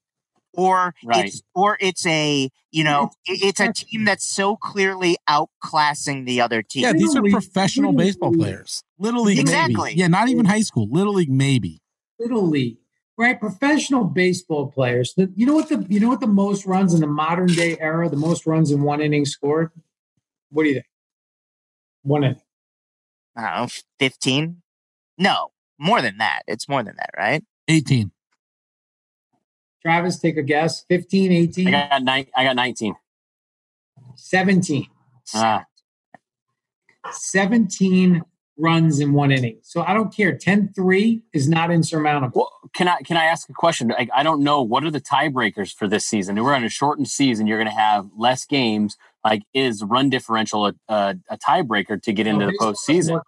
or 0.53 0.95
Right. 1.03 1.25
it's 1.25 1.41
or 1.53 1.77
it's 1.79 2.05
a 2.07 2.49
you 2.71 2.83
know 2.83 3.11
it's 3.27 3.59
a 3.59 3.71
team 3.71 4.05
that's 4.05 4.27
so 4.27 4.55
clearly 4.55 5.17
outclassing 5.29 6.25
the 6.25 6.41
other 6.41 6.61
team. 6.63 6.83
Yeah, 6.83 6.93
these 6.93 7.15
are 7.15 7.21
professional 7.21 7.93
baseball 7.93 8.33
players. 8.33 8.81
Little 8.97 9.23
League, 9.23 9.39
Exactly. 9.39 9.91
maybe. 9.91 9.99
Yeah, 9.99 10.07
not 10.07 10.29
even 10.29 10.45
high 10.45 10.61
school. 10.61 10.87
Little 10.89 11.13
League, 11.13 11.29
maybe. 11.31 11.81
Little 12.19 12.47
league, 12.47 12.77
right? 13.21 13.39
Professional 13.39 14.03
baseball 14.03 14.71
players. 14.71 15.13
The, 15.13 15.31
you 15.35 15.45
know 15.45 15.53
what 15.53 15.69
the 15.69 15.85
you 15.89 15.99
know 15.99 16.09
what 16.09 16.21
the 16.21 16.27
most 16.27 16.65
runs 16.65 16.93
in 16.93 17.01
the 17.01 17.07
modern 17.07 17.47
day 17.47 17.77
era, 17.79 18.09
the 18.09 18.17
most 18.17 18.47
runs 18.47 18.71
in 18.71 18.81
one 18.81 18.99
inning 18.99 19.25
scored. 19.25 19.69
What 20.49 20.63
do 20.63 20.69
you 20.69 20.75
think? 20.75 20.87
One 22.01 22.23
inning. 22.23 22.41
I 23.37 23.41
don't 23.41 23.61
know, 23.61 23.67
15? 23.99 24.61
No, 25.17 25.51
more 25.79 26.01
than 26.01 26.17
that. 26.17 26.41
It's 26.47 26.67
more 26.67 26.83
than 26.83 26.95
that, 26.97 27.11
right? 27.15 27.43
18. 27.67 28.11
Travis, 29.81 30.19
take 30.19 30.37
a 30.37 30.43
guess. 30.43 30.83
15, 30.89 31.31
18? 31.31 31.67
I 31.67 31.71
got, 31.71 32.03
nine, 32.03 32.27
I 32.35 32.43
got 32.43 32.55
19. 32.55 32.95
17. 34.15 34.87
Ah. 35.33 35.65
17 37.09 38.21
runs 38.61 38.99
in 38.99 39.13
one 39.13 39.31
inning. 39.31 39.57
So 39.63 39.81
I 39.81 39.93
don't 39.93 40.15
care. 40.15 40.37
10-3 40.37 41.21
is 41.33 41.49
not 41.49 41.71
insurmountable. 41.71 42.41
Well, 42.41 42.69
can 42.73 42.87
I 42.87 43.01
can 43.01 43.17
I 43.17 43.25
ask 43.25 43.49
a 43.49 43.53
question? 43.53 43.89
Like, 43.89 44.09
I 44.15 44.23
don't 44.23 44.43
know 44.43 44.61
what 44.61 44.83
are 44.83 44.91
the 44.91 45.01
tiebreakers 45.01 45.73
for 45.73 45.87
this 45.87 46.05
season. 46.05 46.41
We're 46.41 46.53
on 46.53 46.63
a 46.63 46.69
shortened 46.69 47.09
season. 47.09 47.47
You're 47.47 47.57
going 47.57 47.69
to 47.69 47.79
have 47.79 48.09
less 48.15 48.45
games. 48.45 48.97
Like, 49.23 49.43
is 49.53 49.83
run 49.83 50.09
differential 50.09 50.67
a, 50.67 50.73
a, 50.87 51.15
a 51.29 51.37
tiebreaker 51.37 52.01
to 52.01 52.13
get 52.13 52.25
into 52.27 52.45
the 52.45 52.57
postseason? 52.59 53.21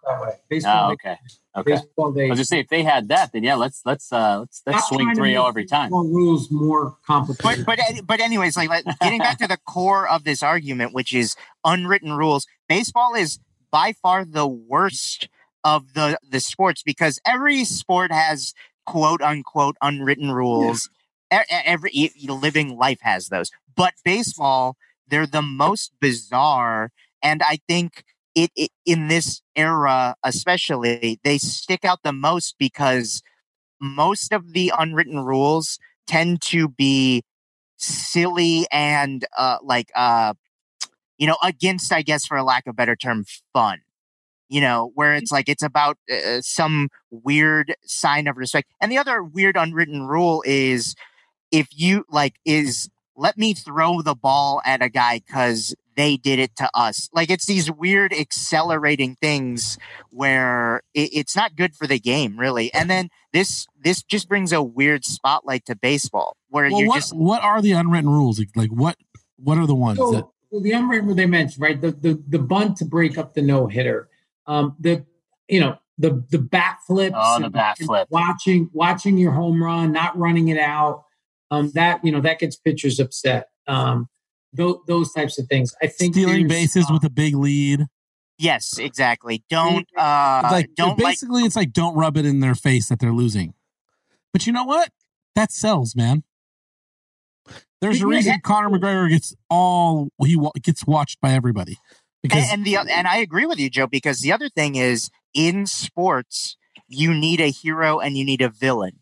Baseball 0.48 0.90
oh, 0.90 0.92
okay, 0.92 1.16
okay. 1.56 1.70
Baseball 1.72 2.20
I 2.20 2.30
was 2.30 2.38
just 2.38 2.50
say 2.50 2.58
if 2.58 2.68
they 2.68 2.82
had 2.82 3.08
that, 3.08 3.32
then 3.32 3.44
yeah, 3.44 3.54
let's 3.54 3.82
let's 3.84 4.12
uh 4.12 4.40
let's 4.40 4.62
let's 4.66 4.88
swing 4.88 5.06
trying 5.06 5.16
3 5.16 5.34
make 5.34 5.46
every 5.46 5.66
time. 5.66 5.86
baseball 5.86 6.08
rules 6.08 6.50
more 6.50 6.96
complicated. 7.06 7.64
But 7.64 7.78
but 7.78 8.06
but 8.06 8.20
anyways, 8.20 8.56
like 8.56 8.70
like, 8.70 8.84
getting 9.00 9.20
back 9.20 9.38
to 9.38 9.46
the 9.46 9.58
core 9.68 10.08
of 10.08 10.24
this 10.24 10.42
argument, 10.42 10.94
which 10.94 11.14
is 11.14 11.36
unwritten 11.64 12.12
rules. 12.12 12.46
Baseball 12.68 13.14
is 13.14 13.38
by 13.74 13.92
far 13.92 14.24
the 14.24 14.46
worst 14.46 15.28
of 15.64 15.94
the 15.94 16.16
the 16.28 16.40
sports 16.40 16.82
because 16.84 17.20
every 17.26 17.64
sport 17.64 18.12
has 18.12 18.54
quote 18.86 19.20
unquote 19.22 19.76
unwritten 19.82 20.30
rules. 20.30 20.88
E- 21.32 21.38
Every 21.50 22.12
living 22.28 22.76
life 22.78 23.00
has 23.02 23.28
those, 23.28 23.50
but 23.76 23.94
baseball 24.04 24.76
they're 25.08 25.26
the 25.26 25.42
most 25.42 25.92
bizarre, 26.00 26.90
and 27.22 27.42
I 27.42 27.58
think 27.68 28.04
it, 28.36 28.52
it 28.56 28.70
in 28.86 29.08
this 29.08 29.42
era 29.56 30.14
especially 30.24 31.18
they 31.24 31.38
stick 31.38 31.84
out 31.84 32.00
the 32.04 32.12
most 32.12 32.56
because 32.58 33.22
most 33.80 34.32
of 34.32 34.52
the 34.52 34.72
unwritten 34.78 35.20
rules 35.20 35.78
tend 36.06 36.42
to 36.42 36.68
be 36.68 37.22
silly 37.78 38.66
and 38.72 39.24
uh 39.36 39.58
like 39.62 39.90
uh 39.96 40.34
you 41.18 41.26
know 41.26 41.36
against 41.42 41.92
i 41.92 42.02
guess 42.02 42.26
for 42.26 42.36
a 42.36 42.44
lack 42.44 42.66
of 42.66 42.72
a 42.72 42.74
better 42.74 42.96
term 42.96 43.24
fun 43.52 43.80
you 44.48 44.60
know 44.60 44.92
where 44.94 45.14
it's 45.14 45.32
like 45.32 45.48
it's 45.48 45.62
about 45.62 45.98
uh, 46.12 46.40
some 46.40 46.88
weird 47.10 47.74
sign 47.84 48.26
of 48.26 48.36
respect. 48.36 48.68
And 48.80 48.90
the 48.92 48.98
other 48.98 49.22
weird 49.22 49.56
unwritten 49.56 50.06
rule 50.06 50.42
is 50.46 50.94
if 51.50 51.68
you 51.72 52.04
like 52.08 52.34
is 52.44 52.88
let 53.16 53.38
me 53.38 53.54
throw 53.54 54.02
the 54.02 54.14
ball 54.14 54.60
at 54.64 54.82
a 54.82 54.88
guy 54.88 55.20
cuz 55.20 55.74
they 55.96 56.16
did 56.16 56.38
it 56.40 56.56
to 56.56 56.68
us. 56.74 57.08
Like 57.12 57.30
it's 57.30 57.46
these 57.46 57.70
weird 57.70 58.12
accelerating 58.12 59.16
things 59.16 59.78
where 60.10 60.82
it, 60.92 61.10
it's 61.12 61.36
not 61.36 61.56
good 61.56 61.74
for 61.74 61.86
the 61.86 61.98
game 61.98 62.38
really. 62.38 62.72
And 62.74 62.90
then 62.90 63.08
this 63.32 63.66
this 63.80 64.02
just 64.02 64.28
brings 64.28 64.52
a 64.52 64.62
weird 64.62 65.04
spotlight 65.04 65.64
to 65.66 65.76
baseball 65.76 66.36
where 66.48 66.68
Well, 66.70 66.80
you're 66.80 66.88
what, 66.88 66.96
just 66.96 67.16
what 67.16 67.42
are 67.42 67.62
the 67.62 67.72
unwritten 67.72 68.10
rules? 68.10 68.40
Like, 68.54 68.70
what 68.70 68.96
what 69.36 69.58
are 69.58 69.66
the 69.66 69.74
ones 69.74 69.98
So, 69.98 70.10
that 70.12 70.16
well, 70.22 70.33
the 70.60 70.72
unwritten 70.72 71.14
they 71.16 71.26
mentioned, 71.26 71.62
right? 71.62 71.80
The 71.80 71.92
the 71.92 72.22
the 72.28 72.38
bunt 72.38 72.76
to 72.78 72.84
break 72.84 73.18
up 73.18 73.34
the 73.34 73.42
no 73.42 73.66
hitter. 73.66 74.08
Um, 74.46 74.76
the 74.78 75.04
you 75.48 75.60
know 75.60 75.78
the 75.98 76.24
the 76.30 76.38
bat 76.38 76.78
flips. 76.86 77.16
Oh, 77.18 77.38
the 77.38 77.46
and- 77.46 77.52
bat 77.52 77.78
flip. 77.78 78.08
Watching 78.10 78.70
watching 78.72 79.18
your 79.18 79.32
home 79.32 79.62
run, 79.62 79.92
not 79.92 80.16
running 80.18 80.48
it 80.48 80.58
out. 80.58 81.04
Um, 81.50 81.70
that 81.74 82.04
you 82.04 82.12
know 82.12 82.20
that 82.20 82.38
gets 82.38 82.56
pitchers 82.56 82.98
upset. 82.98 83.48
Um, 83.66 84.08
those 84.52 84.76
those 84.86 85.12
types 85.12 85.38
of 85.38 85.46
things. 85.46 85.74
I 85.82 85.86
think 85.86 86.14
stealing 86.14 86.48
bases 86.48 86.86
uh, 86.88 86.94
with 86.94 87.04
a 87.04 87.10
big 87.10 87.34
lead? 87.34 87.86
yes 88.36 88.78
exactly 88.78 89.44
don't 89.48 89.86
uh 89.96 90.40
like 90.50 90.68
don't 90.74 90.98
like 90.98 91.12
basically, 91.12 91.44
it's 91.44 91.54
like 91.54 91.72
don't 91.72 91.94
rub 91.94 92.16
it 92.16 92.26
in 92.26 92.40
their 92.40 92.54
face 92.56 92.88
that 92.88 92.98
they're 92.98 93.12
losing. 93.12 93.54
But 94.32 94.46
you 94.46 94.52
know 94.52 94.64
what? 94.64 94.90
That 95.36 95.52
sells, 95.52 95.94
man. 95.94 96.24
There's 97.80 98.00
a 98.00 98.06
reason 98.06 98.32
that- 98.32 98.42
Conor 98.42 98.70
McGregor 98.70 99.08
gets 99.10 99.34
all 99.50 100.08
he 100.24 100.36
wa- 100.36 100.52
gets 100.62 100.86
watched 100.86 101.20
by 101.20 101.32
everybody 101.32 101.78
because 102.22 102.44
and, 102.50 102.60
and 102.60 102.64
the 102.66 102.76
and 102.76 103.06
I 103.06 103.16
agree 103.18 103.46
with 103.46 103.58
you, 103.58 103.68
Joe, 103.70 103.86
because 103.86 104.20
the 104.20 104.32
other 104.32 104.48
thing 104.48 104.76
is 104.76 105.10
in 105.34 105.66
sports, 105.66 106.56
you 106.88 107.12
need 107.12 107.40
a 107.40 107.50
hero 107.50 107.98
and 108.00 108.16
you 108.16 108.24
need 108.24 108.40
a 108.40 108.48
villain. 108.48 109.00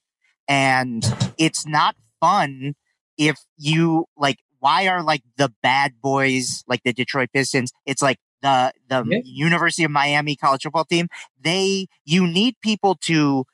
And 0.48 1.04
it's 1.38 1.66
not 1.66 1.96
fun 2.20 2.74
if 3.16 3.38
you 3.56 4.06
like 4.16 4.38
why 4.58 4.86
are 4.86 5.02
like 5.02 5.22
the 5.36 5.52
bad 5.62 6.00
boys 6.00 6.62
like 6.66 6.82
the 6.84 6.92
Detroit 6.92 7.30
Pistons? 7.32 7.72
It's 7.86 8.02
like 8.02 8.18
the 8.42 8.72
the 8.88 9.04
Yeah. 9.06 9.18
University 9.24 9.84
of 9.84 9.90
Miami 9.92 10.34
college 10.36 10.62
football 10.62 10.84
team. 10.84 11.06
They 11.40 11.86
you 12.04 12.26
need 12.26 12.56
people 12.62 12.96
to 13.02 13.44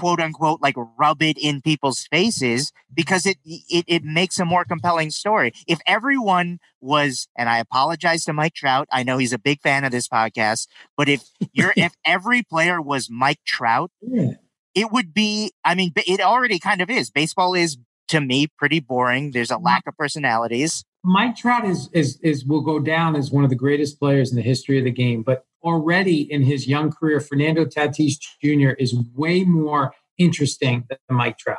quote 0.00 0.20
unquote 0.20 0.60
like 0.60 0.74
rub 0.98 1.22
it 1.22 1.36
in 1.38 1.60
people's 1.62 2.06
faces 2.10 2.72
because 2.94 3.24
it, 3.26 3.36
it 3.44 3.84
it 3.86 4.04
makes 4.04 4.38
a 4.38 4.44
more 4.44 4.64
compelling 4.64 5.10
story. 5.10 5.52
If 5.66 5.78
everyone 5.86 6.58
was, 6.80 7.28
and 7.36 7.48
I 7.48 7.58
apologize 7.58 8.24
to 8.24 8.32
Mike 8.32 8.54
Trout, 8.54 8.86
I 8.92 9.02
know 9.02 9.18
he's 9.18 9.32
a 9.32 9.38
big 9.38 9.60
fan 9.62 9.84
of 9.84 9.92
this 9.92 10.08
podcast, 10.08 10.68
but 10.96 11.08
if 11.08 11.22
you're 11.52 11.72
if 11.76 11.94
every 12.04 12.42
player 12.42 12.80
was 12.80 13.08
Mike 13.10 13.40
Trout, 13.46 13.90
Yeah. 14.02 14.32
it 14.74 14.92
would 14.92 15.14
be. 15.14 15.52
I 15.64 15.74
mean, 15.74 15.92
it 15.96 16.20
already 16.20 16.58
kind 16.58 16.80
of 16.82 16.90
is. 16.90 17.10
Baseball 17.10 17.54
is 17.54 17.78
to 18.08 18.20
me 18.20 18.46
pretty 18.58 18.80
boring. 18.80 19.30
There's 19.32 19.50
a 19.50 19.56
lack 19.58 19.84
of 19.86 19.96
personalities. 19.96 20.84
Mike 21.02 21.36
Trout 21.36 21.64
is, 21.64 21.88
is 21.92 22.18
is 22.22 22.44
will 22.44 22.60
go 22.60 22.78
down 22.80 23.16
as 23.16 23.30
one 23.30 23.44
of 23.44 23.50
the 23.50 23.56
greatest 23.56 23.98
players 23.98 24.30
in 24.30 24.36
the 24.36 24.42
history 24.42 24.76
of 24.78 24.84
the 24.84 24.90
game. 24.90 25.22
But 25.22 25.45
already 25.62 26.20
in 26.30 26.42
his 26.42 26.66
young 26.66 26.90
career, 26.90 27.20
Fernando 27.20 27.64
Tatis 27.64 28.14
Jr. 28.42 28.70
is 28.78 28.94
way 29.14 29.44
more 29.44 29.92
interesting 30.18 30.84
than 30.88 30.98
Mike 31.16 31.38
Trout. 31.38 31.58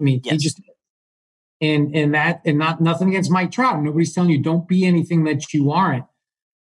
I 0.00 0.04
mean, 0.04 0.20
he 0.22 0.36
just 0.36 0.60
and 1.60 1.94
and 1.94 2.14
that 2.14 2.42
and 2.44 2.58
not 2.58 2.80
nothing 2.80 3.08
against 3.08 3.30
Mike 3.30 3.50
Trout. 3.50 3.82
Nobody's 3.82 4.14
telling 4.14 4.30
you 4.30 4.42
don't 4.42 4.68
be 4.68 4.84
anything 4.84 5.24
that 5.24 5.52
you 5.54 5.70
aren't. 5.70 6.04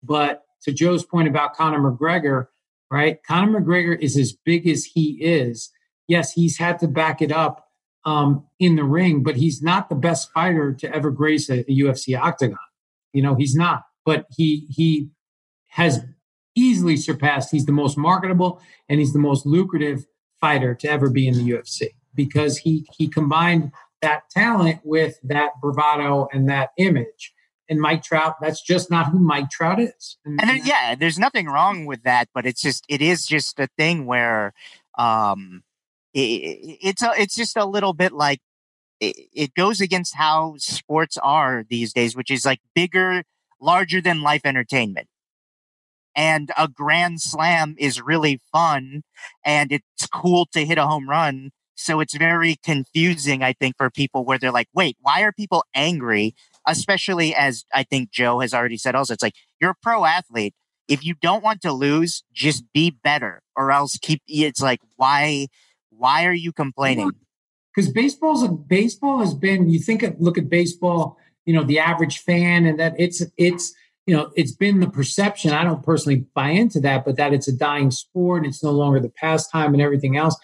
But 0.04 0.44
to 0.64 0.72
Joe's 0.72 1.06
point 1.06 1.28
about 1.28 1.56
Conor 1.56 1.80
McGregor, 1.80 2.48
right? 2.92 3.18
Conor 3.24 3.60
McGregor 3.60 4.00
is 4.00 4.18
as 4.18 4.34
big 4.34 4.68
as 4.68 4.86
he 4.86 5.18
is. 5.22 5.72
Yes, 6.08 6.34
he's 6.34 6.58
had 6.58 6.80
to 6.80 6.88
back 6.88 7.22
it 7.22 7.32
up 7.32 7.68
um, 8.06 8.46
in 8.60 8.76
the 8.76 8.84
ring, 8.84 9.24
but 9.24 9.36
he's 9.36 9.62
not 9.62 9.90
the 9.90 9.96
best 9.96 10.32
fighter 10.32 10.74
to 10.74 10.94
ever 10.94 11.10
grace 11.12 11.50
a, 11.50 11.60
a 11.62 11.80
UFC 11.80 12.18
octagon. 12.18 12.58
You 13.12 13.22
know, 13.22 13.36
he's 13.36 13.56
not. 13.56 13.84
But 14.06 14.28
he 14.36 14.68
he 14.70 15.10
has 15.70 16.06
easily 16.56 16.98
surpassed. 16.98 17.52
He's 17.52 17.66
the 17.66 17.72
most 17.72 17.98
marketable 17.98 18.62
and 18.90 19.00
he's 19.00 19.14
the 19.14 19.20
most 19.20 19.46
lucrative 19.46 20.06
fighter 20.40 20.76
to 20.76 20.90
ever 20.90 21.10
be 21.10 21.28
in 21.28 21.36
the 21.36 21.52
UFC 21.52 21.90
because 22.14 22.60
he 22.60 22.88
he 22.98 23.08
combined 23.08 23.72
that 24.02 24.30
talent 24.30 24.80
with 24.84 25.20
that 25.24 25.52
bravado 25.62 26.28
and 26.32 26.50
that 26.50 26.70
image. 26.78 27.34
And 27.68 27.80
Mike 27.80 28.04
Trout, 28.04 28.36
that's 28.42 28.62
just 28.62 28.92
not 28.92 29.08
who 29.08 29.18
Mike 29.18 29.50
Trout 29.50 29.80
is. 29.80 30.18
And 30.24 30.40
there, 30.40 30.58
yeah, 30.58 30.94
there's 30.94 31.18
nothing 31.18 31.48
wrong 31.48 31.86
with 31.86 32.04
that, 32.04 32.30
but 32.34 32.46
it's 32.46 32.62
just 32.62 32.86
it 32.88 33.02
is 33.02 33.26
just 33.26 33.60
a 33.60 33.68
thing 33.78 34.06
where 34.06 34.54
um 34.98 35.64
it, 36.14 36.78
it's 36.82 37.02
a 37.02 37.12
it's 37.18 37.36
just 37.36 37.58
a 37.58 37.66
little 37.66 37.94
bit 37.94 38.12
like 38.12 38.40
it, 39.00 39.16
it 39.34 39.54
goes 39.56 39.82
against 39.82 40.16
how 40.16 40.56
sports 40.58 41.18
are 41.18 41.66
these 41.70 41.92
days, 41.94 42.16
which 42.16 42.32
is 42.32 42.46
like 42.46 42.60
bigger, 42.74 43.24
larger 43.60 44.02
than 44.02 44.22
life 44.22 44.42
entertainment. 44.46 45.08
And 46.16 46.52
a 46.58 46.68
grand 46.68 47.22
slam 47.22 47.76
is 47.78 48.02
really 48.02 48.40
fun 48.52 49.04
and 49.44 49.72
it's 49.72 50.08
cool 50.08 50.48
to 50.54 50.66
hit 50.66 50.78
a 50.78 50.88
home 50.88 51.10
run. 51.10 51.52
So 51.76 52.00
it's 52.00 52.16
very 52.16 52.56
confusing, 52.64 53.44
I 53.44 53.52
think, 53.54 53.76
for 53.78 53.90
people 53.90 54.24
where 54.24 54.38
they're 54.38 54.52
like, 54.52 54.70
wait, 54.74 54.96
why 55.02 55.22
are 55.22 55.34
people 55.34 55.66
angry? 55.74 56.34
Especially 56.66 57.36
as 57.36 57.66
I 57.74 57.84
think 57.84 58.12
Joe 58.12 58.40
has 58.40 58.54
already 58.54 58.78
said 58.78 58.96
also, 58.96 59.14
it's 59.14 59.24
like 59.24 59.36
you're 59.60 59.72
a 59.72 59.76
pro 59.82 60.06
athlete. 60.06 60.54
If 60.88 61.04
you 61.04 61.16
don't 61.22 61.44
want 61.44 61.62
to 61.62 61.74
lose, 61.74 62.24
just 62.32 62.64
be 62.74 62.96
better 63.04 63.42
or 63.56 63.72
else 63.72 63.98
keep 64.02 64.22
it's 64.28 64.62
like 64.62 64.80
why 64.96 65.48
why 65.90 66.26
are 66.26 66.34
you 66.34 66.54
complaining? 66.54 67.12
because 67.76 67.92
baseball's 67.92 68.48
baseball 68.68 69.20
has 69.20 69.34
been 69.34 69.70
you 69.70 69.80
think 69.80 70.04
of 70.04 70.16
look 70.20 70.38
at 70.38 70.50
baseball 70.50 71.18
you 71.46 71.54
know 71.54 71.64
the 71.64 71.80
average 71.80 72.20
fan 72.20 72.66
and 72.66 72.80
that 72.80 72.94
it's 72.98 73.24
it's 73.38 73.74
you 74.06 74.16
know 74.16 74.32
it's 74.36 74.54
been 74.54 74.80
the 74.80 74.90
perception 74.90 75.52
i 75.52 75.64
don't 75.64 75.84
personally 75.84 76.26
buy 76.34 76.50
into 76.50 76.80
that 76.80 77.06
but 77.06 77.18
that 77.18 77.34
it's 77.34 77.48
a 77.48 77.56
dying 77.56 77.92
sport 77.92 78.44
and 78.44 78.54
it's 78.54 78.64
no 78.64 78.72
longer 78.72 79.00
the 79.00 79.10
pastime 79.10 79.74
and 79.74 79.82
everything 79.82 80.18
else. 80.18 80.38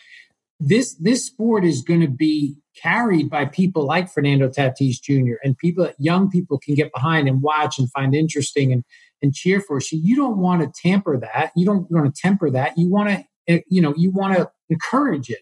This 0.60 0.94
this 0.96 1.26
sport 1.26 1.66
is 1.66 1.82
going 1.82 2.02
to 2.02 2.08
be 2.08 2.56
carried 2.82 3.30
by 3.30 3.46
people 3.46 3.86
like 3.86 4.10
fernando 4.10 4.48
tatis 4.48 5.02
jr 5.02 5.36
and 5.44 5.58
people 5.58 5.84
that 5.84 5.96
young 6.00 6.30
people 6.30 6.58
can 6.58 6.74
get 6.76 6.94
behind 6.94 7.28
and 7.28 7.42
watch 7.42 7.78
and 7.78 7.92
find 7.92 8.16
interesting 8.16 8.72
and 8.72 8.84
and 9.22 9.34
cheer 9.34 9.62
for. 9.62 9.80
So 9.80 9.96
you 10.02 10.16
don't 10.16 10.38
want 10.38 10.62
to 10.62 10.82
tamper 10.82 11.18
that 11.20 11.52
you 11.56 11.66
don't 11.66 11.90
want 11.92 12.14
to 12.14 12.22
temper 12.22 12.50
that 12.52 12.78
you 12.78 12.90
want 12.90 13.10
to 13.48 13.64
you 13.68 13.82
know 13.82 13.94
you 13.96 14.12
want 14.12 14.38
to 14.38 14.50
encourage 14.70 15.30
it. 15.30 15.42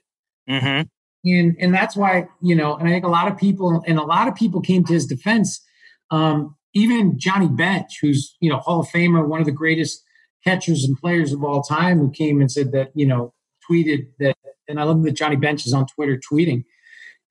Mm-hmm. 0.49 1.29
and 1.29 1.55
and 1.59 1.73
that's 1.73 1.95
why 1.95 2.27
you 2.41 2.55
know 2.55 2.75
and 2.75 2.87
i 2.87 2.91
think 2.91 3.05
a 3.05 3.09
lot 3.09 3.31
of 3.31 3.37
people 3.37 3.83
and 3.85 3.99
a 3.99 4.03
lot 4.03 4.27
of 4.27 4.33
people 4.33 4.61
came 4.61 4.83
to 4.83 4.93
his 4.93 5.05
defense 5.05 5.61
um 6.09 6.55
even 6.73 7.17
johnny 7.17 7.47
bench 7.47 7.97
who's 8.01 8.35
you 8.39 8.49
know 8.49 8.57
hall 8.57 8.81
of 8.81 8.87
famer 8.87 9.27
one 9.27 9.39
of 9.39 9.45
the 9.45 9.51
greatest 9.51 10.03
catchers 10.43 10.83
and 10.83 10.97
players 10.97 11.33
of 11.33 11.43
all 11.43 11.61
time 11.61 11.99
who 11.99 12.11
came 12.11 12.39
and 12.41 12.51
said 12.51 12.71
that 12.71 12.91
you 12.95 13.05
know 13.05 13.33
tweeted 13.69 14.07
that, 14.19 14.35
and 14.67 14.79
I 14.79 14.83
love 14.83 15.03
that 15.03 15.11
Johnny 15.11 15.35
Bench 15.35 15.65
is 15.65 15.73
on 15.73 15.85
Twitter 15.87 16.19
tweeting 16.31 16.63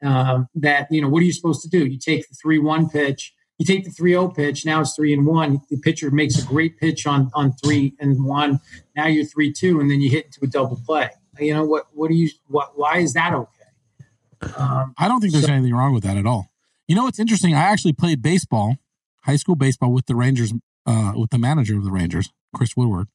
um, 0.04 0.48
that 0.54 0.88
you 0.90 1.02
know 1.02 1.08
what 1.08 1.22
are 1.22 1.26
you 1.26 1.32
supposed 1.32 1.62
to 1.62 1.68
do? 1.68 1.86
You 1.86 1.98
take 1.98 2.28
the 2.28 2.34
three 2.40 2.58
one 2.58 2.88
pitch, 2.88 3.34
you 3.58 3.66
take 3.66 3.84
the 3.84 3.90
three 3.90 4.12
zero 4.12 4.28
pitch. 4.28 4.64
Now 4.64 4.80
it's 4.80 4.94
three 4.94 5.12
and 5.12 5.26
one. 5.26 5.60
The 5.70 5.78
pitcher 5.78 6.10
makes 6.10 6.38
a 6.42 6.46
great 6.46 6.78
pitch 6.78 7.06
on 7.06 7.30
on 7.34 7.52
three 7.64 7.94
and 7.98 8.24
one. 8.24 8.60
Now 8.96 9.06
you're 9.06 9.24
three 9.24 9.52
two, 9.52 9.80
and 9.80 9.90
then 9.90 10.00
you 10.00 10.10
hit 10.10 10.26
into 10.26 10.40
a 10.42 10.46
double 10.46 10.80
play. 10.84 11.10
You 11.38 11.54
know 11.54 11.64
what? 11.64 11.86
What 11.92 12.08
do 12.08 12.14
you? 12.14 12.30
What? 12.48 12.72
Why 12.76 12.98
is 12.98 13.14
that 13.14 13.32
okay? 13.32 14.54
Um, 14.56 14.94
I 14.96 15.08
don't 15.08 15.20
think 15.20 15.32
there's 15.32 15.46
so, 15.46 15.52
anything 15.52 15.74
wrong 15.74 15.92
with 15.92 16.04
that 16.04 16.16
at 16.16 16.26
all. 16.26 16.50
You 16.86 16.94
know 16.94 17.04
what's 17.04 17.18
interesting? 17.18 17.54
I 17.54 17.60
actually 17.60 17.92
played 17.92 18.22
baseball, 18.22 18.76
high 19.22 19.36
school 19.36 19.56
baseball, 19.56 19.92
with 19.92 20.06
the 20.06 20.16
Rangers, 20.16 20.52
uh, 20.86 21.12
with 21.16 21.30
the 21.30 21.38
manager 21.38 21.76
of 21.76 21.84
the 21.84 21.90
Rangers, 21.90 22.30
Chris 22.54 22.76
Woodward. 22.76 23.08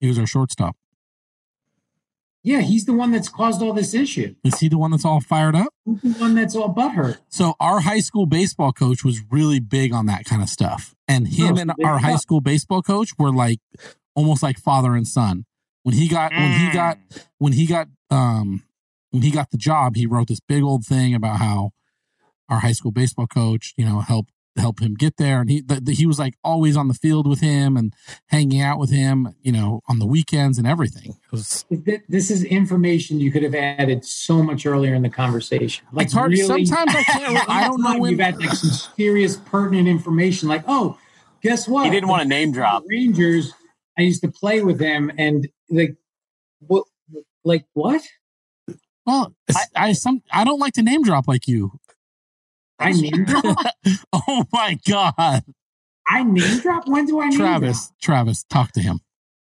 He 0.00 0.08
was 0.08 0.18
our 0.18 0.26
shortstop. 0.26 0.76
Yeah, 2.44 2.60
he's 2.60 2.84
the 2.84 2.92
one 2.92 3.10
that's 3.10 3.28
caused 3.28 3.60
all 3.60 3.72
this 3.72 3.94
issue. 3.94 4.34
Is 4.44 4.60
he 4.60 4.68
the 4.68 4.78
one 4.78 4.92
that's 4.92 5.04
all 5.04 5.20
fired 5.20 5.56
up? 5.56 5.74
He's 5.84 6.14
the 6.14 6.20
one 6.20 6.34
that's 6.34 6.54
all 6.54 6.72
butthurt. 6.72 7.18
So 7.28 7.54
our 7.58 7.80
high 7.80 7.98
school 7.98 8.26
baseball 8.26 8.72
coach 8.72 9.04
was 9.04 9.20
really 9.30 9.60
big 9.60 9.92
on 9.92 10.06
that 10.06 10.24
kind 10.24 10.40
of 10.40 10.48
stuff. 10.48 10.94
And 11.08 11.28
him 11.28 11.56
no, 11.56 11.60
and 11.62 11.72
our 11.84 11.98
high 11.98 12.16
school 12.16 12.40
baseball 12.40 12.80
coach 12.80 13.10
were 13.18 13.32
like 13.32 13.58
almost 14.14 14.42
like 14.42 14.58
father 14.58 14.94
and 14.94 15.06
son. 15.06 15.44
When 15.82 15.94
he 15.94 16.08
got 16.08 16.32
mm. 16.32 16.38
when 16.38 16.60
he 16.60 16.72
got 16.72 16.98
mm. 16.98 17.24
when 17.38 17.52
he 17.52 17.66
got 17.66 17.88
um 18.10 18.62
when 19.10 19.22
he 19.22 19.30
got 19.30 19.50
the 19.50 19.58
job, 19.58 19.96
he 19.96 20.06
wrote 20.06 20.28
this 20.28 20.40
big 20.40 20.62
old 20.62 20.84
thing 20.84 21.14
about 21.14 21.38
how 21.38 21.72
our 22.48 22.60
high 22.60 22.72
school 22.72 22.92
baseball 22.92 23.26
coach, 23.26 23.74
you 23.76 23.84
know, 23.84 24.00
helped 24.00 24.30
help 24.58 24.80
him 24.80 24.94
get 24.94 25.16
there. 25.16 25.40
And 25.40 25.50
he 25.50 25.60
the, 25.60 25.80
the, 25.80 25.92
he 25.92 26.06
was 26.06 26.18
like 26.18 26.34
always 26.42 26.76
on 26.76 26.88
the 26.88 26.94
field 26.94 27.26
with 27.26 27.40
him 27.40 27.76
and 27.76 27.94
hanging 28.26 28.60
out 28.60 28.78
with 28.78 28.90
him, 28.90 29.34
you 29.42 29.52
know, 29.52 29.80
on 29.88 29.98
the 29.98 30.06
weekends 30.06 30.58
and 30.58 30.66
everything. 30.66 31.16
Was, 31.30 31.64
this 32.08 32.30
is 32.30 32.44
information 32.44 33.20
you 33.20 33.30
could 33.30 33.42
have 33.42 33.54
added 33.54 34.04
so 34.04 34.42
much 34.42 34.66
earlier 34.66 34.94
in 34.94 35.02
the 35.02 35.10
conversation. 35.10 35.86
Like 35.92 36.06
it's 36.06 36.14
hard. 36.14 36.32
Really, 36.32 36.64
sometimes 36.64 36.94
I 36.94 37.02
can't. 37.02 37.48
I 37.48 37.64
don't 37.64 37.82
know 37.82 37.98
when 37.98 38.12
you've 38.12 38.20
had 38.20 38.38
like 38.38 38.50
some 38.50 38.70
serious 38.96 39.36
pertinent 39.36 39.88
information. 39.88 40.48
Like, 40.48 40.64
oh, 40.66 40.98
guess 41.42 41.68
what? 41.68 41.84
He 41.84 41.90
didn't 41.90 42.08
want 42.08 42.22
to 42.22 42.28
name 42.28 42.52
drop 42.52 42.84
Rangers. 42.88 43.52
I 43.98 44.02
used 44.02 44.22
to 44.22 44.30
play 44.30 44.62
with 44.62 44.78
them, 44.78 45.10
and 45.18 45.48
like, 45.70 45.96
what? 46.60 46.84
Like 47.44 47.64
what? 47.72 48.02
Well, 49.06 49.34
I, 49.54 49.64
I 49.74 49.92
some 49.92 50.22
I 50.30 50.44
don't 50.44 50.58
like 50.58 50.74
to 50.74 50.82
name 50.82 51.02
drop 51.02 51.26
like 51.26 51.48
you. 51.48 51.72
I 52.78 52.92
name 52.92 53.24
drop. 53.24 53.56
oh 54.12 54.44
my 54.52 54.78
god! 54.88 55.44
I 56.08 56.22
name 56.22 56.60
drop. 56.60 56.86
When 56.88 57.06
do 57.06 57.20
I 57.20 57.28
name 57.28 57.38
Travis? 57.38 57.88
Drop? 57.88 58.00
Travis, 58.00 58.44
talk 58.44 58.72
to 58.72 58.80
him. 58.80 59.00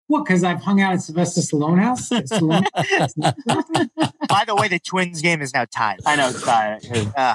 What? 0.08 0.26
Because 0.26 0.44
I've 0.44 0.60
hung 0.60 0.80
out 0.82 0.92
at 0.92 1.00
Sylvester 1.00 1.40
Stallone 1.40 1.80
house. 1.80 2.10
Stallone 2.10 2.66
By 4.28 4.44
the 4.46 4.54
way, 4.54 4.68
the 4.68 4.78
Twins 4.78 5.22
game 5.22 5.40
is 5.40 5.54
now 5.54 5.64
tied. 5.64 6.00
I 6.04 6.16
know 6.16 6.28
it's 6.28 6.42
tied. 6.42 6.86
Uh, 7.16 7.34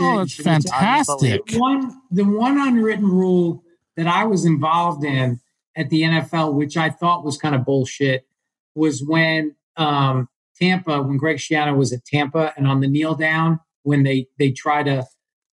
oh, 0.00 0.20
it's 0.20 0.34
fantastic. 0.34 1.46
The 1.46 1.58
one, 1.58 1.98
the 2.10 2.24
one 2.24 2.60
unwritten 2.60 3.06
rule 3.06 3.62
that 3.96 4.06
I 4.06 4.24
was 4.24 4.44
involved 4.44 5.02
in 5.02 5.40
at 5.76 5.88
the 5.88 6.02
NFL, 6.02 6.52
which 6.52 6.76
I 6.76 6.90
thought 6.90 7.24
was 7.24 7.38
kind 7.38 7.54
of 7.54 7.64
bullshit, 7.64 8.26
was 8.74 9.02
when 9.02 9.56
um, 9.76 10.28
Tampa, 10.60 11.02
when 11.02 11.16
Greg 11.16 11.38
Schiano 11.38 11.74
was 11.74 11.92
at 11.94 12.04
Tampa, 12.04 12.52
and 12.56 12.66
on 12.66 12.80
the 12.80 12.88
kneel 12.88 13.14
down 13.14 13.60
when 13.88 14.02
they 14.02 14.26
they 14.38 14.50
try 14.50 14.82
to. 14.82 15.06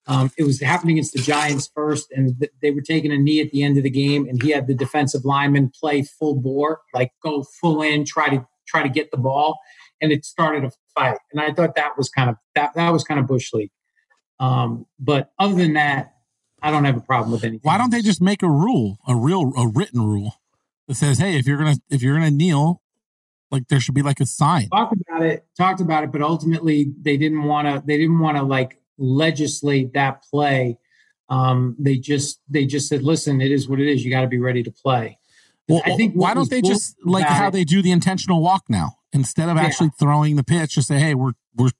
Um, 0.08 0.30
it 0.38 0.44
was 0.44 0.62
happening 0.62 0.98
against 0.98 1.14
the 1.14 1.22
Giants 1.22 1.68
first, 1.74 2.12
and 2.12 2.40
th- 2.40 2.52
they 2.62 2.70
were 2.70 2.82
taking 2.82 3.12
a 3.12 3.18
knee 3.18 3.42
at 3.42 3.50
the 3.50 3.64
end 3.64 3.76
of 3.78 3.84
the 3.84 3.90
game, 3.90 4.28
and 4.30 4.40
he 4.44 4.52
had 4.52 4.68
the 4.68 4.76
defensive 4.76 5.26
lineman 5.26 5.72
play 5.80 6.04
full 6.04 6.36
bore, 6.36 6.82
like 6.94 7.10
go 7.24 7.44
full 7.60 7.82
in, 7.82 8.06
try 8.06 8.30
to 8.30 8.46
try 8.68 8.84
to 8.84 8.90
get 8.90 9.10
the 9.10 9.18
ball, 9.18 9.58
and 10.00 10.12
it 10.12 10.24
started 10.24 10.64
a 10.64 10.72
fight. 10.94 11.18
And 11.32 11.42
I 11.42 11.52
thought 11.54 11.74
that 11.76 11.98
was 11.98 12.10
kind 12.10 12.30
of 12.30 12.36
that 12.54 12.76
that 12.76 12.92
was 12.94 13.04
kind 13.04 13.20
of 13.20 13.26
bush 13.26 13.52
league. 13.52 13.72
Um, 14.40 14.86
but 15.00 15.32
other 15.40 15.56
than 15.56 15.74
that, 15.74 16.14
I 16.62 16.70
don't 16.72 16.86
have 16.86 16.98
a 16.98 17.02
problem 17.02 17.32
with 17.32 17.44
anything. 17.44 17.62
Why 17.64 17.78
don't 17.78 17.92
they 17.92 18.02
just 18.02 18.22
make 18.22 18.44
a 18.44 18.50
rule, 18.50 19.00
a 19.08 19.16
real, 19.16 19.54
a 19.58 19.68
written 19.68 20.02
rule 20.02 20.36
that 20.88 20.96
says, 20.96 21.18
"Hey, 21.18 21.40
if 21.40 21.48
you're 21.48 21.58
gonna 21.58 21.78
if 21.90 22.04
you're 22.04 22.16
gonna 22.16 22.32
kneel, 22.32 22.82
like 23.52 23.68
there 23.68 23.80
should 23.80 23.96
be 23.96 24.02
like 24.02 24.20
a 24.20 24.26
sign. 24.26 24.70
Talked 24.70 24.96
about 25.08 25.22
it, 25.24 25.46
talked 25.58 25.82
about 25.82 26.04
it, 26.04 26.12
but 26.12 26.22
ultimately 26.22 26.92
they 27.02 27.18
didn't 27.18 27.44
want 27.44 27.68
to. 27.68 27.84
They 27.86 27.98
didn't 27.98 28.20
want 28.20 28.38
to 28.38 28.44
like 28.44 28.80
legislate 28.98 29.94
that 29.94 30.24
play. 30.24 30.78
Um, 31.30 31.76
they 31.80 31.98
just 31.98 32.40
they 32.50 32.66
just 32.66 32.88
said, 32.88 33.04
listen, 33.04 33.42
it 33.42 33.52
is 33.52 33.68
what 33.68 33.80
it 33.80 33.88
is. 33.88 34.04
You 34.04 34.12
got 34.12 34.22
to 34.22 34.28
be 34.28 34.40
ready 34.40 34.64
to 34.64 34.72
play. 34.72 35.20
Well, 35.68 35.82
I 35.86 35.96
think 35.96 36.14
why 36.14 36.34
don't 36.34 36.50
they 36.50 36.62
just 36.62 36.96
like 37.04 37.26
how 37.26 37.48
it, 37.48 37.52
they 37.52 37.64
do 37.64 37.82
the 37.82 37.92
intentional 37.92 38.42
walk 38.42 38.66
now 38.70 38.98
instead 39.14 39.50
of 39.50 39.58
yeah. 39.58 39.64
actually 39.64 39.90
throwing 40.00 40.36
the 40.36 40.44
pitch? 40.44 40.76
Just 40.76 40.88
say, 40.88 41.00
hey, 41.00 41.16
we're 41.16 41.34
we're 41.56 41.72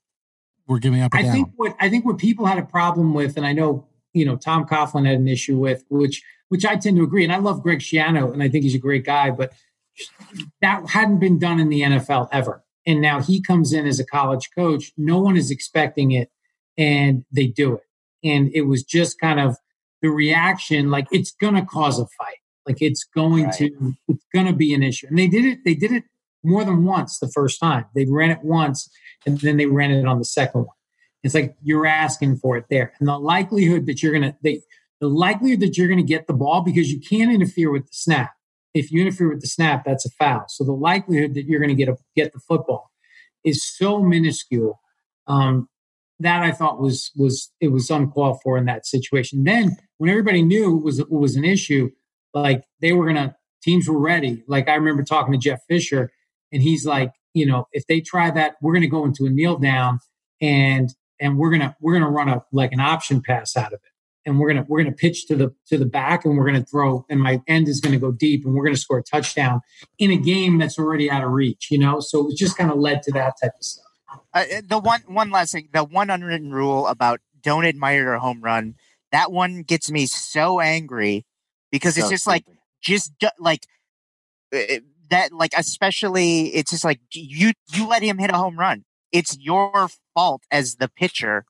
we're 0.66 0.78
giving 0.78 1.02
up. 1.02 1.14
I 1.14 1.22
down. 1.22 1.32
think 1.32 1.48
what 1.56 1.76
I 1.78 1.88
think 1.88 2.04
what 2.04 2.18
people 2.18 2.46
had 2.46 2.58
a 2.58 2.64
problem 2.64 3.14
with, 3.14 3.36
and 3.36 3.46
I 3.46 3.52
know 3.52 3.86
you 4.12 4.24
know 4.24 4.36
Tom 4.36 4.66
Coughlin 4.66 5.06
had 5.06 5.18
an 5.18 5.28
issue 5.28 5.56
with, 5.58 5.84
which 5.88 6.22
which 6.48 6.64
I 6.64 6.76
tend 6.76 6.96
to 6.96 7.04
agree, 7.04 7.22
and 7.22 7.32
I 7.32 7.38
love 7.38 7.62
Greg 7.62 7.78
Schiano, 7.78 8.32
and 8.32 8.42
I 8.42 8.48
think 8.48 8.64
he's 8.64 8.74
a 8.74 8.78
great 8.78 9.04
guy, 9.04 9.30
but 9.30 9.52
that 10.60 10.88
hadn't 10.90 11.18
been 11.18 11.38
done 11.38 11.60
in 11.60 11.68
the 11.68 11.82
NFL 11.82 12.28
ever. 12.32 12.62
And 12.86 13.00
now 13.00 13.20
he 13.20 13.40
comes 13.42 13.72
in 13.72 13.86
as 13.86 13.98
a 13.98 14.06
college 14.06 14.50
coach. 14.56 14.92
No 14.96 15.18
one 15.18 15.36
is 15.36 15.50
expecting 15.50 16.12
it, 16.12 16.30
and 16.78 17.24
they 17.32 17.46
do 17.46 17.74
it. 17.74 17.82
And 18.22 18.50
it 18.54 18.62
was 18.62 18.82
just 18.82 19.20
kind 19.20 19.40
of 19.40 19.56
the 20.02 20.08
reaction 20.08 20.90
like 20.90 21.06
it's 21.10 21.32
going 21.32 21.54
to 21.54 21.64
cause 21.64 21.98
a 21.98 22.06
fight. 22.06 22.38
Like 22.66 22.82
it's 22.82 23.04
going 23.04 23.44
right. 23.44 23.54
to, 23.54 23.94
it's 24.08 24.24
going 24.34 24.46
to 24.46 24.52
be 24.52 24.74
an 24.74 24.82
issue. 24.82 25.06
And 25.08 25.18
they 25.18 25.28
did 25.28 25.44
it, 25.44 25.58
they 25.64 25.74
did 25.74 25.92
it 25.92 26.04
more 26.42 26.64
than 26.64 26.84
once 26.84 27.18
the 27.18 27.28
first 27.28 27.60
time. 27.60 27.86
They 27.94 28.06
ran 28.06 28.30
it 28.30 28.42
once 28.42 28.88
and 29.24 29.38
then 29.40 29.56
they 29.56 29.66
ran 29.66 29.90
it 29.90 30.06
on 30.06 30.18
the 30.18 30.24
second 30.24 30.62
one. 30.62 30.76
It's 31.22 31.34
like 31.34 31.56
you're 31.62 31.86
asking 31.86 32.36
for 32.36 32.56
it 32.56 32.66
there. 32.70 32.92
And 32.98 33.08
the 33.08 33.18
likelihood 33.18 33.86
that 33.86 34.02
you're 34.02 34.12
going 34.12 34.34
to, 34.42 34.60
the 35.00 35.08
likelihood 35.08 35.60
that 35.60 35.76
you're 35.76 35.88
going 35.88 35.98
to 35.98 36.04
get 36.04 36.26
the 36.26 36.32
ball 36.34 36.62
because 36.62 36.92
you 36.92 37.00
can't 37.00 37.32
interfere 37.32 37.70
with 37.70 37.84
the 37.84 37.92
snap 37.92 38.35
if 38.76 38.92
you 38.92 39.00
interfere 39.00 39.28
with 39.30 39.40
the 39.40 39.46
snap, 39.46 39.84
that's 39.84 40.04
a 40.04 40.10
foul. 40.10 40.44
So 40.48 40.64
the 40.64 40.72
likelihood 40.72 41.34
that 41.34 41.46
you're 41.46 41.60
going 41.60 41.74
to 41.74 41.74
get 41.74 41.88
a, 41.88 41.96
get 42.14 42.32
the 42.32 42.40
football 42.40 42.90
is 43.44 43.64
so 43.64 44.02
minuscule. 44.02 44.80
Um, 45.26 45.68
that 46.20 46.42
I 46.42 46.50
thought 46.52 46.80
was 46.80 47.10
was 47.16 47.52
it 47.60 47.68
was 47.68 47.90
uncalled 47.90 48.40
for 48.42 48.56
in 48.56 48.64
that 48.66 48.86
situation. 48.86 49.44
Then 49.44 49.76
when 49.98 50.08
everybody 50.08 50.42
knew 50.42 50.78
it 50.78 50.82
was 50.82 50.98
it 50.98 51.10
was 51.10 51.36
an 51.36 51.44
issue, 51.44 51.90
like 52.32 52.64
they 52.80 52.92
were 52.92 53.06
gonna 53.06 53.36
teams 53.62 53.88
were 53.88 53.98
ready. 53.98 54.42
Like 54.46 54.68
I 54.68 54.74
remember 54.74 55.02
talking 55.02 55.32
to 55.32 55.38
Jeff 55.38 55.60
Fisher, 55.68 56.10
and 56.52 56.62
he's 56.62 56.86
like, 56.86 57.12
you 57.34 57.44
know, 57.44 57.66
if 57.72 57.86
they 57.86 58.00
try 58.00 58.30
that, 58.30 58.54
we're 58.62 58.72
gonna 58.72 58.86
go 58.86 59.04
into 59.04 59.26
a 59.26 59.30
kneel 59.30 59.58
down 59.58 59.98
and 60.40 60.88
and 61.20 61.36
we're 61.36 61.50
gonna 61.50 61.76
we're 61.80 61.92
gonna 61.92 62.10
run 62.10 62.30
a 62.30 62.42
like 62.50 62.72
an 62.72 62.80
option 62.80 63.20
pass 63.20 63.54
out 63.56 63.74
of 63.74 63.80
it 63.84 63.95
and 64.26 64.38
we're 64.38 64.48
gonna 64.48 64.66
we're 64.68 64.82
gonna 64.82 64.94
pitch 64.94 65.26
to 65.26 65.36
the 65.36 65.54
to 65.66 65.78
the 65.78 65.86
back 65.86 66.24
and 66.24 66.36
we're 66.36 66.44
gonna 66.44 66.64
throw 66.64 67.06
and 67.08 67.20
my 67.20 67.40
end 67.46 67.68
is 67.68 67.80
gonna 67.80 67.98
go 67.98 68.12
deep 68.12 68.44
and 68.44 68.54
we're 68.54 68.64
gonna 68.64 68.76
score 68.76 68.98
a 68.98 69.02
touchdown 69.02 69.60
in 69.98 70.10
a 70.10 70.16
game 70.16 70.58
that's 70.58 70.78
already 70.78 71.10
out 71.10 71.24
of 71.24 71.30
reach 71.30 71.68
you 71.70 71.78
know? 71.78 72.00
So 72.00 72.28
it 72.28 72.36
just 72.36 72.58
kind 72.58 72.70
of 72.70 72.78
led 72.78 73.02
to 73.04 73.12
that 73.12 73.34
type 73.42 73.52
of 73.56 73.64
stuff. 73.64 73.84
Uh, 74.34 74.44
the 74.66 74.78
one 74.78 75.02
one 75.06 75.30
last 75.30 75.52
thing 75.52 75.68
the 75.72 75.84
one 75.84 76.10
unwritten 76.10 76.52
rule 76.52 76.86
about 76.86 77.20
don't 77.42 77.64
admire 77.64 78.12
a 78.12 78.20
home 78.20 78.40
run 78.42 78.74
that 79.12 79.32
one 79.32 79.62
gets 79.62 79.90
me 79.90 80.06
so 80.06 80.60
angry 80.60 81.24
because 81.70 81.94
so 81.94 82.00
it's 82.00 82.10
just 82.10 82.24
stupid. 82.24 82.44
like 82.48 82.58
just 82.82 83.12
like 83.38 83.66
uh, 84.54 84.58
uh, 84.58 84.78
that 85.10 85.32
like 85.32 85.52
especially 85.56 86.54
it's 86.54 86.70
just 86.70 86.84
like 86.84 87.00
you 87.12 87.52
you 87.72 87.86
let 87.86 88.02
him 88.02 88.18
hit 88.18 88.30
a 88.30 88.36
home 88.36 88.58
run. 88.58 88.84
It's 89.12 89.38
your 89.38 89.88
fault 90.14 90.42
as 90.50 90.76
the 90.76 90.88
pitcher 90.88 91.44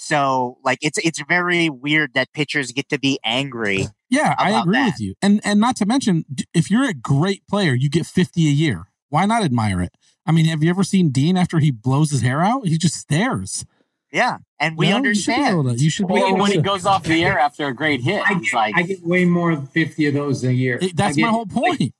so 0.00 0.56
like 0.64 0.78
it's 0.80 0.96
it's 0.98 1.20
very 1.28 1.68
weird 1.68 2.14
that 2.14 2.32
pitchers 2.32 2.72
get 2.72 2.88
to 2.88 2.98
be 2.98 3.20
angry. 3.22 3.86
Yeah, 4.08 4.34
I 4.38 4.58
agree 4.58 4.78
that. 4.78 4.86
with 4.86 5.00
you. 5.00 5.14
And 5.20 5.42
and 5.44 5.60
not 5.60 5.76
to 5.76 5.86
mention 5.86 6.24
if 6.54 6.70
you're 6.70 6.88
a 6.88 6.94
great 6.94 7.46
player, 7.46 7.74
you 7.74 7.90
get 7.90 8.06
50 8.06 8.48
a 8.48 8.50
year. 8.50 8.84
Why 9.10 9.26
not 9.26 9.44
admire 9.44 9.82
it? 9.82 9.92
I 10.24 10.32
mean, 10.32 10.46
have 10.46 10.62
you 10.62 10.70
ever 10.70 10.84
seen 10.84 11.10
Dean 11.10 11.36
after 11.36 11.58
he 11.58 11.70
blows 11.70 12.10
his 12.12 12.22
hair 12.22 12.40
out? 12.40 12.66
He 12.66 12.78
just 12.78 12.94
stares. 12.94 13.66
Yeah, 14.10 14.38
and 14.58 14.76
we 14.78 14.86
you 14.86 14.92
know, 14.92 14.96
understand. 14.96 15.38
You 15.38 15.44
should 15.44 15.52
be 15.52 15.60
able 15.60 15.64
to. 15.76 15.84
You 15.84 15.90
should 15.90 16.08
be 16.08 16.14
able 16.14 16.38
when 16.38 16.50
to. 16.50 16.56
he 16.56 16.62
goes 16.62 16.86
off 16.86 17.04
the 17.04 17.22
air 17.22 17.38
after 17.38 17.66
a 17.66 17.74
great 17.74 18.00
hit, 18.00 18.22
I 18.26 18.34
get, 18.34 18.54
like 18.54 18.76
I 18.76 18.82
get 18.82 19.04
way 19.04 19.26
more 19.26 19.54
than 19.54 19.66
fifty 19.66 20.06
of 20.06 20.14
those 20.14 20.42
a 20.44 20.52
year. 20.52 20.80
That's 20.94 21.16
get, 21.16 21.22
my 21.22 21.28
whole 21.28 21.46
point. 21.46 21.80
Like, 21.80 21.92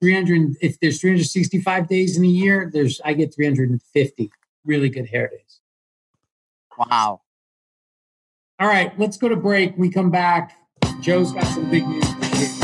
300 0.00 0.56
if 0.60 0.78
there's 0.80 1.00
365 1.00 1.88
days 1.88 2.18
in 2.18 2.24
a 2.24 2.28
year 2.28 2.70
there's 2.70 3.00
i 3.02 3.14
get 3.14 3.34
350 3.34 4.30
really 4.66 4.90
good 4.90 5.06
hair 5.06 5.28
days 5.28 5.60
wow 6.76 7.22
all 8.58 8.68
right, 8.68 8.98
let's 8.98 9.16
go 9.18 9.28
to 9.28 9.36
break. 9.36 9.76
We 9.76 9.90
come 9.90 10.10
back. 10.10 10.56
Joe's 11.00 11.32
got 11.32 11.44
some 11.44 11.70
big 11.70 11.86
news. 11.86 12.04
For 12.04 12.36
you. 12.36 12.56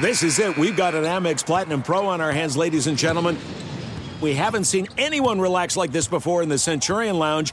This 0.00 0.22
is 0.22 0.38
it. 0.38 0.56
We've 0.56 0.76
got 0.76 0.94
an 0.94 1.04
Amex 1.04 1.44
Platinum 1.44 1.82
Pro 1.82 2.06
on 2.06 2.20
our 2.20 2.32
hands, 2.32 2.56
ladies 2.56 2.86
and 2.86 2.98
gentlemen. 2.98 3.38
We 4.20 4.34
haven't 4.34 4.64
seen 4.64 4.88
anyone 4.98 5.40
relax 5.40 5.76
like 5.76 5.92
this 5.92 6.06
before 6.06 6.42
in 6.42 6.50
the 6.50 6.58
Centurion 6.58 7.18
Lounge. 7.18 7.52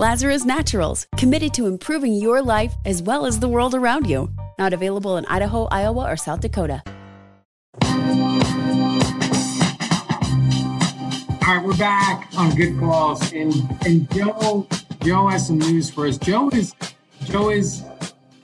Lazarus 0.00 0.44
Naturals, 0.44 1.08
committed 1.16 1.52
to 1.54 1.66
improving 1.66 2.12
your 2.12 2.40
life 2.40 2.72
as 2.84 3.02
well 3.02 3.26
as 3.26 3.40
the 3.40 3.48
world 3.48 3.74
around 3.74 4.08
you. 4.08 4.30
Not 4.56 4.72
available 4.72 5.16
in 5.16 5.26
Idaho, 5.26 5.64
Iowa, 5.72 6.08
or 6.08 6.16
South 6.16 6.38
Dakota. 6.38 6.84
All 11.42 11.54
right, 11.56 11.64
we're 11.64 11.76
back 11.76 12.28
on 12.36 12.54
good 12.54 12.78
calls, 12.78 13.32
and 13.32 13.52
and 13.84 14.08
Joe 14.12 14.68
Joe 15.02 15.26
has 15.26 15.48
some 15.48 15.58
news 15.58 15.90
for 15.90 16.06
us. 16.06 16.16
Joe 16.16 16.48
is 16.50 16.76
Joe 17.24 17.50
is 17.50 17.82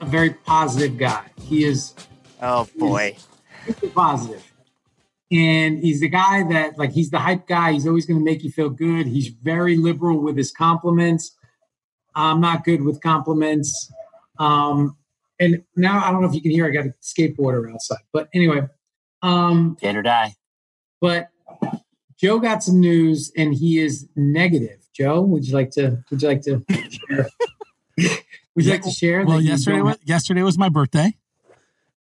a 0.01 0.07
very 0.07 0.31
positive 0.31 0.99
guy. 0.99 1.25
He 1.41 1.67
is. 1.67 1.95
Oh 2.43 2.67
boy, 2.77 3.17
super 3.65 3.91
positive, 3.91 4.43
and 5.31 5.79
he's 5.79 6.01
the 6.01 6.09
guy 6.09 6.43
that 6.51 6.79
like 6.79 6.91
he's 6.91 7.11
the 7.11 7.21
hype 7.21 7.47
guy. 7.47 7.75
He's 7.75 7.87
always 7.87 8.07
going 8.07 8.19
to 8.19 8.25
make 8.25 8.43
you 8.43 8.51
feel 8.51 8.71
good. 8.71 9.07
He's 9.07 9.29
very 9.29 9.77
liberal 9.77 10.19
with 10.19 10.37
his 10.37 10.51
compliments. 10.51 11.37
I'm 12.15 12.41
not 12.41 12.65
good 12.65 12.83
with 12.83 13.01
compliments. 13.01 13.93
Um, 14.39 14.97
and 15.41 15.65
now 15.77 16.05
I 16.05 16.11
don't 16.11 16.23
know 16.23 16.29
if 16.29 16.35
you 16.35 16.43
can 16.43 16.51
hear. 16.51 16.67
I 16.67 16.71
got 16.71 16.87
a 16.87 16.95
skateboarder 17.03 17.73
outside, 17.73 17.99
but 18.13 18.29
anyway. 18.35 18.63
Um, 19.23 19.77
Did 19.81 19.97
or 19.97 20.03
die. 20.03 20.35
But 21.01 21.29
Joe 22.19 22.39
got 22.39 22.63
some 22.63 22.81
news, 22.81 23.33
and 23.37 23.55
he 23.55 23.79
is 23.79 24.09
negative. 24.17 24.81
Joe, 24.95 25.21
would 25.23 25.47
you 25.47 25.55
like 25.55 25.71
to? 25.73 26.05
Would 26.11 26.23
you 26.23 26.29
like 26.29 26.43
to 26.43 26.65
share? 26.69 27.29
would 28.55 28.65
you 28.65 28.71
like 28.71 28.83
to 28.83 28.91
share? 28.91 29.25
Well, 29.25 29.41
yesterday 29.41 29.81
was, 29.81 29.99
yesterday 30.05 30.43
was 30.43 30.57
my 30.57 30.69
birthday. 30.69 31.17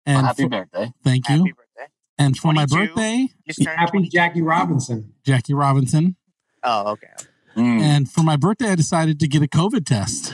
And 0.05 0.25
happy 0.25 0.43
for- 0.43 0.49
birthday. 0.49 0.91
Thank 1.03 1.29
you. 1.29 1.43
Birthday. 1.43 1.91
And 2.17 2.35
for 2.37 2.51
my 2.51 2.65
birthday, 2.65 3.29
Just 3.47 3.63
turned 3.63 3.79
happy 3.79 4.09
Jackie 4.09 4.41
Robinson. 4.41 5.13
Jackie 5.23 5.53
Robinson. 5.53 6.17
Oh, 6.63 6.91
okay. 6.91 7.07
Mm. 7.55 7.81
And 7.81 8.11
for 8.11 8.23
my 8.23 8.35
birthday, 8.35 8.69
I 8.69 8.75
decided 8.75 9.19
to 9.19 9.27
get 9.27 9.41
a 9.41 9.47
COVID 9.47 9.85
test, 9.85 10.33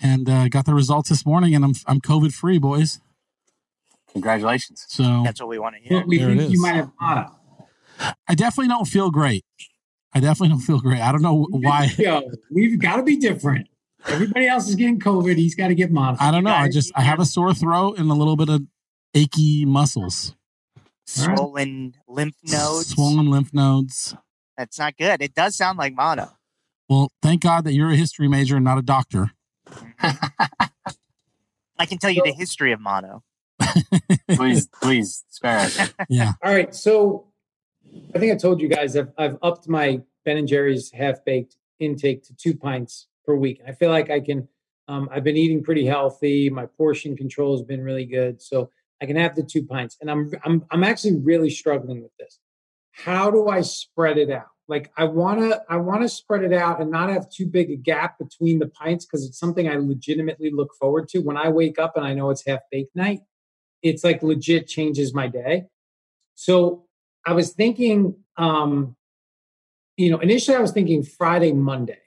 and 0.00 0.28
uh, 0.28 0.48
got 0.48 0.66
the 0.66 0.74
results 0.74 1.08
this 1.08 1.24
morning, 1.26 1.54
and 1.54 1.64
I'm 1.64 1.74
I'm 1.86 2.00
COVID 2.00 2.32
free, 2.32 2.58
boys. 2.58 3.00
Congratulations. 4.12 4.84
So 4.88 5.22
That's 5.24 5.40
what 5.40 5.48
we 5.48 5.58
want 5.58 5.74
to 5.76 5.80
hear. 5.82 6.00
But 6.00 6.08
we 6.08 6.18
There 6.18 6.30
it 6.30 6.38
think 6.38 6.52
you 6.52 6.60
might 6.62 6.74
have 6.76 6.90
mono. 7.00 7.36
I 8.28 8.34
definitely 8.34 8.68
don't 8.68 8.86
feel 8.86 9.10
great. 9.10 9.44
I 10.12 10.20
definitely 10.20 10.50
don't 10.50 10.60
feel 10.60 10.80
great. 10.80 11.00
I 11.00 11.10
don't 11.10 11.22
know 11.22 11.46
why. 11.50 11.90
Yo, 11.98 12.22
we've 12.50 12.78
got 12.78 12.96
to 12.96 13.02
be 13.02 13.16
different. 13.16 13.68
Everybody 14.06 14.46
else 14.46 14.68
is 14.68 14.74
getting 14.76 15.00
COVID. 15.00 15.36
He's 15.36 15.54
got 15.54 15.68
to 15.68 15.74
get 15.74 15.90
mono. 15.90 16.16
I 16.20 16.30
don't 16.30 16.44
know. 16.44 16.52
I 16.54 16.68
just 16.68 16.92
I 16.94 17.00
have 17.02 17.18
a 17.18 17.24
sore 17.24 17.54
throat 17.54 17.98
and 17.98 18.10
a 18.10 18.14
little 18.14 18.36
bit 18.36 18.48
of 18.48 18.62
achy 19.14 19.64
muscles, 19.64 20.34
Swollen 21.06 21.94
lymph 22.08 22.36
nodes. 22.44 22.88
swollen 22.88 23.30
lymph 23.30 23.52
nodes. 23.52 24.14
That's 24.56 24.78
not 24.78 24.96
good. 24.96 25.20
It 25.20 25.34
does 25.34 25.56
sound 25.56 25.78
like 25.78 25.94
mono. 25.94 26.30
Well, 26.88 27.10
thank 27.22 27.42
God 27.42 27.64
that 27.64 27.72
you're 27.72 27.90
a 27.90 27.96
history 27.96 28.28
major 28.28 28.56
and 28.56 28.64
not 28.64 28.78
a 28.78 28.82
doctor. 28.82 29.30
I 31.78 31.86
can 31.86 31.98
tell 31.98 32.10
you 32.10 32.22
the 32.24 32.32
history 32.32 32.72
of 32.72 32.80
mono. 32.80 33.22
please, 34.30 34.68
please 34.82 35.24
spare 35.30 35.58
us. 35.58 35.92
Yeah. 36.08 36.32
All 36.44 36.52
right, 36.52 36.74
so 36.74 37.26
I 38.14 38.18
think 38.18 38.32
I 38.32 38.36
told 38.36 38.60
you 38.60 38.68
guys 38.68 38.96
I've, 38.96 39.12
I've 39.16 39.38
upped 39.42 39.68
my 39.68 40.02
Ben 40.24 40.36
and 40.36 40.48
Jerry's 40.48 40.90
half 40.92 41.24
baked 41.24 41.56
intake 41.80 42.22
to 42.24 42.34
two 42.34 42.54
pints 42.54 43.08
per 43.26 43.34
week. 43.34 43.60
I 43.66 43.72
feel 43.72 43.90
like 43.90 44.10
I 44.10 44.20
can. 44.20 44.48
Um, 44.86 45.08
I've 45.10 45.24
been 45.24 45.36
eating 45.36 45.62
pretty 45.62 45.86
healthy. 45.86 46.50
My 46.50 46.66
portion 46.66 47.16
control 47.16 47.56
has 47.56 47.62
been 47.64 47.82
really 47.82 48.04
good, 48.04 48.42
so 48.42 48.70
I 49.00 49.06
can 49.06 49.16
have 49.16 49.34
the 49.34 49.42
two 49.42 49.64
pints. 49.64 49.96
And 50.00 50.10
I'm 50.10 50.30
I'm 50.44 50.64
I'm 50.70 50.84
actually 50.84 51.18
really 51.18 51.50
struggling 51.50 52.02
with 52.02 52.14
this. 52.18 52.38
How 52.96 53.30
do 53.30 53.48
I 53.48 53.62
spread 53.62 54.18
it 54.18 54.30
out? 54.30 54.46
Like 54.68 54.90
I 54.96 55.04
wanna 55.04 55.60
I 55.68 55.76
wanna 55.76 56.08
spread 56.08 56.42
it 56.42 56.52
out 56.52 56.80
and 56.80 56.90
not 56.90 57.10
have 57.10 57.28
too 57.30 57.46
big 57.46 57.70
a 57.70 57.76
gap 57.76 58.18
between 58.18 58.58
the 58.58 58.68
pints 58.68 59.04
because 59.04 59.26
it's 59.26 59.38
something 59.38 59.68
I 59.68 59.76
legitimately 59.76 60.50
look 60.52 60.74
forward 60.80 61.08
to. 61.10 61.18
When 61.18 61.36
I 61.36 61.48
wake 61.50 61.78
up 61.78 61.96
and 61.96 62.06
I 62.06 62.14
know 62.14 62.30
it's 62.30 62.46
half 62.46 62.60
baked 62.70 62.96
night, 62.96 63.20
it's 63.82 64.04
like 64.04 64.22
legit 64.22 64.66
changes 64.66 65.12
my 65.12 65.28
day. 65.28 65.64
So 66.34 66.86
I 67.26 67.32
was 67.32 67.52
thinking, 67.52 68.16
um, 68.36 68.96
you 69.96 70.10
know, 70.10 70.18
initially 70.18 70.56
I 70.56 70.60
was 70.60 70.72
thinking 70.72 71.02
Friday, 71.02 71.52
Monday. 71.52 71.98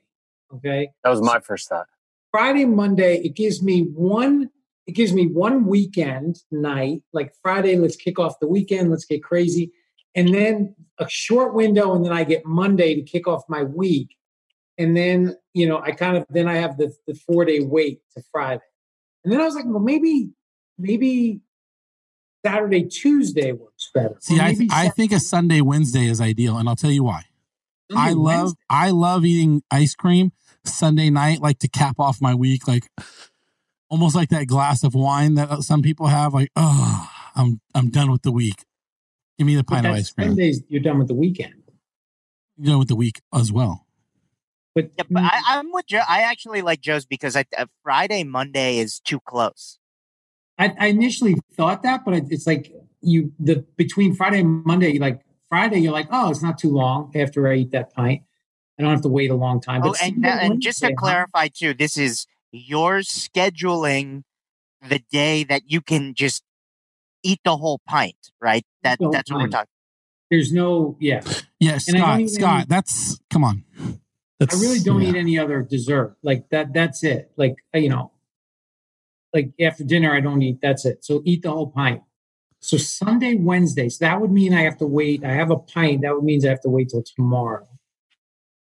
Okay. 0.53 0.91
That 1.03 1.09
was 1.09 1.21
my 1.21 1.39
first 1.39 1.69
thought. 1.69 1.87
Friday, 2.31 2.65
Monday, 2.65 3.17
it 3.17 3.35
gives 3.35 3.63
me 3.63 3.81
one, 3.81 4.49
it 4.85 4.93
gives 4.93 5.13
me 5.13 5.27
one 5.27 5.65
weekend 5.65 6.39
night, 6.51 7.01
like 7.13 7.33
Friday, 7.41 7.77
let's 7.77 7.95
kick 7.95 8.19
off 8.19 8.39
the 8.39 8.47
weekend, 8.47 8.89
let's 8.89 9.05
get 9.05 9.23
crazy. 9.23 9.71
And 10.17 10.33
then 10.33 10.75
a 10.99 11.07
short 11.07 11.53
window, 11.53 11.93
and 11.95 12.03
then 12.03 12.11
I 12.11 12.23
get 12.23 12.43
Monday 12.43 12.95
to 12.95 13.03
kick 13.03 13.27
off 13.27 13.43
my 13.47 13.63
week. 13.63 14.15
And 14.79 14.97
then, 14.97 15.37
you 15.53 15.67
know, 15.67 15.79
I 15.79 15.91
kind 15.91 16.17
of 16.17 16.25
then 16.29 16.47
I 16.47 16.55
have 16.55 16.77
the, 16.77 16.93
the 17.07 17.13
four 17.13 17.45
day 17.45 17.59
wait 17.61 18.01
to 18.15 18.23
Friday. 18.31 18.63
And 19.23 19.31
then 19.31 19.39
I 19.39 19.45
was 19.45 19.55
like, 19.55 19.65
well, 19.67 19.79
maybe, 19.79 20.31
maybe 20.77 21.41
Saturday, 22.45 22.83
Tuesday 22.85 23.51
works 23.51 23.89
better. 23.93 24.17
See, 24.19 24.39
I 24.39 24.53
maybe 24.53 24.67
I 24.71 24.89
think 24.89 25.11
a 25.11 25.19
Sunday 25.19 25.61
Wednesday 25.61 26.07
is 26.07 26.19
ideal, 26.19 26.57
and 26.57 26.67
I'll 26.67 26.75
tell 26.75 26.91
you 26.91 27.03
why. 27.03 27.23
I 27.95 28.13
love 28.13 28.41
Wednesday. 28.41 28.59
I 28.69 28.89
love 28.91 29.25
eating 29.25 29.63
ice 29.71 29.95
cream 29.95 30.31
Sunday 30.65 31.09
night, 31.09 31.41
like 31.41 31.59
to 31.59 31.67
cap 31.67 31.99
off 31.99 32.21
my 32.21 32.33
week, 32.33 32.67
like 32.67 32.89
almost 33.89 34.15
like 34.15 34.29
that 34.29 34.47
glass 34.47 34.83
of 34.83 34.95
wine 34.95 35.35
that 35.35 35.61
some 35.63 35.81
people 35.81 36.07
have. 36.07 36.33
Like, 36.33 36.51
oh, 36.55 37.09
I'm 37.35 37.61
I'm 37.75 37.89
done 37.89 38.11
with 38.11 38.23
the 38.23 38.31
week. 38.31 38.65
Give 39.37 39.47
me 39.47 39.55
the 39.55 39.63
pint 39.63 39.85
of 39.85 39.93
ice 39.93 40.11
cream. 40.11 40.29
Sundays, 40.29 40.63
you're 40.67 40.81
done 40.81 40.97
with 40.97 41.07
the 41.07 41.13
weekend. 41.13 41.53
You 42.57 42.71
know, 42.71 42.79
with 42.79 42.87
the 42.87 42.95
week 42.95 43.21
as 43.33 43.51
well. 43.51 43.85
But, 44.73 44.91
Yeah, 44.97 45.03
but 45.09 45.23
I, 45.23 45.41
I'm 45.45 45.71
with 45.71 45.87
Joe. 45.87 46.01
I 46.07 46.21
actually 46.21 46.61
like 46.61 46.81
Joe's 46.81 47.05
because 47.05 47.35
I, 47.35 47.45
uh, 47.57 47.65
Friday, 47.83 48.23
Monday 48.23 48.77
is 48.79 48.99
too 48.99 49.19
close. 49.19 49.79
I, 50.57 50.73
I 50.79 50.87
initially 50.87 51.35
thought 51.53 51.83
that, 51.83 52.03
but 52.03 52.15
it's 52.15 52.47
like 52.47 52.73
you 53.01 53.31
the 53.39 53.65
between 53.75 54.15
Friday 54.15 54.39
and 54.39 54.65
Monday, 54.65 54.97
like 54.97 55.21
Friday, 55.49 55.79
you're 55.79 55.93
like, 55.93 56.07
oh, 56.11 56.31
it's 56.31 56.41
not 56.41 56.57
too 56.57 56.69
long 56.69 57.11
after 57.15 57.47
I 57.47 57.55
eat 57.55 57.71
that 57.71 57.93
pint. 57.93 58.23
I 58.77 58.83
don't 58.83 58.91
have 58.91 59.01
to 59.01 59.09
wait 59.09 59.31
a 59.31 59.35
long 59.35 59.61
time. 59.61 59.81
Oh, 59.83 59.95
and, 60.01 60.23
Sunday, 60.23 60.29
and 60.29 60.61
just 60.61 60.79
to 60.79 60.93
clarify 60.95 61.47
too, 61.47 61.73
this 61.73 61.97
is 61.97 62.25
you're 62.51 62.99
scheduling 62.99 64.23
the 64.87 64.99
day 65.11 65.43
that 65.43 65.63
you 65.67 65.81
can 65.81 66.13
just 66.13 66.43
eat 67.27 67.39
the 67.43 67.57
whole 67.57 67.79
pint, 67.87 68.31
right? 68.41 68.65
That 68.83 68.99
the 68.99 69.05
whole 69.05 69.11
that's 69.11 69.31
what 69.31 69.41
we're 69.41 69.47
talking. 69.49 69.69
there's 70.31 70.51
no, 70.51 70.95
yeah. 70.99 71.21
Yeah, 71.59 71.79
And 71.87 71.97
I 71.97 71.99
Scott. 71.99 72.19
even- 72.19 72.29
Scott, 72.29 72.65
that's 72.69 73.19
come 73.29 73.43
on. 73.43 73.63
That's, 74.39 74.55
I 74.55 74.59
really 74.61 74.79
don't 74.79 75.01
yeah. 75.01 75.09
eat 75.09 75.15
any 75.15 75.39
other 75.39 75.63
dessert. 75.63 76.15
Like 76.21 76.49
that, 76.49 76.71
that's 76.73 77.03
it. 77.03 77.31
Like, 77.37 77.55
uh, 77.73 77.79
you 77.79 77.89
know, 77.89 78.11
like 79.33 79.51
after 79.59 79.83
dinner, 79.83 80.13
I 80.13 80.19
don't 80.19 80.41
eat. 80.43 80.59
That's 80.61 80.85
it. 80.85 81.03
So 81.03 81.21
eat 81.25 81.41
the 81.41 81.49
whole 81.51 81.71
pint. 81.71 82.03
So 82.59 82.77
Sunday, 82.77 83.35
Wednesday. 83.35 83.89
So 83.89 84.05
that 84.05 84.21
would 84.21 84.31
mean 84.31 84.53
I 84.53 84.61
have 84.61 84.77
to 84.77 84.85
wait. 84.87 85.23
I 85.23 85.31
have 85.31 85.49
a 85.51 85.57
pint. 85.57 86.01
That 86.03 86.13
would 86.15 86.23
means 86.23 86.45
I 86.45 86.49
have 86.49 86.61
to 86.61 86.69
wait 86.69 86.89
till 86.89 87.03
tomorrow. 87.03 87.67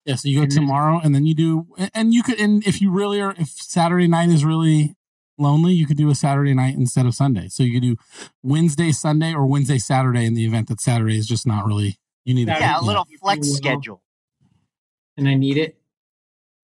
Yeah, 0.06 0.14
so 0.16 0.28
you 0.28 0.40
go 0.40 0.46
tomorrow, 0.46 0.98
and 1.04 1.14
then 1.14 1.26
you 1.26 1.34
do, 1.34 1.66
and 1.94 2.14
you 2.14 2.22
could, 2.22 2.40
and 2.40 2.66
if 2.66 2.80
you 2.80 2.90
really 2.90 3.20
are, 3.20 3.34
if 3.38 3.48
Saturday 3.50 4.08
night 4.08 4.30
is 4.30 4.44
really 4.44 4.96
lonely, 5.40 5.72
you 5.72 5.86
could 5.86 5.96
do 5.96 6.10
a 6.10 6.14
Saturday 6.14 6.54
night 6.54 6.76
instead 6.76 7.06
of 7.06 7.14
Sunday. 7.14 7.48
So 7.48 7.62
you 7.62 7.72
could 7.72 7.82
do 7.82 7.96
Wednesday, 8.42 8.92
Sunday, 8.92 9.32
or 9.34 9.46
Wednesday, 9.46 9.78
Saturday 9.78 10.26
in 10.26 10.34
the 10.34 10.44
event 10.44 10.68
that 10.68 10.80
Saturday 10.80 11.18
is 11.18 11.26
just 11.26 11.46
not 11.46 11.66
really. 11.66 11.96
You 12.24 12.34
need 12.34 12.48
yeah, 12.48 12.78
a, 12.78 12.80
a 12.80 12.84
little 12.84 13.06
flex 13.18 13.48
schedule. 13.48 14.02
And 15.16 15.28
I 15.28 15.34
need 15.34 15.56
it. 15.56 15.76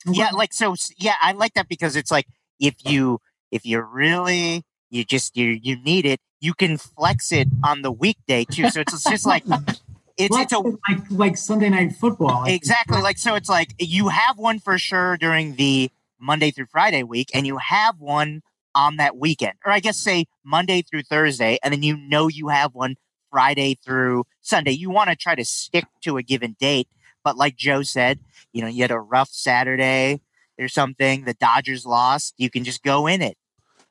Yeah, 0.07 0.31
like 0.33 0.53
so. 0.53 0.77
Yeah, 0.99 1.15
I 1.21 1.33
like 1.33 1.55
that 1.55 1.69
because 1.69 1.97
it's 1.97 2.11
like 2.11 2.27
if 2.61 2.75
you 2.85 3.21
if 3.51 3.67
you 3.67 3.81
really 3.81 4.65
you 4.91 5.05
just 5.05 5.37
you 5.37 5.49
you 5.49 5.83
need 5.83 6.07
it, 6.07 6.21
you 6.41 6.55
can 6.55 6.77
flex 6.77 7.33
it 7.33 7.49
on 7.65 7.83
the 7.83 7.91
weekday 7.91 8.45
too. 8.45 8.71
So 8.71 8.81
it's 8.81 9.03
just 9.03 9.27
like 9.27 9.45
it's 10.17 10.37
it's 10.37 10.53
a 10.53 10.59
like 10.59 11.11
like 11.11 11.37
Sunday 11.37 11.71
night 11.71 11.93
football. 11.93 12.45
exactly 12.47 13.01
like 13.01 13.19
so 13.19 13.35
it's 13.35 13.49
like 13.49 13.75
you 13.79 14.09
have 14.09 14.39
one 14.39 14.59
for 14.59 14.79
sure 14.79 15.17
during 15.17 15.57
the 15.57 15.91
Monday 16.19 16.51
through 16.51 16.67
Friday 16.67 17.03
week, 17.03 17.31
and 17.35 17.47
you 17.47 17.59
have 17.59 18.01
one 18.01 18.43
on 18.77 18.97
that 18.97 19.17
weekend, 19.17 19.55
or 19.65 19.73
I 19.73 19.81
guess 19.81 19.97
say 19.97 20.27
Monday 20.45 20.83
through 20.83 21.03
Thursday, 21.03 21.59
and 21.65 21.73
then 21.73 21.83
you 21.83 21.97
know 21.97 22.29
you 22.29 22.49
have 22.49 22.75
one 22.75 22.95
Friday 23.33 23.77
through 23.85 24.25
Sunday. 24.43 24.73
You 24.73 24.91
want 24.91 25.11
to 25.11 25.17
try 25.17 25.35
to 25.35 25.45
stick 25.45 25.87
to 26.03 26.19
a 26.19 26.23
given 26.23 26.55
date, 26.61 26.89
but 27.25 27.37
like 27.37 27.57
Joe 27.57 27.83
said, 27.83 28.21
you 28.53 28.63
know, 28.63 28.69
you 28.69 28.83
had 28.83 28.93
a 28.93 29.01
rough 29.01 29.31
Saturday 29.33 30.21
or 30.59 30.69
something, 30.69 31.25
the 31.25 31.35
Dodgers 31.35 31.85
lost, 31.85 32.35
you 32.37 32.51
can 32.51 32.65
just 32.65 32.83
go 32.83 33.07
in 33.07 33.21
it. 33.21 33.37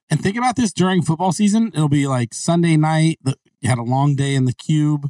And 0.10 0.22
think 0.22 0.38
about 0.38 0.56
this 0.56 0.72
during 0.72 1.02
football 1.02 1.32
season. 1.32 1.72
It'll 1.74 1.90
be 1.90 2.08
like 2.08 2.34
Sunday 2.34 2.78
night. 2.78 3.20
You 3.60 3.70
had 3.70 3.80
a 3.80 3.84
long 3.84 4.16
day 4.16 4.36
in 4.36 4.46
the 4.46 4.54
cube. 4.54 5.10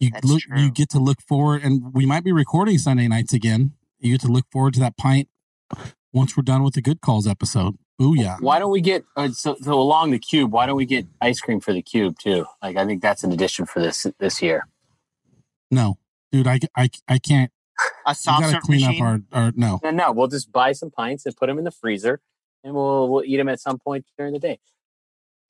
You 0.00 0.10
That's 0.12 0.26
look. 0.26 0.40
true. 0.40 0.60
You 0.60 0.70
get 0.70 0.90
to 0.90 0.98
look 0.98 1.22
forward, 1.22 1.62
and 1.62 1.94
we 1.94 2.06
might 2.06 2.24
be 2.24 2.32
recording 2.32 2.78
Sunday 2.78 3.08
nights 3.08 3.32
again. 3.32 3.72
You 3.98 4.12
get 4.12 4.20
to 4.22 4.28
look 4.28 4.44
forward 4.50 4.74
to 4.74 4.80
that 4.80 4.96
pint 4.96 5.28
once 6.12 6.36
we're 6.36 6.42
done 6.42 6.62
with 6.62 6.74
the 6.74 6.82
good 6.82 7.00
calls 7.00 7.26
episode. 7.26 7.76
Booyah! 8.00 8.40
Why 8.40 8.58
don't 8.58 8.70
we 8.70 8.80
get 8.80 9.04
uh, 9.16 9.28
so, 9.30 9.56
so 9.62 9.72
along 9.74 10.10
the 10.10 10.18
cube? 10.18 10.52
Why 10.52 10.66
don't 10.66 10.76
we 10.76 10.84
get 10.86 11.06
ice 11.20 11.40
cream 11.40 11.60
for 11.60 11.72
the 11.72 11.80
cube 11.82 12.18
too? 12.18 12.44
Like 12.62 12.76
I 12.76 12.84
think 12.84 13.00
that's 13.02 13.24
an 13.24 13.32
addition 13.32 13.64
for 13.66 13.80
this 13.80 14.06
this 14.18 14.42
year. 14.42 14.66
No, 15.70 15.98
dude, 16.30 16.46
I, 16.46 16.60
I, 16.76 16.90
I 17.08 17.18
can't. 17.18 17.50
A 18.06 18.10
We 18.10 18.14
soft 18.14 18.40
gotta 18.40 18.52
serve 18.52 18.62
clean 18.62 18.80
machine. 18.86 19.02
up 19.04 19.22
our, 19.32 19.44
our 19.46 19.52
no. 19.56 19.80
No, 19.82 19.90
no, 19.90 20.12
we'll 20.12 20.28
just 20.28 20.52
buy 20.52 20.72
some 20.72 20.90
pints 20.90 21.26
and 21.26 21.36
put 21.36 21.46
them 21.46 21.58
in 21.58 21.64
the 21.64 21.70
freezer, 21.70 22.20
and 22.62 22.74
we'll 22.74 23.08
we'll 23.08 23.24
eat 23.24 23.36
them 23.38 23.48
at 23.48 23.60
some 23.60 23.78
point 23.78 24.04
during 24.18 24.32
the 24.34 24.38
day. 24.38 24.58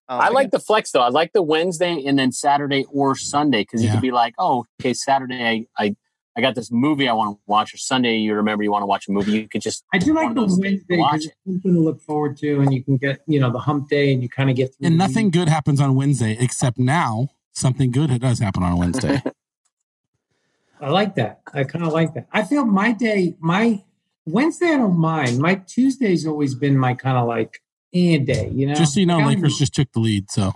Oh, 0.09 0.19
I 0.19 0.29
my 0.29 0.29
like 0.29 0.51
the 0.53 0.61
flex 0.61 0.93
though. 0.93 1.01
I 1.01 1.09
like 1.09 1.33
the 1.33 1.43
Wednesday 1.43 2.05
and 2.07 2.17
then 2.17 2.31
Saturday 2.31 2.85
or 2.93 3.17
Sunday 3.17 3.63
because 3.63 3.83
you 3.83 3.89
Yeah. 3.89 3.95
could 3.95 4.03
be 4.03 4.13
like, 4.13 4.35
oh, 4.39 4.65
okay, 4.81 4.95
Saturday 4.95 5.43
I, 5.45 5.85
I 5.85 5.97
I 6.37 6.43
got 6.43 6.55
this 6.55 6.71
movie 6.71 7.09
I 7.09 7.15
want 7.15 7.39
to 7.39 7.43
watch, 7.47 7.73
or 7.73 7.79
Sunday 7.79 8.17
you 8.19 8.35
remember 8.35 8.63
you 8.63 8.71
want 8.71 8.83
to 8.83 8.87
watch 8.87 9.09
a 9.09 9.13
movie. 9.13 9.33
You 9.33 9.49
could 9.49 9.63
just 9.63 9.85
I 9.95 9.99
do 9.99 10.13
like 10.15 10.35
the 10.35 10.43
of 10.43 10.49
those 10.49 10.59
days 10.59 10.85
Wednesday 10.89 10.97
watch 10.99 11.13
because 11.13 11.25
it. 11.25 11.29
it's 11.29 11.55
something 11.55 11.75
to 11.75 11.81
look 11.81 12.01
forward 12.03 12.37
to, 12.39 12.61
and 12.61 12.75
you 12.75 12.85
can 12.85 12.99
get 12.99 13.23
you 13.27 13.41
know 13.41 13.51
the 13.51 13.59
hump 13.59 13.89
day, 13.89 14.13
and 14.13 14.23
you 14.23 14.29
kind 14.29 14.51
of 14.51 14.57
get 14.57 14.75
through. 14.75 14.87
And 14.87 14.99
nothing 14.99 15.31
good 15.31 15.49
happens 15.49 15.81
on 15.81 15.95
Wednesday, 15.95 16.37
except 16.39 16.79
now 16.79 17.29
something 17.53 17.91
good 17.91 18.21
does 18.21 18.39
happen 18.39 18.63
on 18.63 18.77
Wednesday. 18.77 19.23
I 20.81 20.91
like 20.91 21.15
that. 21.15 21.41
I 21.55 21.65
kind 21.65 21.87
of 21.87 21.93
like 21.95 22.13
that. 22.15 22.27
I 22.31 22.43
feel 22.43 22.67
my 22.67 22.93
day, 22.93 23.35
my 23.41 23.83
Wednesday, 24.27 24.69
I 24.69 24.77
don't 24.77 24.99
mind. 24.99 25.39
My 25.39 25.55
Tuesday's 25.55 26.27
always 26.27 26.55
been 26.55 26.77
my 26.77 26.93
kind 26.93 27.17
of 27.17 27.27
like 27.27 27.63
and 27.95 28.27
day. 28.27 28.51
You 28.53 28.67
know, 28.67 28.75
just 28.75 28.93
so 28.93 29.01
you 29.01 29.07
know, 29.07 29.17
Like, 29.17 29.27
I'm- 29.27 29.37
Lakers 29.37 29.59
just 29.59 29.75
took 29.75 29.91
the 29.93 30.01
lead. 30.01 30.31
So 30.31 30.53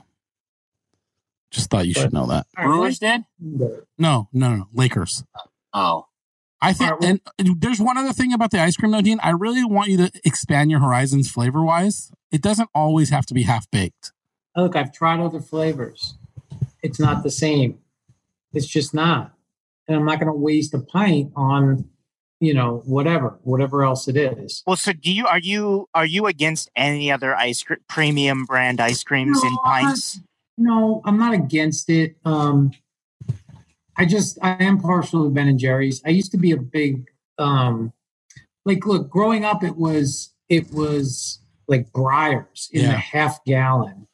just 1.50 1.70
thought 1.70 1.86
you 1.86 1.94
should 1.94 2.12
know 2.12 2.26
that. 2.26 2.46
All 2.56 2.64
right, 2.64 2.70
Brewers 2.70 2.98
did. 2.98 3.24
No, 3.40 3.84
no, 3.98 4.28
no, 4.32 4.68
Lakers. 4.74 5.24
Oh, 5.72 6.06
I 6.62 6.72
think, 6.72 6.90
All 6.90 6.98
right, 6.98 7.20
and 7.38 7.60
there's 7.60 7.80
one 7.80 7.96
other 7.96 8.12
thing 8.12 8.32
about 8.34 8.50
the 8.50 8.60
ice 8.60 8.76
cream, 8.76 8.92
though, 8.92 9.00
Dean. 9.00 9.18
I 9.22 9.30
really 9.30 9.64
want 9.64 9.88
you 9.88 9.96
to 9.98 10.10
expand 10.24 10.70
your 10.70 10.80
horizons 10.80 11.30
flavor 11.30 11.62
wise. 11.62 12.12
It 12.30 12.42
doesn't 12.42 12.68
always 12.74 13.08
have 13.10 13.24
to 13.26 13.34
be 13.34 13.44
half 13.44 13.70
baked. 13.70 14.12
Look, 14.56 14.76
I've 14.76 14.92
tried 14.92 15.20
other 15.20 15.40
flavors. 15.40 16.18
It's 16.82 17.00
not 17.00 17.22
the 17.22 17.30
same. 17.30 17.78
It's 18.52 18.66
just 18.66 18.92
not. 18.92 19.32
And 19.88 19.96
I'm 19.96 20.04
not 20.04 20.18
going 20.20 20.26
to 20.30 20.36
waste 20.38 20.74
a 20.74 20.80
pint 20.80 21.32
on, 21.34 21.88
you 22.40 22.52
know, 22.52 22.82
whatever, 22.84 23.38
whatever 23.42 23.82
else 23.84 24.06
it 24.08 24.16
is. 24.16 24.62
Well, 24.66 24.76
so 24.76 24.92
do 24.92 25.10
you 25.12 25.26
are 25.26 25.38
you 25.38 25.88
are 25.94 26.06
you 26.06 26.26
against 26.26 26.70
any 26.76 27.10
other 27.10 27.34
ice 27.34 27.62
cream 27.62 27.78
premium 27.88 28.44
brand 28.44 28.80
ice 28.80 29.02
creams 29.02 29.42
No, 29.42 29.48
in 29.48 29.56
I'm 29.64 29.82
not- 29.82 29.88
pints? 29.88 30.20
No, 30.58 31.00
I'm 31.06 31.16
not 31.18 31.32
against 31.32 31.88
it. 31.88 32.16
Um, 32.24 32.72
I 34.00 34.06
just 34.06 34.38
I 34.42 34.56
am 34.64 34.78
partial 34.80 35.24
to 35.24 35.30
Ben 35.30 35.46
and 35.48 35.58
Jerry's. 35.58 36.00
I 36.06 36.10
used 36.10 36.32
to 36.32 36.38
be 36.38 36.52
a 36.52 36.56
big 36.56 37.06
um, 37.38 37.92
like 38.64 38.86
look 38.86 39.10
growing 39.10 39.44
up. 39.44 39.62
It 39.62 39.76
was 39.76 40.32
it 40.48 40.72
was 40.72 41.40
like 41.68 41.92
Breyers 41.92 42.68
in 42.72 42.82
the 42.82 42.88
Yeah. 42.88 42.96
half 42.96 43.44
gallon 43.44 44.08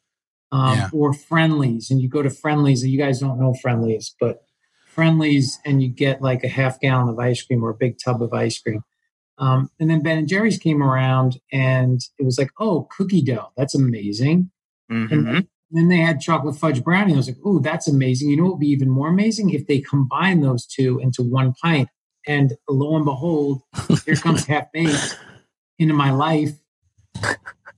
um, 0.51 0.77
Yeah. 0.77 0.89
or 0.91 1.13
Friendlies, 1.13 1.89
and 1.89 2.01
you 2.01 2.09
go 2.09 2.21
to 2.21 2.29
Friendlies, 2.29 2.83
and 2.83 2.91
you 2.91 2.97
guys 2.97 3.19
don't 3.21 3.39
know 3.39 3.53
Friendlies, 3.61 4.13
but 4.19 4.43
Friendlies, 4.87 5.57
and 5.65 5.81
you 5.81 5.87
get 5.89 6.21
like 6.21 6.43
a 6.43 6.47
half 6.49 6.79
gallon 6.81 7.07
of 7.09 7.17
ice 7.19 7.41
cream 7.43 7.63
or 7.63 7.69
a 7.69 7.73
big 7.73 7.95
tub 8.03 8.21
of 8.21 8.33
ice 8.33 8.59
cream. 8.59 8.81
Um, 9.39 9.69
and 9.79 9.89
then 9.89 10.01
Ben 10.01 10.17
and 10.17 10.27
Jerry's 10.27 10.57
came 10.57 10.81
around, 10.83 11.39
and 11.53 12.01
it 12.19 12.25
was 12.25 12.37
like, 12.37 12.49
oh, 12.59 12.87
cookie 12.95 13.21
dough, 13.21 13.51
that's 13.55 13.75
amazing. 13.75 14.49
Mhm. 14.91 15.11
And 15.11 15.47
then 15.71 15.89
they 15.89 15.97
had 15.97 16.21
chocolate 16.21 16.55
fudge 16.55 16.83
brownie. 16.83 17.13
I 17.13 17.17
was 17.17 17.27
like, 17.27 17.45
"Ooh, 17.45 17.59
that's 17.59 17.87
amazing!" 17.87 18.29
You 18.29 18.37
know 18.37 18.43
what 18.43 18.53
would 18.53 18.59
be 18.61 18.67
even 18.67 18.89
more 18.89 19.09
amazing 19.09 19.49
if 19.51 19.67
they 19.67 19.79
combine 19.79 20.41
those 20.41 20.65
two 20.65 20.99
into 20.99 21.23
one 21.23 21.53
pint. 21.61 21.89
And 22.25 22.53
lo 22.69 22.95
and 22.95 23.05
behold, 23.05 23.61
here 24.05 24.15
comes 24.15 24.45
half 24.47 24.71
baked 24.73 25.17
into 25.79 25.93
my 25.93 26.11
life. 26.11 26.51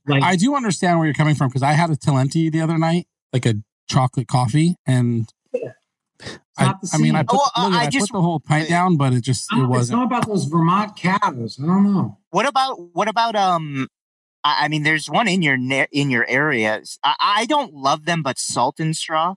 Like, 0.08 0.24
I 0.24 0.36
do 0.36 0.56
understand 0.56 0.98
where 0.98 1.06
you're 1.08 1.14
coming 1.14 1.36
from 1.36 1.50
because 1.50 1.62
I 1.64 1.74
had 1.74 1.90
a 1.92 1.96
Talenti 1.96 2.52
the 2.52 2.62
other 2.62 2.78
night, 2.78 3.06
like 3.32 3.46
a 3.46 3.56
chocolate 3.88 4.28
coffee, 4.28 4.76
and 4.88 5.28
I, 6.58 6.74
I 6.94 6.98
mean, 6.98 7.16
I 7.16 7.24
put, 7.24 7.40
Oh, 7.56 7.64
look, 7.70 7.74
I 7.74 7.82
I 7.82 7.86
put 7.86 7.94
just- 7.94 8.12
the 8.12 8.22
whole 8.22 8.40
pint 8.40 8.70
down, 8.70 8.98
but 8.98 9.14
it 9.14 9.22
just 9.22 9.46
it 9.52 9.56
don't 9.56 9.64
know, 9.64 9.70
it's 9.70 9.78
wasn't. 9.78 10.00
not 10.00 10.06
about 10.08 10.28
those 10.28 10.46
Vermont 10.46 10.96
cows. 10.98 11.60
I 11.62 11.66
don't 11.66 11.84
know. 11.84 12.18
What 12.32 12.48
about 12.48 12.80
what 12.94 13.08
about 13.08 13.36
um? 13.36 13.88
I, 14.44 14.66
I 14.66 14.68
mean, 14.68 14.84
there's 14.84 15.10
one 15.10 15.28
in 15.28 15.42
your 15.42 15.58
ne- 15.58 15.88
in 15.92 16.10
your 16.10 16.26
area. 16.28 16.82
I, 17.04 17.16
I 17.20 17.46
don't 17.46 17.74
love 17.74 18.06
them, 18.06 18.22
but 18.24 18.38
Salt 18.40 18.80
and 18.80 18.96
Straw. 18.96 19.36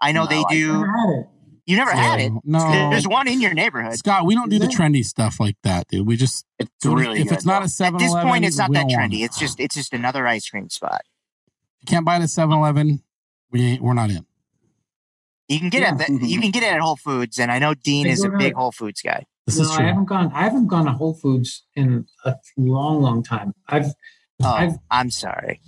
I 0.00 0.12
know 0.12 0.24
No, 0.24 0.28
they 0.30 0.44
I 0.48 0.52
do. 0.52 0.72
Never 0.72 0.86
had 0.86 1.08
it. 1.20 1.26
You 1.66 1.76
never 1.76 1.90
had 1.90 2.20
it. 2.20 2.32
No, 2.44 2.88
There's 2.90 3.06
one 3.06 3.28
in 3.28 3.42
your 3.42 3.52
neighborhood. 3.52 3.92
Scott, 3.98 4.24
we 4.24 4.34
don't 4.34 4.48
do 4.48 4.58
the 4.58 4.68
trendy 4.68 5.04
stuff 5.04 5.38
like 5.38 5.56
that, 5.64 5.86
dude. 5.88 6.06
We 6.06 6.16
just 6.16 6.46
it's 6.58 6.70
go 6.82 6.94
to- 6.94 7.00
really 7.00 7.20
if 7.20 7.28
good. 7.28 7.34
it's 7.34 7.44
not 7.44 7.58
though. 7.60 7.66
a 7.66 7.68
7 7.68 7.94
At 7.96 7.98
this 8.04 8.14
point, 8.14 8.44
it's 8.46 8.56
not 8.56 8.72
that 8.72 8.86
trendy. 8.86 9.22
It's 9.22 9.38
just 9.38 9.60
it's 9.60 9.74
just 9.74 9.92
another 9.92 10.26
ice 10.26 10.48
cream 10.48 10.70
spot. 10.70 11.02
you 11.80 11.86
can't 11.86 12.06
buy 12.06 12.16
it 12.16 12.22
at 12.22 12.28
7-Eleven. 12.30 13.02
We 13.50 13.62
ain't, 13.62 13.82
we're 13.82 13.92
not 13.92 14.08
in. 14.08 14.24
You 15.48 15.58
can 15.58 15.68
get 15.68 15.82
Yeah. 15.82 15.94
it. 15.94 16.00
At 16.00 16.08
you 16.22 16.40
can 16.40 16.50
get 16.50 16.62
it 16.62 16.72
at 16.72 16.80
Whole 16.80 16.96
Foods, 16.96 17.38
and 17.38 17.50
I 17.52 17.58
know 17.58 17.74
Dean 17.74 18.04
They 18.04 18.12
is 18.12 18.24
a 18.24 18.28
go 18.28 18.32
to- 18.32 18.38
big 18.38 18.54
Whole 18.54 18.72
Foods 18.72 19.02
guy. 19.02 19.24
This 19.46 19.58
no, 19.58 19.64
is 19.64 19.70
I 19.70 19.82
haven't 19.82 20.04
gone. 20.06 20.30
I 20.34 20.42
haven't 20.44 20.66
gone 20.68 20.84
to 20.86 20.92
Whole 20.92 21.14
Foods 21.14 21.64
in 21.74 22.06
a 22.24 22.34
long, 22.56 23.00
long 23.02 23.22
time. 23.22 23.54
I've 23.66 23.92
Oh, 24.42 24.48
I've- 24.52 24.76
I'm 24.90 25.10
sorry. 25.10 25.60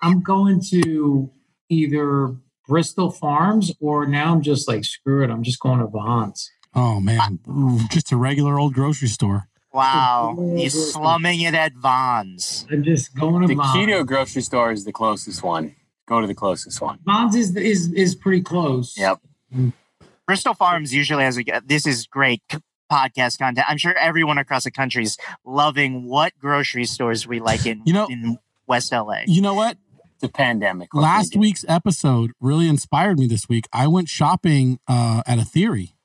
I'm 0.00 0.20
going 0.20 0.60
to 0.70 1.30
either 1.68 2.36
Bristol 2.68 3.10
Farms 3.10 3.72
or 3.80 4.06
now 4.06 4.32
I'm 4.32 4.42
just 4.42 4.68
like 4.68 4.84
screw 4.84 5.24
it. 5.24 5.30
I'm 5.30 5.42
just 5.42 5.60
going 5.60 5.80
to 5.80 5.86
Vons. 5.86 6.50
Oh 6.74 7.00
man, 7.00 7.38
Ooh, 7.48 7.80
just 7.90 8.12
a 8.12 8.16
regular 8.16 8.58
old 8.58 8.74
grocery 8.74 9.08
store. 9.08 9.48
Wow, 9.72 10.36
Oh, 10.38 10.56
you 10.56 10.68
slumming 10.68 11.40
it 11.40 11.54
at 11.54 11.72
Vons. 11.74 12.66
I'm 12.70 12.82
just 12.82 13.14
going 13.14 13.42
to 13.42 13.48
The 13.48 13.54
Vons. 13.54 13.74
keto 13.76 14.06
grocery 14.06 14.42
store 14.42 14.70
is 14.72 14.84
the 14.84 14.92
closest 14.92 15.42
one. 15.42 15.74
Go 16.06 16.20
to 16.20 16.26
the 16.26 16.34
closest 16.34 16.80
one. 16.82 16.98
Vons 17.04 17.34
is 17.34 17.56
is 17.56 17.90
is 17.92 18.14
pretty 18.14 18.42
close. 18.42 18.96
Yep. 18.98 19.18
Mm. 19.54 19.72
Bristol 20.26 20.54
Farms 20.54 20.92
usually 20.94 21.24
has 21.24 21.38
a. 21.38 21.44
This 21.64 21.86
is 21.86 22.06
great 22.06 22.42
c- 22.50 22.58
podcast 22.92 23.38
content. 23.38 23.66
I'm 23.68 23.78
sure 23.78 23.96
everyone 23.96 24.38
across 24.38 24.64
the 24.64 24.70
country 24.70 25.02
is 25.04 25.16
loving 25.44 26.04
what 26.08 26.32
grocery 26.38 26.84
stores 26.84 27.26
we 27.26 27.40
like 27.40 27.64
in 27.66 27.82
You 27.86 27.92
know- 27.94 28.06
in 28.10 28.38
West 28.66 28.92
LA. 28.92 29.22
You 29.26 29.40
know 29.40 29.54
what? 29.54 29.78
The 30.20 30.28
pandemic. 30.28 30.94
Last 30.94 31.32
they 31.32 31.40
week's 31.40 31.64
episode 31.66 32.30
really 32.40 32.68
inspired 32.68 33.18
me. 33.18 33.26
This 33.26 33.48
week, 33.48 33.66
I 33.72 33.88
went 33.88 34.08
shopping 34.08 34.78
uh, 34.86 35.22
at 35.26 35.38
a 35.40 35.44
Theory. 35.44 35.96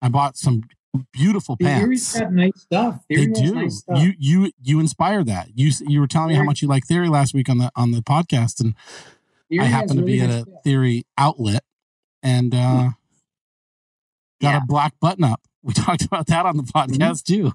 I 0.00 0.08
bought 0.08 0.36
some 0.36 0.62
beautiful 1.12 1.56
Theory's 1.56 2.12
pants. 2.12 2.20
got 2.20 2.32
nice 2.32 2.60
stuff. 2.60 3.00
They 3.10 3.16
Theory 3.16 3.28
has 3.30 3.40
do. 3.50 3.54
nice 3.56 3.78
stuff. 3.78 3.98
you 4.02 4.12
you 4.18 4.52
you 4.62 4.78
inspired 4.78 5.26
that. 5.26 5.48
You 5.56 5.72
you 5.80 5.98
were 6.00 6.06
telling 6.06 6.28
me 6.28 6.34
how 6.36 6.44
much 6.44 6.62
you 6.62 6.68
like 6.68 6.84
Theory 6.86 7.08
last 7.08 7.34
week 7.34 7.48
on 7.48 7.58
the 7.58 7.72
on 7.74 7.90
the 7.90 8.02
podcast, 8.02 8.60
and 8.60 8.74
Theory 9.48 9.62
I 9.64 9.64
has 9.64 9.72
happened 9.72 9.98
to 9.98 10.04
really 10.04 10.18
be 10.18 10.20
at 10.20 10.30
a 10.30 10.40
stuff. 10.42 10.62
Theory 10.62 11.04
outlet 11.18 11.64
and 12.22 12.54
uh, 12.54 12.90
got 14.40 14.50
Yeah. 14.52 14.56
a 14.58 14.60
black 14.66 14.94
button 15.00 15.24
up. 15.24 15.40
We 15.66 15.72
talked 15.74 16.02
about 16.02 16.28
that 16.28 16.46
on 16.46 16.56
the 16.56 16.62
podcast 16.62 17.24
too. 17.24 17.52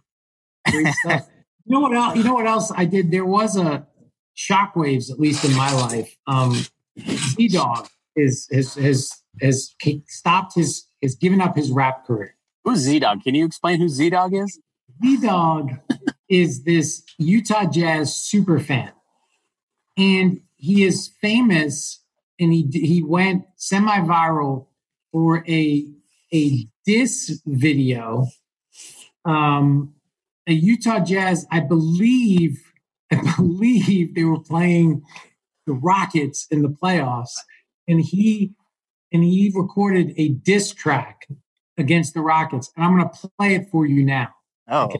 Great 0.69 0.87
stuff. 1.03 1.27
You 1.65 1.75
know 1.75 1.79
what 1.79 1.95
else? 1.95 2.17
You 2.17 2.23
know 2.23 2.33
what 2.33 2.45
else 2.45 2.71
I 2.75 2.85
did? 2.85 3.09
There 3.09 3.25
was 3.25 3.55
a 3.55 3.87
shockwaves, 4.37 5.09
at 5.09 5.19
least 5.19 5.45
in 5.45 5.55
my 5.55 5.71
life. 5.73 6.17
Um, 6.27 6.65
Z 6.99 7.47
Dog 7.47 7.87
is 8.15 8.47
has 8.51 8.75
has 8.75 9.23
has 9.41 9.73
stopped 10.07 10.55
his 10.55 10.87
has 11.01 11.15
given 11.15 11.39
up 11.39 11.55
his 11.55 11.71
rap 11.71 12.05
career. 12.05 12.35
Who's 12.65 12.79
Z 12.79 12.99
Dog? 12.99 13.23
Can 13.23 13.33
you 13.33 13.45
explain 13.45 13.79
who 13.79 13.87
Z 13.87 14.09
Dog 14.09 14.33
is? 14.33 14.59
Z 15.01 15.21
Dog 15.21 15.71
is 16.29 16.63
this 16.63 17.03
Utah 17.17 17.65
Jazz 17.65 18.13
super 18.13 18.59
fan, 18.59 18.91
and 19.97 20.41
he 20.57 20.83
is 20.83 21.09
famous. 21.21 21.99
And 22.39 22.51
he 22.51 22.67
he 22.73 23.03
went 23.03 23.45
semi-viral 23.55 24.65
for 25.11 25.45
a 25.47 25.85
a 26.33 26.67
diss 26.85 27.41
video. 27.45 28.27
Um, 29.25 29.93
a 30.47 30.53
Utah 30.53 30.99
Jazz, 30.99 31.45
I 31.51 31.59
believe, 31.59 32.61
I 33.11 33.33
believe 33.37 34.15
they 34.15 34.23
were 34.23 34.39
playing 34.39 35.03
the 35.67 35.73
Rockets 35.73 36.47
in 36.49 36.61
the 36.61 36.69
playoffs, 36.69 37.35
and 37.87 38.01
he 38.01 38.53
and 39.11 39.23
he 39.23 39.51
recorded 39.53 40.13
a 40.17 40.29
diss 40.29 40.73
track 40.73 41.27
against 41.77 42.13
the 42.13 42.21
Rockets, 42.21 42.71
and 42.75 42.85
I'm 42.85 42.97
going 42.97 43.09
to 43.09 43.29
play 43.37 43.55
it 43.55 43.69
for 43.69 43.85
you 43.85 44.03
now. 44.03 44.29
Oh, 44.67 44.85
okay. 44.85 44.99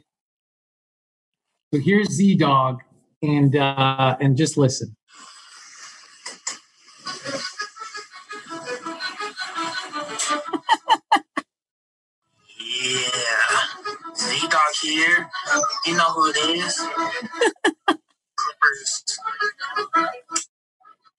so 1.73 1.79
here's 1.79 2.09
Z 2.09 2.35
Dog, 2.35 2.81
and 3.21 3.55
uh, 3.55 4.17
and 4.19 4.37
just 4.37 4.57
listen. 4.57 4.95
Here. 14.81 15.29
You 15.85 15.95
know 15.95 16.09
who 16.13 16.29
it 16.29 16.37
is? 16.37 16.77
Clippers. 18.35 19.03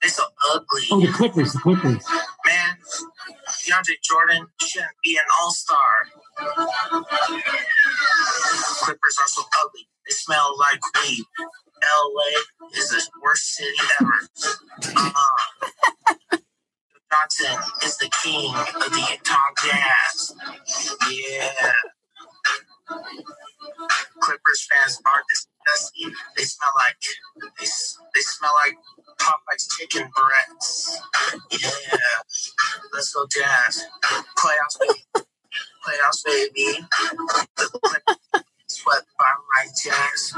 They're 0.01 0.11
so 0.11 0.25
ugly. 0.53 0.83
Oh, 0.91 1.01
the 1.01 1.13
Clippers, 1.13 1.53
the 1.53 1.61
Clippers. 1.61 2.05
Man, 2.47 2.77
DeAndre 3.69 4.03
Jordan 4.03 4.47
shouldn't 4.61 4.91
be 5.05 5.17
an 5.17 5.25
all 5.41 5.53
star. 5.53 6.07
Clippers 8.83 9.19
are 9.21 9.29
so 9.29 9.43
ugly. 9.65 9.89
They 10.07 10.13
smell 10.13 10.57
like 10.59 10.81
weed. 11.03 11.25
LA 11.83 12.69
is 12.77 12.91
the 12.91 13.03
worst 13.23 13.55
city 13.55 13.77
ever. 14.01 14.29
Uh, 14.97 15.13
Johnson 17.13 17.59
is 17.85 17.97
the 17.99 18.11
king 18.23 18.55
of 18.55 18.91
the 18.91 19.09
Utah 19.11 19.37
Jazz. 19.65 20.35
Yeah. 21.11 21.73
Clippers 24.20 24.68
fans 24.70 25.01
are 25.07 25.22
disgusting. 25.28 26.12
They 26.36 26.45
smell 26.45 26.70
like 26.76 26.97
they, 27.59 27.66
they 28.14 28.20
smell 28.20 28.53
like 28.64 28.76
Popeye's 29.20 29.68
chicken 29.76 30.11
breasts. 30.14 31.01
Yeah, 31.51 31.99
let's 32.95 33.12
go 33.12 33.26
Jazz. 33.30 33.84
Playoffs, 34.38 34.78
baby. 34.80 35.26
Playoffs, 35.86 36.24
baby. 36.24 36.86
Swept 38.66 39.07
by 39.18 39.32
my 39.55 39.66
Jazz. 39.82 40.34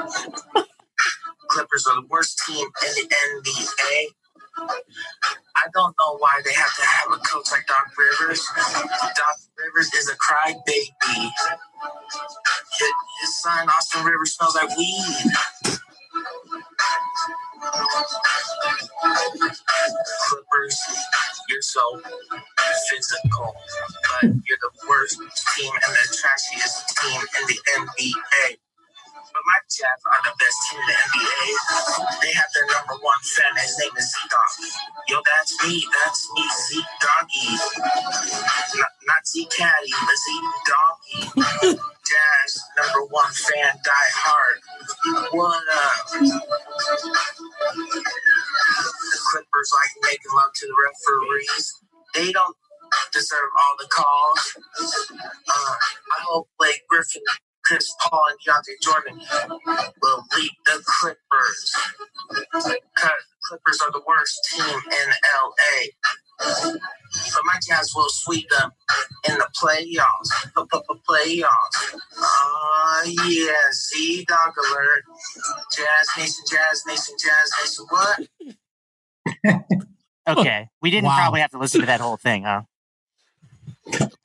Clippers 1.48 1.86
are 1.86 1.96
the 2.00 2.06
worst 2.08 2.42
team 2.46 2.66
in 2.66 2.94
the 2.94 3.14
NBA. 3.42 4.23
I 4.58 5.66
don't 5.72 5.94
know 6.00 6.16
why 6.18 6.40
they 6.44 6.52
have 6.52 6.74
to 6.76 6.82
have 6.82 7.12
a 7.12 7.18
coach 7.18 7.50
like 7.52 7.66
Doc 7.66 7.90
Rivers. 7.98 8.46
Doc 8.54 9.36
Rivers 9.58 9.92
is 9.94 10.10
a 10.10 10.16
crybaby. 10.16 11.30
His, 12.78 12.92
his 13.20 13.42
son, 13.42 13.68
Austin 13.68 14.04
Rivers, 14.04 14.32
smells 14.34 14.54
like 14.54 14.76
weed. 14.76 15.32
Clippers, 20.28 20.80
you're 21.48 21.62
so 21.62 22.00
physical, 22.90 23.54
but 24.20 24.22
you're 24.22 24.58
the 24.60 24.70
worst 24.88 25.18
team 25.56 25.72
and 25.72 25.94
the 25.94 26.16
trashiest 26.16 26.96
team 26.96 27.20
in 27.40 27.46
the 27.48 27.58
NBA. 27.78 28.63
My 29.44 29.58
Jazz 29.68 30.00
are 30.08 30.22
the 30.24 30.32
best 30.40 30.58
team 30.68 30.80
in 30.80 30.88
the 30.88 30.96
NBA. 30.96 31.48
They 32.24 32.32
have 32.32 32.50
their 32.56 32.64
number 32.64 32.96
one 33.04 33.22
fan. 33.28 33.52
His 33.60 33.76
name 33.76 33.92
is 33.96 34.08
Z 34.08 34.16
Dog. 34.32 34.52
Yo, 35.08 35.20
that's 35.20 35.52
me. 35.64 35.84
That's 35.84 36.22
me, 36.32 36.44
Z 36.48 36.80
Doggy. 37.04 37.48
Not, 38.80 38.92
not 39.04 39.22
Z 39.28 39.44
Caddy, 39.52 39.92
but 40.00 40.16
Z 40.16 40.26
Doggy. 40.64 41.20
Jazz 42.08 42.50
number 42.80 43.04
one 43.12 43.32
fan, 43.32 43.72
die 43.84 44.12
hard. 44.24 44.58
What 45.32 45.64
up? 45.76 46.08
The 48.96 49.20
Clippers 49.28 49.70
like 49.76 49.92
making 50.08 50.32
love 50.36 50.52
to 50.56 50.64
the 50.66 50.76
referees. 50.88 51.66
They 52.14 52.32
don't 52.32 52.56
deserve 53.12 53.50
all 53.60 53.76
the 53.78 53.88
calls. 53.92 54.56
Uh, 54.80 55.76
I 55.76 56.18
hope 56.28 56.48
Blake 56.58 56.82
Griffin 56.88 57.22
Chris 57.64 57.94
Paul 58.00 58.24
and 58.30 58.38
DeAndre 58.40 58.80
Jordan 58.82 59.20
will 60.02 60.24
lead 60.36 60.50
the 60.66 60.82
Clippers. 60.84 61.74
Because 62.30 62.64
the 62.64 62.78
Clippers 63.48 63.80
are 63.82 63.92
the 63.92 64.02
worst 64.06 64.40
team 64.52 64.74
in 64.74 65.08
LA. 65.42 65.86
But 66.38 67.42
my 67.44 67.58
Jazz 67.66 67.92
will 67.94 68.08
sweep 68.08 68.48
them 68.50 68.72
in 69.28 69.38
the 69.38 69.48
playoffs. 69.62 70.30
Playoffs. 71.08 71.94
Oh, 72.16 73.02
uh, 73.04 73.10
yeah. 73.28 73.72
Z 73.72 74.24
Dog 74.26 74.52
Alert. 74.58 75.04
Jazz 75.74 76.08
Nation, 76.18 76.44
Jazz 76.50 76.84
Nation, 76.86 77.14
Jazz 77.20 77.50
Nation. 77.60 77.86
What? 79.46 79.68
okay. 80.38 80.68
We 80.82 80.90
didn't 80.90 81.06
wow. 81.06 81.16
probably 81.16 81.40
have 81.40 81.50
to 81.50 81.58
listen 81.58 81.80
to 81.80 81.86
that 81.86 82.00
whole 82.00 82.16
thing, 82.16 82.42
huh? 82.44 82.62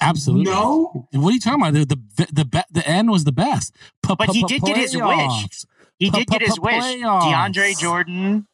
Absolutely. 0.01 0.51
No. 0.51 1.07
What 1.11 1.29
are 1.29 1.33
you 1.33 1.39
talking 1.39 1.61
about? 1.61 1.73
The 1.73 1.85
the 1.85 2.27
the, 2.31 2.65
the 2.71 2.87
end 2.87 3.11
was 3.11 3.23
the 3.23 3.31
best. 3.31 3.75
But 4.01 4.29
he 4.29 4.43
did 4.43 4.61
get 4.61 4.77
his 4.77 4.95
wish. 4.95 5.65
He 5.97 6.09
did 6.09 6.27
get 6.27 6.41
his 6.41 6.59
wish. 6.59 6.83
DeAndre 6.83 7.77
Jordan 7.77 8.47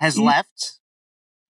has 0.00 0.18
left. 0.18 0.78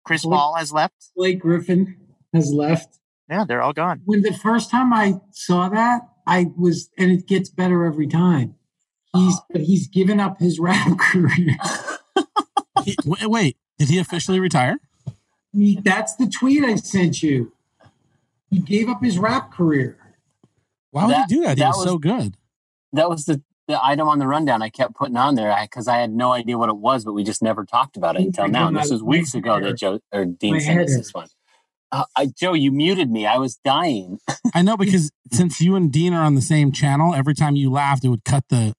Chris 0.04 0.24
Paul 0.24 0.56
has 0.56 0.72
left. 0.72 1.12
Blake 1.16 1.40
Griffin 1.40 1.98
has 2.34 2.54
left. 2.54 3.00
Yeah, 3.30 3.44
they're 3.48 3.62
all 3.62 3.74
gone. 3.74 4.02
When 4.06 4.22
the 4.22 4.34
first 4.34 4.70
time 4.70 4.94
I 4.94 5.16
saw 5.32 5.68
that, 5.70 6.02
I 6.28 6.48
was, 6.56 6.90
and 6.98 7.12
it 7.12 7.28
gets 7.28 7.50
better 7.50 7.86
every 7.86 8.08
time. 8.08 8.56
He's, 9.14 9.40
but 9.50 9.62
he's 9.62 9.88
given 9.88 10.20
up 10.20 10.40
his 10.40 10.60
rap 10.60 11.00
career. 11.00 11.58
he, 12.84 12.96
wait, 13.06 13.58
did 13.80 13.90
he 13.90 13.98
officially 13.98 14.40
retire? 14.40 14.78
He, 15.54 15.80
that's 15.82 16.16
the 16.16 16.28
tweet 16.28 16.64
I 16.64 16.76
sent 16.76 17.24
you. 17.24 17.54
He 18.56 18.62
gave 18.62 18.90
up 18.90 19.04
his 19.04 19.20
rap 19.20 19.52
career. 19.52 19.98
Why 20.92 21.06
would 21.06 21.14
that, 21.14 21.26
he 21.30 21.36
do 21.36 21.42
that? 21.44 21.58
He 21.58 21.64
was, 21.64 21.76
was 21.76 21.86
so 21.86 21.98
good. 21.98 22.38
That 22.94 23.10
was 23.10 23.26
the 23.26 23.42
the 23.68 23.84
item 23.84 24.08
on 24.08 24.20
the 24.20 24.28
rundown 24.28 24.62
I 24.62 24.70
kept 24.70 24.96
putting 24.96 25.18
on 25.18 25.36
there 25.36 25.56
because 25.64 25.88
I, 25.88 25.98
I, 25.98 26.02
had 26.02 26.12
no 26.12 26.32
idea 26.32 26.58
what 26.58 26.70
it 26.70 26.78
was, 26.78 27.04
but 27.04 27.14
we 27.14 27.24
just 27.24 27.42
never 27.42 27.66
talked 27.66 27.98
about 27.98 28.16
it 28.16 28.22
until 28.22 28.48
now. 28.48 28.68
And 28.68 28.78
this 28.78 28.92
was 28.92 29.02
weeks 29.02 29.34
ago 29.34 29.60
that 29.60 29.78
Joe 29.78 30.00
or 30.14 30.26
Dean 30.26 30.60
sent 30.60 30.82
us 30.82 30.96
this 30.96 31.14
one. 31.14 31.28
Uh, 31.92 32.04
I, 32.16 32.28
Joe, 32.28 32.54
you 32.54 32.72
muted 32.72 33.10
me. 33.10 33.26
I 33.26 33.38
was 33.38 33.56
dying. 33.66 34.20
I 34.54 34.62
know 34.62 34.78
because 34.78 35.12
since 35.32 35.60
you 35.62 35.76
and 35.76 35.92
Dean 35.92 36.14
are 36.14 36.24
on 36.24 36.36
the 36.36 36.42
same 36.42 36.72
channel, 36.72 37.16
every 37.16 37.34
time 37.34 37.56
you 37.56 37.72
laughed, 37.72 38.06
it 38.06 38.10
would 38.10 38.24
cut 38.24 38.44
the 38.50 38.74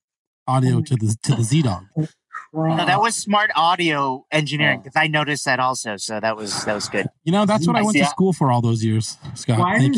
audio 0.47 0.81
to 0.81 0.95
the 0.95 1.17
to 1.25 1.35
the 1.35 1.43
Z 1.43 1.63
Dog. 1.63 1.85
No, 2.53 2.77
that 2.77 3.01
was 3.01 3.15
smart 3.15 3.51
audio 3.55 4.25
engineering 4.31 4.81
because 4.81 4.97
I 4.97 5.09
noticed 5.09 5.45
that 5.45 5.61
also. 5.61 5.97
So 5.97 6.21
that 6.21 6.37
was 6.37 6.65
that 6.65 6.75
was 6.75 6.89
good. 6.89 7.07
You 7.25 7.33
know, 7.33 7.45
that's 7.45 7.67
what 7.67 7.77
I, 7.77 7.81
I 7.81 7.83
went 7.83 7.97
to 7.99 8.07
school 8.07 8.33
for 8.33 8.51
all 8.51 8.61
those 8.61 8.83
years, 8.85 9.17
Scott. 9.35 9.59
Why 9.59 9.79
Thank 9.79 9.97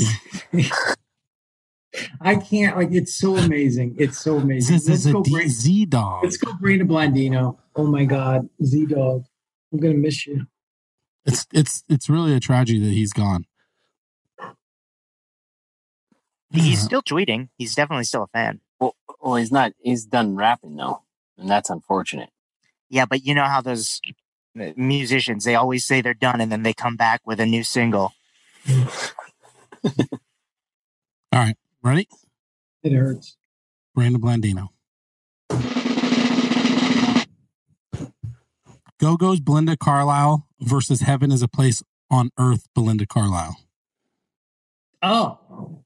you. 0.52 0.64
I 2.20 2.36
can't 2.36 2.76
like 2.76 2.92
it's 2.92 3.14
so 3.14 3.36
amazing. 3.36 3.96
It's 3.98 4.18
so 4.18 4.36
amazing. 4.36 4.74
This 4.74 4.88
let's 4.88 5.06
is 5.06 5.12
go 5.12 5.22
a 5.22 5.48
Z 5.48 5.86
dog. 5.86 6.24
Let's 6.24 6.36
go 6.36 6.52
Brina 6.52 6.82
Blandino. 6.82 7.56
Oh 7.76 7.86
my 7.86 8.04
god, 8.04 8.48
Z 8.64 8.86
dog. 8.86 9.24
I'm 9.72 9.78
gonna 9.78 9.94
miss 9.94 10.26
you. 10.26 10.46
It's 11.24 11.46
it's 11.52 11.84
it's 11.88 12.08
really 12.08 12.34
a 12.34 12.40
tragedy 12.40 12.80
that 12.80 12.92
he's 12.92 13.12
gone. 13.12 13.44
He's 16.50 16.80
still 16.80 17.02
tweeting. 17.02 17.50
He's 17.58 17.74
definitely 17.74 18.04
still 18.04 18.22
a 18.22 18.26
fan. 18.28 18.60
Well, 18.80 18.96
well, 19.20 19.34
he's 19.36 19.52
not. 19.52 19.72
He's 19.80 20.06
done 20.06 20.36
rapping 20.36 20.76
though, 20.76 21.02
and 21.36 21.50
that's 21.50 21.68
unfortunate. 21.68 22.30
Yeah, 22.90 23.06
but 23.06 23.24
you 23.24 23.34
know 23.34 23.44
how 23.44 23.60
those 23.60 24.00
musicians 24.76 25.44
they 25.44 25.54
always 25.54 25.84
say 25.84 26.00
they're 26.00 26.14
done, 26.14 26.40
and 26.40 26.50
then 26.50 26.62
they 26.62 26.72
come 26.72 26.96
back 26.96 27.20
with 27.24 27.40
a 27.40 27.46
new 27.46 27.62
single. 27.62 28.12
All 31.32 31.44
right. 31.44 31.56
Ready? 31.82 32.08
It 32.82 32.92
hurts. 32.92 33.36
Brandon 33.94 34.20
Blandino. 34.20 34.68
Go 38.98 39.16
Go's 39.16 39.40
Belinda 39.40 39.76
Carlisle 39.76 40.46
versus 40.60 41.02
Heaven 41.02 41.30
is 41.30 41.42
a 41.42 41.48
Place 41.48 41.82
on 42.10 42.30
Earth, 42.38 42.66
Belinda 42.74 43.06
Carlisle. 43.06 43.56
Oh. 45.02 45.82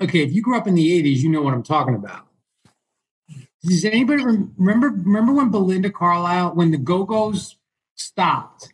Okay. 0.00 0.22
If 0.22 0.32
you 0.32 0.42
grew 0.42 0.56
up 0.56 0.66
in 0.66 0.74
the 0.74 1.02
80s, 1.02 1.18
you 1.18 1.28
know 1.28 1.42
what 1.42 1.54
I'm 1.54 1.62
talking 1.62 1.94
about. 1.94 2.26
Does 3.62 3.84
anybody 3.84 4.24
remember 4.24 4.88
remember 4.88 5.32
when 5.32 5.50
Belinda 5.50 5.90
Carlisle, 5.90 6.54
when 6.54 6.70
the 6.70 6.78
Go 6.78 7.04
Go's 7.04 7.56
stopped 7.96 8.72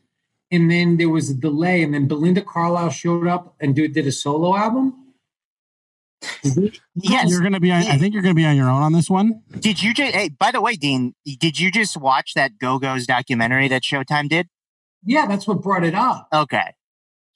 and 0.50 0.70
then 0.70 0.96
there 0.96 1.08
was 1.08 1.30
a 1.30 1.34
delay 1.34 1.82
and 1.82 1.92
then 1.92 2.06
Belinda 2.06 2.42
Carlisle 2.42 2.90
showed 2.90 3.26
up 3.26 3.56
and 3.60 3.74
did, 3.74 3.94
did 3.94 4.06
a 4.06 4.12
solo 4.12 4.56
album? 4.56 5.06
Yes, 6.94 7.30
you're 7.30 7.42
gonna 7.42 7.60
be. 7.60 7.70
On, 7.70 7.82
I 7.82 7.98
think 7.98 8.14
you're 8.14 8.22
gonna 8.22 8.34
be 8.34 8.46
on 8.46 8.56
your 8.56 8.70
own 8.70 8.82
on 8.82 8.92
this 8.92 9.10
one. 9.10 9.42
Did 9.58 9.82
you 9.82 9.92
just? 9.92 10.14
Hey, 10.14 10.28
by 10.28 10.50
the 10.50 10.60
way, 10.60 10.76
Dean, 10.76 11.14
did 11.24 11.58
you 11.58 11.70
just 11.70 11.96
watch 11.96 12.34
that 12.34 12.58
Go 12.58 12.78
Go's 12.78 13.06
documentary 13.06 13.68
that 13.68 13.82
Showtime 13.82 14.28
did? 14.28 14.48
Yeah, 15.04 15.26
that's 15.26 15.46
what 15.46 15.62
brought 15.62 15.84
it 15.84 15.94
up. 15.94 16.28
Okay. 16.32 16.74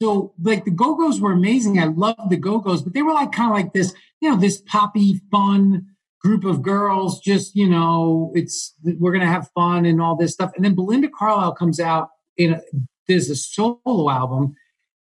So, 0.01 0.33
like 0.43 0.65
the 0.65 0.71
Go 0.71 0.95
Go's 0.95 1.21
were 1.21 1.33
amazing. 1.33 1.79
I 1.79 1.87
loved 1.87 2.31
the 2.31 2.37
Go 2.37 2.59
Go's, 2.59 2.83
but 2.83 2.95
they 2.95 3.03
were 3.03 3.13
like 3.13 3.33
kind 3.33 3.51
of 3.51 3.55
like 3.55 3.75
this, 3.75 3.95
you 4.21 4.31
know, 4.31 4.37
this 4.37 4.61
poppy, 4.61 5.21
fun 5.31 5.90
group 6.21 6.45
of 6.45 6.63
girls. 6.63 7.21
Just 7.21 7.55
you 7.57 7.69
know, 7.69 8.31
it's 8.35 8.75
we're 8.83 9.13
gonna 9.13 9.27
have 9.27 9.51
fun 9.55 9.85
and 9.85 10.01
all 10.01 10.17
this 10.17 10.33
stuff. 10.33 10.53
And 10.57 10.65
then 10.65 10.75
Belinda 10.75 11.09
Carlisle 11.09 11.55
comes 11.55 11.81
out 11.81 12.11
in 12.37 12.55
a, 12.55 12.61
there's 13.09 13.31
a 13.31 13.37
solo 13.37 14.11
album, 14.11 14.55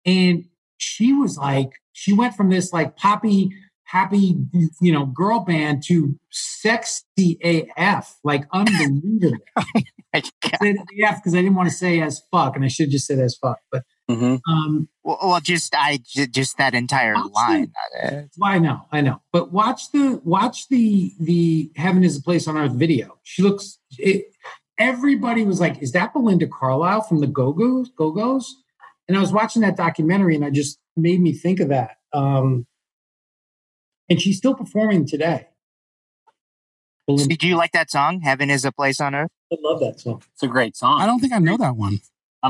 and 0.04 0.44
she 0.76 1.12
was 1.12 1.36
like, 1.36 1.70
she 1.92 2.12
went 2.12 2.34
from 2.34 2.50
this 2.50 2.72
like 2.72 2.96
poppy, 2.96 3.50
happy, 3.84 4.36
you 4.80 4.92
know, 4.92 5.06
girl 5.06 5.40
band 5.40 5.82
to 5.86 6.18
sexy 6.30 7.38
AF, 7.76 8.18
like 8.24 8.44
unbelievable. 8.52 9.38
Oh 10.14 10.20
AF 10.62 11.22
because 11.22 11.34
I 11.34 11.42
didn't 11.42 11.54
want 11.54 11.68
to 11.68 11.74
say 11.74 12.00
as 12.00 12.22
fuck, 12.30 12.56
and 12.56 12.64
I 12.64 12.68
should 12.68 12.90
just 12.90 13.06
said 13.06 13.18
as 13.18 13.36
fuck, 13.36 13.58
but. 13.70 13.82
Mm-hmm. 14.10 14.36
Um, 14.50 14.88
well, 15.04 15.18
well, 15.22 15.40
just 15.40 15.74
I 15.74 16.00
just 16.14 16.56
that 16.56 16.74
entire 16.74 17.14
line. 17.14 17.72
The, 17.92 18.28
well, 18.38 18.50
I 18.50 18.58
know, 18.58 18.86
I 18.90 19.02
know, 19.02 19.20
but 19.32 19.52
watch 19.52 19.92
the 19.92 20.20
watch 20.24 20.68
the 20.68 21.12
the 21.20 21.70
Heaven 21.76 22.02
is 22.02 22.16
a 22.16 22.22
Place 22.22 22.48
on 22.48 22.56
Earth 22.56 22.72
video. 22.72 23.18
She 23.22 23.42
looks. 23.42 23.78
It, 23.98 24.32
everybody 24.78 25.44
was 25.44 25.60
like, 25.60 25.82
"Is 25.82 25.92
that 25.92 26.14
Belinda 26.14 26.46
Carlisle 26.46 27.02
from 27.02 27.20
the 27.20 27.26
Go 27.26 27.52
Go's?" 27.52 27.90
Go 27.90 28.10
Go's, 28.10 28.56
and 29.08 29.16
I 29.16 29.20
was 29.20 29.30
watching 29.30 29.60
that 29.60 29.76
documentary, 29.76 30.34
and 30.34 30.44
I 30.44 30.50
just 30.50 30.78
made 30.96 31.20
me 31.20 31.34
think 31.34 31.60
of 31.60 31.68
that. 31.68 31.98
Um, 32.14 32.66
and 34.08 34.22
she's 34.22 34.38
still 34.38 34.54
performing 34.54 35.06
today. 35.06 35.48
Belinda. 37.06 37.28
Did 37.28 37.42
you 37.42 37.56
like 37.56 37.72
that 37.72 37.90
song? 37.90 38.22
Heaven 38.22 38.48
is 38.48 38.64
a 38.64 38.72
Place 38.72 39.02
on 39.02 39.14
Earth. 39.14 39.30
I 39.52 39.56
love 39.60 39.80
that 39.80 40.00
song. 40.00 40.22
It's 40.32 40.42
a 40.42 40.48
great 40.48 40.76
song. 40.76 41.00
I 41.00 41.04
don't 41.04 41.20
think 41.20 41.34
I 41.34 41.38
know 41.38 41.58
that 41.58 41.76
one. 41.76 42.00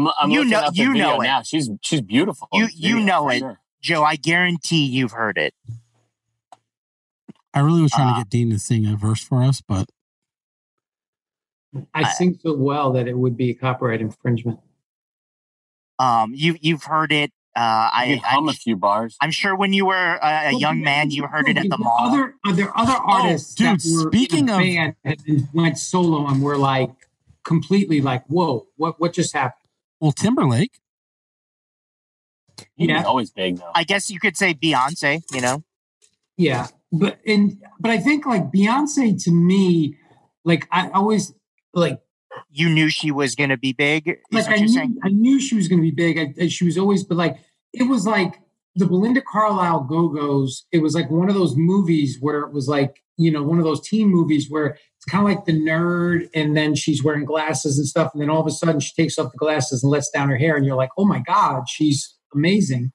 I'm, 0.07 0.12
I'm 0.20 0.30
you 0.30 0.44
know, 0.44 0.68
you 0.72 0.94
know 0.94 1.20
it. 1.20 1.24
now. 1.24 1.42
She's 1.42 1.68
she's 1.82 2.01
beautiful. 2.01 2.49
You 2.53 2.68
you 2.74 2.96
Video, 2.96 3.05
know 3.07 3.28
it, 3.30 3.38
sure. 3.40 3.61
Joe. 3.82 4.03
I 4.05 4.16
guarantee 4.16 4.84
you've 4.86 5.12
heard 5.12 5.36
it. 5.38 5.55
I 7.55 7.61
really 7.61 7.82
was 7.82 7.90
trying 7.90 8.09
Uh, 8.09 8.14
to 8.18 8.20
get 8.20 8.30
Dean 8.30 8.51
to 8.51 8.59
sing 8.59 8.86
a 8.86 8.96
verse 8.96 9.22
for 9.22 9.42
us, 9.42 9.61
but 9.61 9.88
I 11.92 12.05
sing 12.12 12.38
so 12.42 12.55
well 12.55 12.92
that 12.92 13.09
it 13.09 13.16
would 13.18 13.36
be 13.36 13.51
a 13.51 13.55
copyright 13.55 14.01
infringement. 14.01 14.61
Um, 15.99 16.32
you 16.34 16.57
you've 16.61 16.84
heard 16.84 17.11
it. 17.12 17.30
Uh, 17.57 17.90
I 17.92 18.05
You 18.05 18.14
can 18.20 18.24
hum 18.24 18.44
I'm, 18.44 18.49
a 18.51 18.53
few 18.53 18.76
bars. 18.76 19.16
I'm 19.20 19.32
sure 19.32 19.57
when 19.57 19.72
you 19.72 19.86
were 19.86 20.18
a, 20.22 20.51
a 20.51 20.59
young 20.59 20.80
man, 20.80 21.11
you 21.11 21.26
heard 21.26 21.49
it 21.49 21.57
at 21.59 21.68
the 21.68 21.76
mall. 21.78 21.99
Other, 22.03 22.34
are 22.46 22.53
there 22.53 22.76
other 22.78 22.92
artists 22.92 23.55
dude, 23.57 23.80
that 23.80 24.05
were 24.05 24.11
speaking 24.12 24.49
in 24.49 24.51
of- 24.51 24.61
band 24.61 24.94
and 25.05 25.49
went 25.53 25.76
solo 25.76 26.28
and 26.28 26.40
were 26.40 26.57
like 26.57 26.90
completely 27.42 28.01
like, 28.01 28.24
"Whoa, 28.26 28.68
what 28.76 29.01
what 29.01 29.12
just 29.12 29.32
happened?" 29.34 29.57
Well, 30.01 30.12
Timberlake. 30.12 30.72
You 32.76 32.88
know, 32.88 33.03
always 33.05 33.30
big 33.30 33.59
though. 33.59 33.70
I 33.74 33.84
guess 33.84 34.11
you 34.11 34.18
could 34.18 34.36
say 34.36 34.53
Beyonce. 34.55 35.22
You 35.32 35.40
know, 35.40 35.62
Yeah, 36.36 36.66
but 36.92 37.18
and 37.26 37.62
but 37.78 37.90
I 37.90 37.99
think 37.99 38.26
like 38.26 38.51
Beyonce 38.51 39.22
to 39.24 39.30
me, 39.30 39.96
like 40.44 40.66
I 40.72 40.88
always 40.90 41.32
like 41.72 42.01
you 42.51 42.68
knew 42.68 42.88
she 42.88 43.11
was 43.12 43.34
going 43.34 43.51
to 43.51 43.57
be 43.57 43.72
big. 43.72 44.18
Like 44.32 44.49
I 44.49 44.57
knew 44.57 44.68
saying? 44.68 44.96
I 45.05 45.09
knew 45.09 45.40
she 45.40 45.55
was 45.55 45.68
going 45.68 45.80
to 45.80 45.82
be 45.82 45.90
big. 45.92 46.18
I, 46.18 46.44
I- 46.44 46.49
she 46.49 46.64
was 46.64 46.76
always, 46.78 47.05
but 47.05 47.16
like 47.16 47.38
it 47.72 47.84
was 47.84 48.07
like 48.07 48.40
the 48.74 48.86
Belinda 48.86 49.20
Carlisle 49.22 49.84
Go 49.84 50.09
Go's. 50.09 50.66
It 50.72 50.78
was 50.78 50.94
like 50.94 51.11
one 51.11 51.28
of 51.28 51.34
those 51.36 51.55
movies 51.57 52.18
where 52.20 52.40
it 52.40 52.53
was 52.53 52.66
like 52.68 53.03
you 53.16 53.30
know 53.30 53.42
one 53.44 53.59
of 53.59 53.64
those 53.64 53.80
teen 53.80 54.09
movies 54.09 54.46
where 54.51 54.78
it's 54.96 54.97
kind 55.09 55.28
of 55.28 55.34
like 55.34 55.44
the 55.44 55.52
nerd, 55.52 56.28
and 56.34 56.56
then 56.56 56.74
she's 56.74 57.02
wearing 57.02 57.24
glasses 57.24 57.78
and 57.78 57.86
stuff, 57.86 58.11
and 58.12 58.22
then 58.22 58.30
all 58.30 58.40
of 58.40 58.46
a 58.46 58.50
sudden 58.50 58.80
she 58.80 58.92
takes 58.94 59.18
off 59.18 59.32
the 59.32 59.38
glasses 59.38 59.82
and 59.82 59.90
lets 59.90 60.11
down 60.11 60.28
her 60.28 60.36
hair, 60.36 60.56
and 60.56 60.64
you're 60.66 60.76
like, 60.76 60.90
oh 60.98 61.04
my 61.04 61.20
god, 61.20 61.68
she's 61.68 62.16
amazing. 62.34 62.92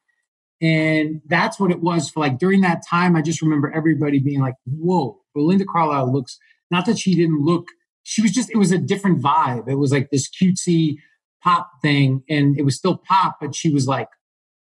And 0.61 1.21
that's 1.27 1.59
what 1.59 1.71
it 1.71 1.81
was 1.81 2.09
for 2.09 2.21
like 2.21 2.37
during 2.37 2.61
that 2.61 2.83
time. 2.89 3.17
I 3.17 3.21
just 3.21 3.41
remember 3.41 3.71
everybody 3.75 4.19
being 4.19 4.39
like, 4.39 4.55
whoa, 4.65 5.19
Belinda 5.35 5.65
Carlisle 5.65 6.13
looks, 6.13 6.37
not 6.71 6.85
that 6.85 6.97
she 6.97 7.15
didn't 7.15 7.41
look, 7.41 7.65
she 8.03 8.21
was 8.21 8.31
just, 8.31 8.49
it 8.49 8.57
was 8.57 8.71
a 8.71 8.77
different 8.77 9.21
vibe. 9.21 9.67
It 9.67 9.75
was 9.75 9.91
like 9.91 10.09
this 10.09 10.29
cutesy 10.29 10.95
pop 11.43 11.69
thing. 11.81 12.23
And 12.29 12.57
it 12.57 12.63
was 12.63 12.77
still 12.77 12.97
pop, 12.97 13.37
but 13.41 13.55
she 13.55 13.73
was 13.73 13.87
like, 13.87 14.07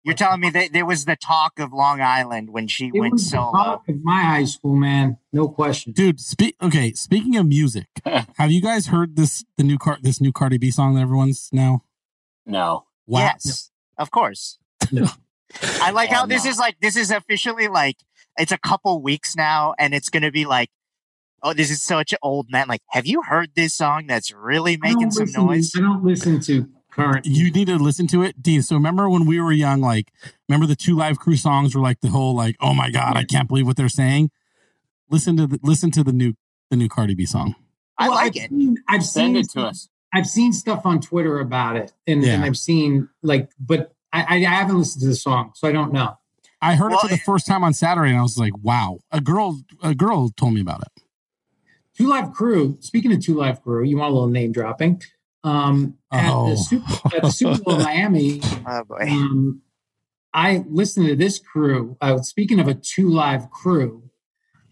You're 0.04 0.16
telling 0.16 0.40
me 0.40 0.50
that 0.50 0.72
there 0.72 0.84
was 0.84 1.04
the 1.04 1.14
talk 1.14 1.60
of 1.60 1.72
Long 1.72 2.00
Island 2.00 2.50
when 2.50 2.66
she 2.66 2.86
it 2.86 2.94
went 2.98 3.12
was 3.12 3.24
the 3.24 3.30
solo. 3.30 3.52
pop 3.52 3.88
of 3.88 4.02
my 4.02 4.20
high 4.22 4.44
school, 4.44 4.74
man. 4.74 5.18
No 5.32 5.48
question. 5.48 5.92
Dude, 5.92 6.18
speak. 6.18 6.56
Okay, 6.60 6.92
speaking 6.92 7.36
of 7.36 7.46
music, 7.46 7.86
have 8.04 8.50
you 8.50 8.60
guys 8.60 8.88
heard 8.88 9.14
this 9.16 9.44
the 9.56 9.62
new 9.62 9.78
car 9.78 9.98
this 10.02 10.20
new 10.20 10.32
Cardi 10.32 10.58
B 10.58 10.70
song 10.72 10.94
that 10.94 11.02
everyone's 11.02 11.48
now? 11.52 11.84
No. 12.44 12.86
Wow. 13.06 13.20
Yes, 13.20 13.70
of 13.96 14.10
course. 14.10 14.58
No. 14.90 15.06
I 15.80 15.90
like 15.92 16.10
how 16.10 16.26
this 16.26 16.44
is 16.46 16.58
like 16.58 16.76
this 16.80 16.96
is 16.96 17.10
officially 17.10 17.68
like 17.68 17.96
it's 18.38 18.52
a 18.52 18.58
couple 18.58 19.00
weeks 19.02 19.36
now, 19.36 19.74
and 19.78 19.94
it's 19.94 20.08
gonna 20.08 20.32
be 20.32 20.46
like, 20.46 20.70
oh, 21.44 21.52
this 21.52 21.70
is 21.70 21.80
such 21.80 22.12
an 22.12 22.18
old 22.22 22.50
man. 22.50 22.66
Like, 22.68 22.82
have 22.90 23.06
you 23.06 23.22
heard 23.22 23.50
this 23.54 23.74
song? 23.74 24.06
That's 24.08 24.32
really 24.32 24.76
making 24.78 25.12
some 25.12 25.26
listen- 25.26 25.46
noise. 25.46 25.72
I 25.76 25.80
don't 25.80 26.02
listen 26.04 26.40
to 26.40 26.68
current. 26.92 27.26
You 27.26 27.50
need 27.50 27.66
to 27.66 27.76
listen 27.76 28.06
to 28.08 28.22
it, 28.22 28.42
Dean. 28.42 28.62
So 28.62 28.76
remember 28.76 29.08
when 29.08 29.26
we 29.26 29.40
were 29.40 29.52
young, 29.52 29.80
like 29.80 30.12
remember 30.48 30.66
the 30.66 30.76
two 30.76 30.96
live 30.96 31.18
crew 31.18 31.36
songs 31.36 31.74
were 31.74 31.80
like 31.80 32.00
the 32.00 32.08
whole 32.08 32.36
like, 32.36 32.56
oh 32.60 32.74
my 32.74 32.90
god, 32.90 33.16
I 33.16 33.24
can't 33.24 33.48
believe 33.48 33.66
what 33.66 33.76
they're 33.76 33.88
saying. 33.88 34.30
Listen 35.10 35.36
to 35.36 35.46
the 35.46 35.58
listen 35.62 35.90
to 35.92 36.04
the 36.04 36.12
new 36.12 36.34
the 36.70 36.76
new 36.76 36.88
Cardi 36.88 37.14
B 37.14 37.26
song. 37.26 37.54
I 37.98 38.08
Well, 38.08 38.16
like 38.16 38.36
I've 38.36 38.44
it. 38.44 38.50
Seen, 38.50 38.76
I've 38.88 39.04
Send 39.04 39.34
seen 39.34 39.36
it 39.36 39.50
to 39.50 39.66
us. 39.66 39.88
I've 40.14 40.26
seen 40.26 40.52
stuff 40.52 40.84
on 40.84 41.00
Twitter 41.00 41.38
about 41.40 41.76
it, 41.76 41.92
and, 42.06 42.22
and 42.22 42.44
I've 42.44 42.58
seen 42.58 43.08
like, 43.22 43.50
but 43.58 43.94
I, 44.12 44.20
I, 44.22 44.36
I 44.36 44.54
haven't 44.54 44.78
listened 44.78 45.00
to 45.02 45.08
the 45.08 45.14
song, 45.14 45.52
so 45.54 45.66
I 45.66 45.72
don't 45.72 45.92
know. 45.92 46.18
I 46.60 46.74
heard 46.76 46.90
Well, 46.90 46.98
it 46.98 47.02
for 47.02 47.08
the 47.08 47.16
first 47.18 47.46
time 47.46 47.64
on 47.64 47.72
Saturday, 47.72 48.10
and 48.10 48.18
I 48.18 48.22
was 48.22 48.36
like, 48.38 48.52
wow. 48.62 48.98
A 49.10 49.20
girl 49.20 49.60
a 49.82 49.94
girl 49.94 50.28
told 50.30 50.54
me 50.54 50.60
about 50.60 50.82
it. 50.82 51.02
Two 51.96 52.08
Live 52.08 52.32
Crew. 52.32 52.76
Speaking 52.80 53.12
of 53.12 53.20
Two 53.20 53.34
Live 53.34 53.62
Crew, 53.62 53.84
you 53.84 53.96
want 53.96 54.10
a 54.10 54.14
little 54.14 54.28
name 54.28 54.52
dropping? 54.52 55.02
Um, 55.44 55.98
at 56.12 56.30
Oh. 56.32 56.50
the 56.50 56.56
Super, 56.56 57.16
at 57.16 57.22
the 57.22 57.30
Super 57.30 57.58
Bowl 57.62 57.74
in 57.78 57.82
Miami, 57.84 58.40
Oh 58.66 58.84
boy. 58.84 59.06
um, 59.10 59.62
I 60.32 60.64
listened 60.68 61.06
to 61.08 61.16
this 61.16 61.38
crew. 61.38 61.96
Uh, 62.00 62.18
speaking 62.18 62.60
of 62.60 62.68
a 62.68 62.74
Two 62.74 63.10
Live 63.10 63.50
Crew, 63.50 64.08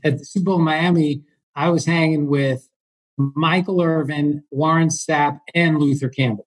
at 0.05 0.19
the 0.19 0.25
Super 0.25 0.45
Bowl 0.47 0.59
in 0.59 0.65
Miami, 0.65 1.25
I 1.57 1.71
was 1.71 1.87
hanging 1.87 2.29
with 2.29 2.69
Michael 3.19 3.83
Irvin, 3.83 4.45
Warren 4.51 4.89
Sapp, 4.89 5.41
and 5.55 5.79
Luther 5.79 6.09
Campbell 6.09 6.47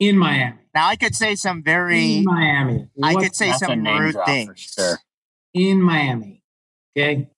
in 0.00 0.18
Miami. 0.18 0.58
Now 0.74 0.88
I 0.88 0.96
could 0.96 1.14
say 1.14 1.34
some 1.34 1.62
very 1.62 2.16
In 2.18 2.24
Miami. 2.24 2.88
I 3.02 3.14
What- 3.14 3.22
could 3.24 3.34
say 3.36 3.52
some 3.52 3.84
rude 3.84 4.16
things. 4.26 4.60
sure. 4.76 4.98
in 5.54 5.80
Miami. 5.80 6.42
Okay. 6.96 7.28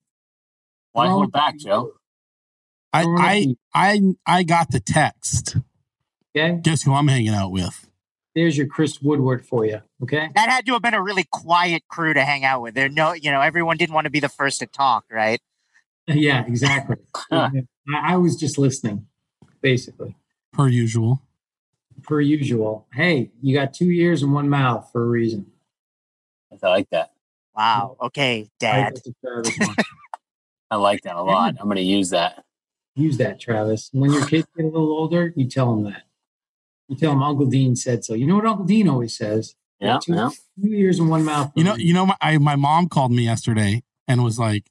Why 0.92 1.04
Throwing 1.04 1.12
hold 1.12 1.32
back, 1.32 1.56
Joe? 1.58 1.92
I 2.92 3.04
I 3.06 3.54
I 3.74 4.00
I 4.26 4.42
got 4.42 4.70
the 4.72 4.80
text. 4.80 5.56
Okay. 6.36 6.58
Guess 6.62 6.82
who 6.82 6.94
I'm 6.94 7.08
hanging 7.08 7.34
out 7.34 7.50
with? 7.50 7.86
There's 8.34 8.56
your 8.56 8.68
Chris 8.68 9.00
Woodward 9.02 9.44
for 9.44 9.64
you. 9.66 9.80
Okay. 10.02 10.28
That 10.36 10.48
had 10.48 10.64
to 10.66 10.72
have 10.74 10.82
been 10.82 10.94
a 10.94 11.02
really 11.02 11.24
quiet 11.30 11.82
crew 11.88 12.14
to 12.14 12.24
hang 12.24 12.44
out 12.44 12.62
with. 12.62 12.74
There, 12.74 12.88
no, 12.88 13.12
you 13.12 13.30
know, 13.32 13.40
everyone 13.40 13.76
didn't 13.76 13.94
want 13.94 14.04
to 14.04 14.10
be 14.10 14.20
the 14.20 14.28
first 14.28 14.60
to 14.60 14.66
talk, 14.66 15.04
right? 15.10 15.40
Yeah, 16.06 16.44
exactly. 16.44 16.96
I, 17.30 17.50
I 17.88 18.16
was 18.16 18.34
just 18.34 18.58
listening, 18.58 19.06
basically, 19.60 20.16
Per 20.52 20.66
usual. 20.66 21.22
per 22.02 22.20
usual. 22.20 22.88
Hey, 22.92 23.30
you 23.40 23.54
got 23.54 23.74
two 23.74 23.90
ears 23.90 24.22
and 24.22 24.32
one 24.32 24.48
mouth 24.48 24.88
for 24.90 25.04
a 25.04 25.06
reason. 25.06 25.46
I 26.62 26.68
like 26.68 26.88
that. 26.90 27.12
Wow. 27.54 27.96
Okay, 28.02 28.48
Dad. 28.58 28.94
That's 28.96 29.06
a 29.06 29.12
Travis 29.24 29.56
one. 29.58 29.76
I 30.72 30.76
like 30.76 31.02
that 31.02 31.14
a 31.14 31.22
lot. 31.22 31.54
I'm 31.60 31.66
going 31.66 31.76
to 31.76 31.82
use 31.82 32.10
that. 32.10 32.44
Use 32.96 33.18
that, 33.18 33.38
Travis. 33.38 33.90
When 33.92 34.12
your 34.12 34.26
kids 34.26 34.48
get 34.56 34.64
a 34.64 34.68
little 34.68 34.90
older, 34.90 35.32
you 35.36 35.46
tell 35.46 35.72
them 35.76 35.84
that. 35.84 36.02
You 36.90 36.96
tell 36.96 37.12
them 37.12 37.22
Uncle 37.22 37.46
Dean 37.46 37.76
said 37.76 38.04
so. 38.04 38.14
You 38.14 38.26
know 38.26 38.34
what 38.34 38.46
Uncle 38.46 38.64
Dean 38.64 38.88
always 38.88 39.16
says? 39.16 39.54
Yeah, 39.78 40.00
two, 40.02 40.12
yeah. 40.12 40.30
two 40.60 40.74
ears 40.74 40.98
and 40.98 41.08
one 41.08 41.24
mouth. 41.24 41.52
You 41.54 41.62
know, 41.62 41.74
reason. 41.74 41.86
you 41.86 41.94
know, 41.94 42.06
my 42.06 42.16
I, 42.20 42.36
my 42.38 42.56
mom 42.56 42.88
called 42.88 43.12
me 43.12 43.22
yesterday 43.22 43.84
and 44.08 44.24
was 44.24 44.40
like 44.40 44.64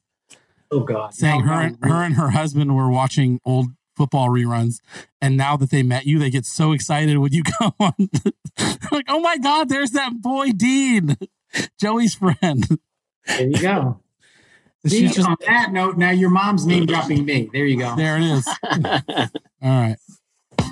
oh 0.70 0.80
God, 0.80 1.14
saying 1.14 1.46
No, 1.46 1.46
her 1.46 1.60
and 1.62 1.78
her 1.82 2.02
and 2.02 2.14
her 2.16 2.28
husband 2.30 2.76
were 2.76 2.90
watching 2.90 3.40
old 3.42 3.68
football 3.96 4.28
reruns, 4.28 4.80
and 5.22 5.38
now 5.38 5.56
that 5.56 5.70
they 5.70 5.82
met 5.82 6.04
you, 6.04 6.18
they 6.18 6.28
get 6.28 6.44
so 6.44 6.72
excited 6.72 7.16
when 7.16 7.32
you 7.32 7.42
come 7.58 7.72
on. 7.80 8.10
like, 8.92 9.06
oh 9.08 9.20
my 9.20 9.38
God, 9.38 9.70
there's 9.70 9.92
that 9.92 10.20
boy 10.20 10.50
Dean, 10.50 11.16
Joey's 11.80 12.14
friend. 12.14 12.66
There 13.26 13.48
you 13.48 13.62
go. 13.62 14.00
She's 14.84 14.92
See, 14.92 15.08
just 15.08 15.28
on 15.28 15.36
that 15.46 15.72
note, 15.72 15.96
now 15.96 16.10
your 16.10 16.30
mom's 16.30 16.66
name 16.66 16.86
dropping 16.86 17.24
me. 17.24 17.50
There 17.52 17.66
you 17.66 17.78
go. 17.78 17.96
there. 17.96 18.16
It 18.16 18.24
is. 18.24 18.48
All 19.62 19.68
right. 19.68 19.96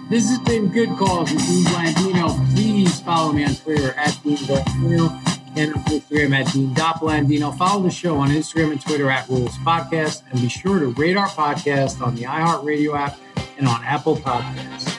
This 0.08 0.30
has 0.30 0.38
been 0.38 0.68
Good 0.68 0.88
Calls 0.96 1.30
with 1.30 1.46
Dean 1.46 1.64
Blandino. 1.66 2.54
Please 2.54 2.98
follow 3.02 3.30
me 3.30 3.44
on 3.44 3.54
Twitter 3.54 3.92
at 3.92 4.18
Dean 4.24 4.38
Blandino. 4.38 5.10
and 5.54 5.74
on 5.74 5.82
Instagram 5.82 6.32
at 6.32 6.50
Dean. 6.50 7.52
Follow 7.58 7.82
the 7.82 7.90
show 7.90 8.16
on 8.16 8.30
Instagram 8.30 8.72
and 8.72 8.80
Twitter 8.80 9.10
at 9.10 9.28
Rules 9.28 9.54
Podcast. 9.58 10.22
And 10.30 10.40
be 10.40 10.48
sure 10.48 10.78
to 10.78 10.86
rate 10.92 11.18
our 11.18 11.28
podcast 11.28 12.00
on 12.00 12.14
the 12.14 12.22
iHeartRadio 12.22 12.98
app 12.98 13.18
and 13.58 13.68
on 13.68 13.84
Apple 13.84 14.16
Podcasts. 14.16 14.98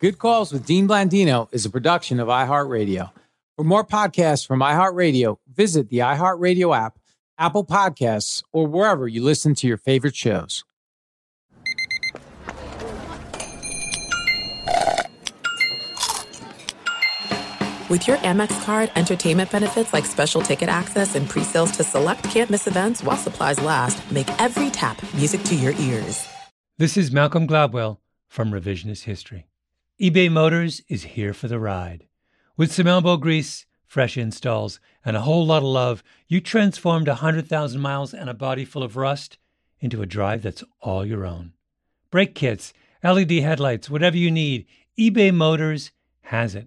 Good 0.00 0.18
Calls 0.18 0.52
with 0.52 0.66
Dean 0.66 0.88
Blandino 0.88 1.46
is 1.52 1.64
a 1.64 1.70
production 1.70 2.18
of 2.18 2.26
iHeartRadio. 2.26 3.12
For 3.54 3.64
more 3.64 3.84
podcasts 3.84 4.44
from 4.44 4.58
iHeartRadio, 4.58 5.38
visit 5.54 5.88
the 5.88 5.98
iHeartRadio 5.98 6.76
app, 6.76 6.98
Apple 7.38 7.64
Podcasts, 7.64 8.42
or 8.52 8.66
wherever 8.66 9.06
you 9.06 9.22
listen 9.22 9.54
to 9.54 9.68
your 9.68 9.78
favorite 9.78 10.16
shows. 10.16 10.64
With 17.88 18.08
your 18.08 18.16
Amex 18.16 18.64
card, 18.64 18.90
entertainment 18.96 19.52
benefits 19.52 19.92
like 19.92 20.06
special 20.06 20.42
ticket 20.42 20.68
access 20.68 21.14
and 21.14 21.28
pre-sales 21.28 21.70
to 21.76 21.84
select 21.84 22.24
campus 22.24 22.66
events 22.66 23.00
while 23.00 23.16
supplies 23.16 23.62
last, 23.62 24.10
make 24.10 24.28
every 24.40 24.70
tap 24.70 25.00
music 25.14 25.44
to 25.44 25.54
your 25.54 25.72
ears. 25.74 26.26
This 26.78 26.96
is 26.96 27.12
Malcolm 27.12 27.46
Gladwell 27.46 27.98
from 28.26 28.50
Revisionist 28.50 29.04
History. 29.04 29.46
eBay 30.02 30.28
Motors 30.28 30.82
is 30.88 31.04
here 31.14 31.32
for 31.32 31.46
the 31.46 31.60
ride. 31.60 32.08
With 32.56 32.72
some 32.72 32.88
elbow 32.88 33.16
grease, 33.18 33.66
fresh 33.86 34.16
installs, 34.16 34.80
and 35.04 35.16
a 35.16 35.20
whole 35.20 35.46
lot 35.46 35.58
of 35.58 35.68
love, 35.68 36.02
you 36.26 36.40
transformed 36.40 37.06
100,000 37.06 37.80
miles 37.80 38.12
and 38.12 38.28
a 38.28 38.34
body 38.34 38.64
full 38.64 38.82
of 38.82 38.96
rust 38.96 39.38
into 39.78 40.02
a 40.02 40.06
drive 40.06 40.42
that's 40.42 40.64
all 40.80 41.06
your 41.06 41.24
own. 41.24 41.52
Brake 42.10 42.34
kits, 42.34 42.72
LED 43.04 43.30
headlights, 43.30 43.88
whatever 43.88 44.16
you 44.16 44.32
need, 44.32 44.66
eBay 44.98 45.32
Motors 45.32 45.92
has 46.22 46.56
it. 46.56 46.66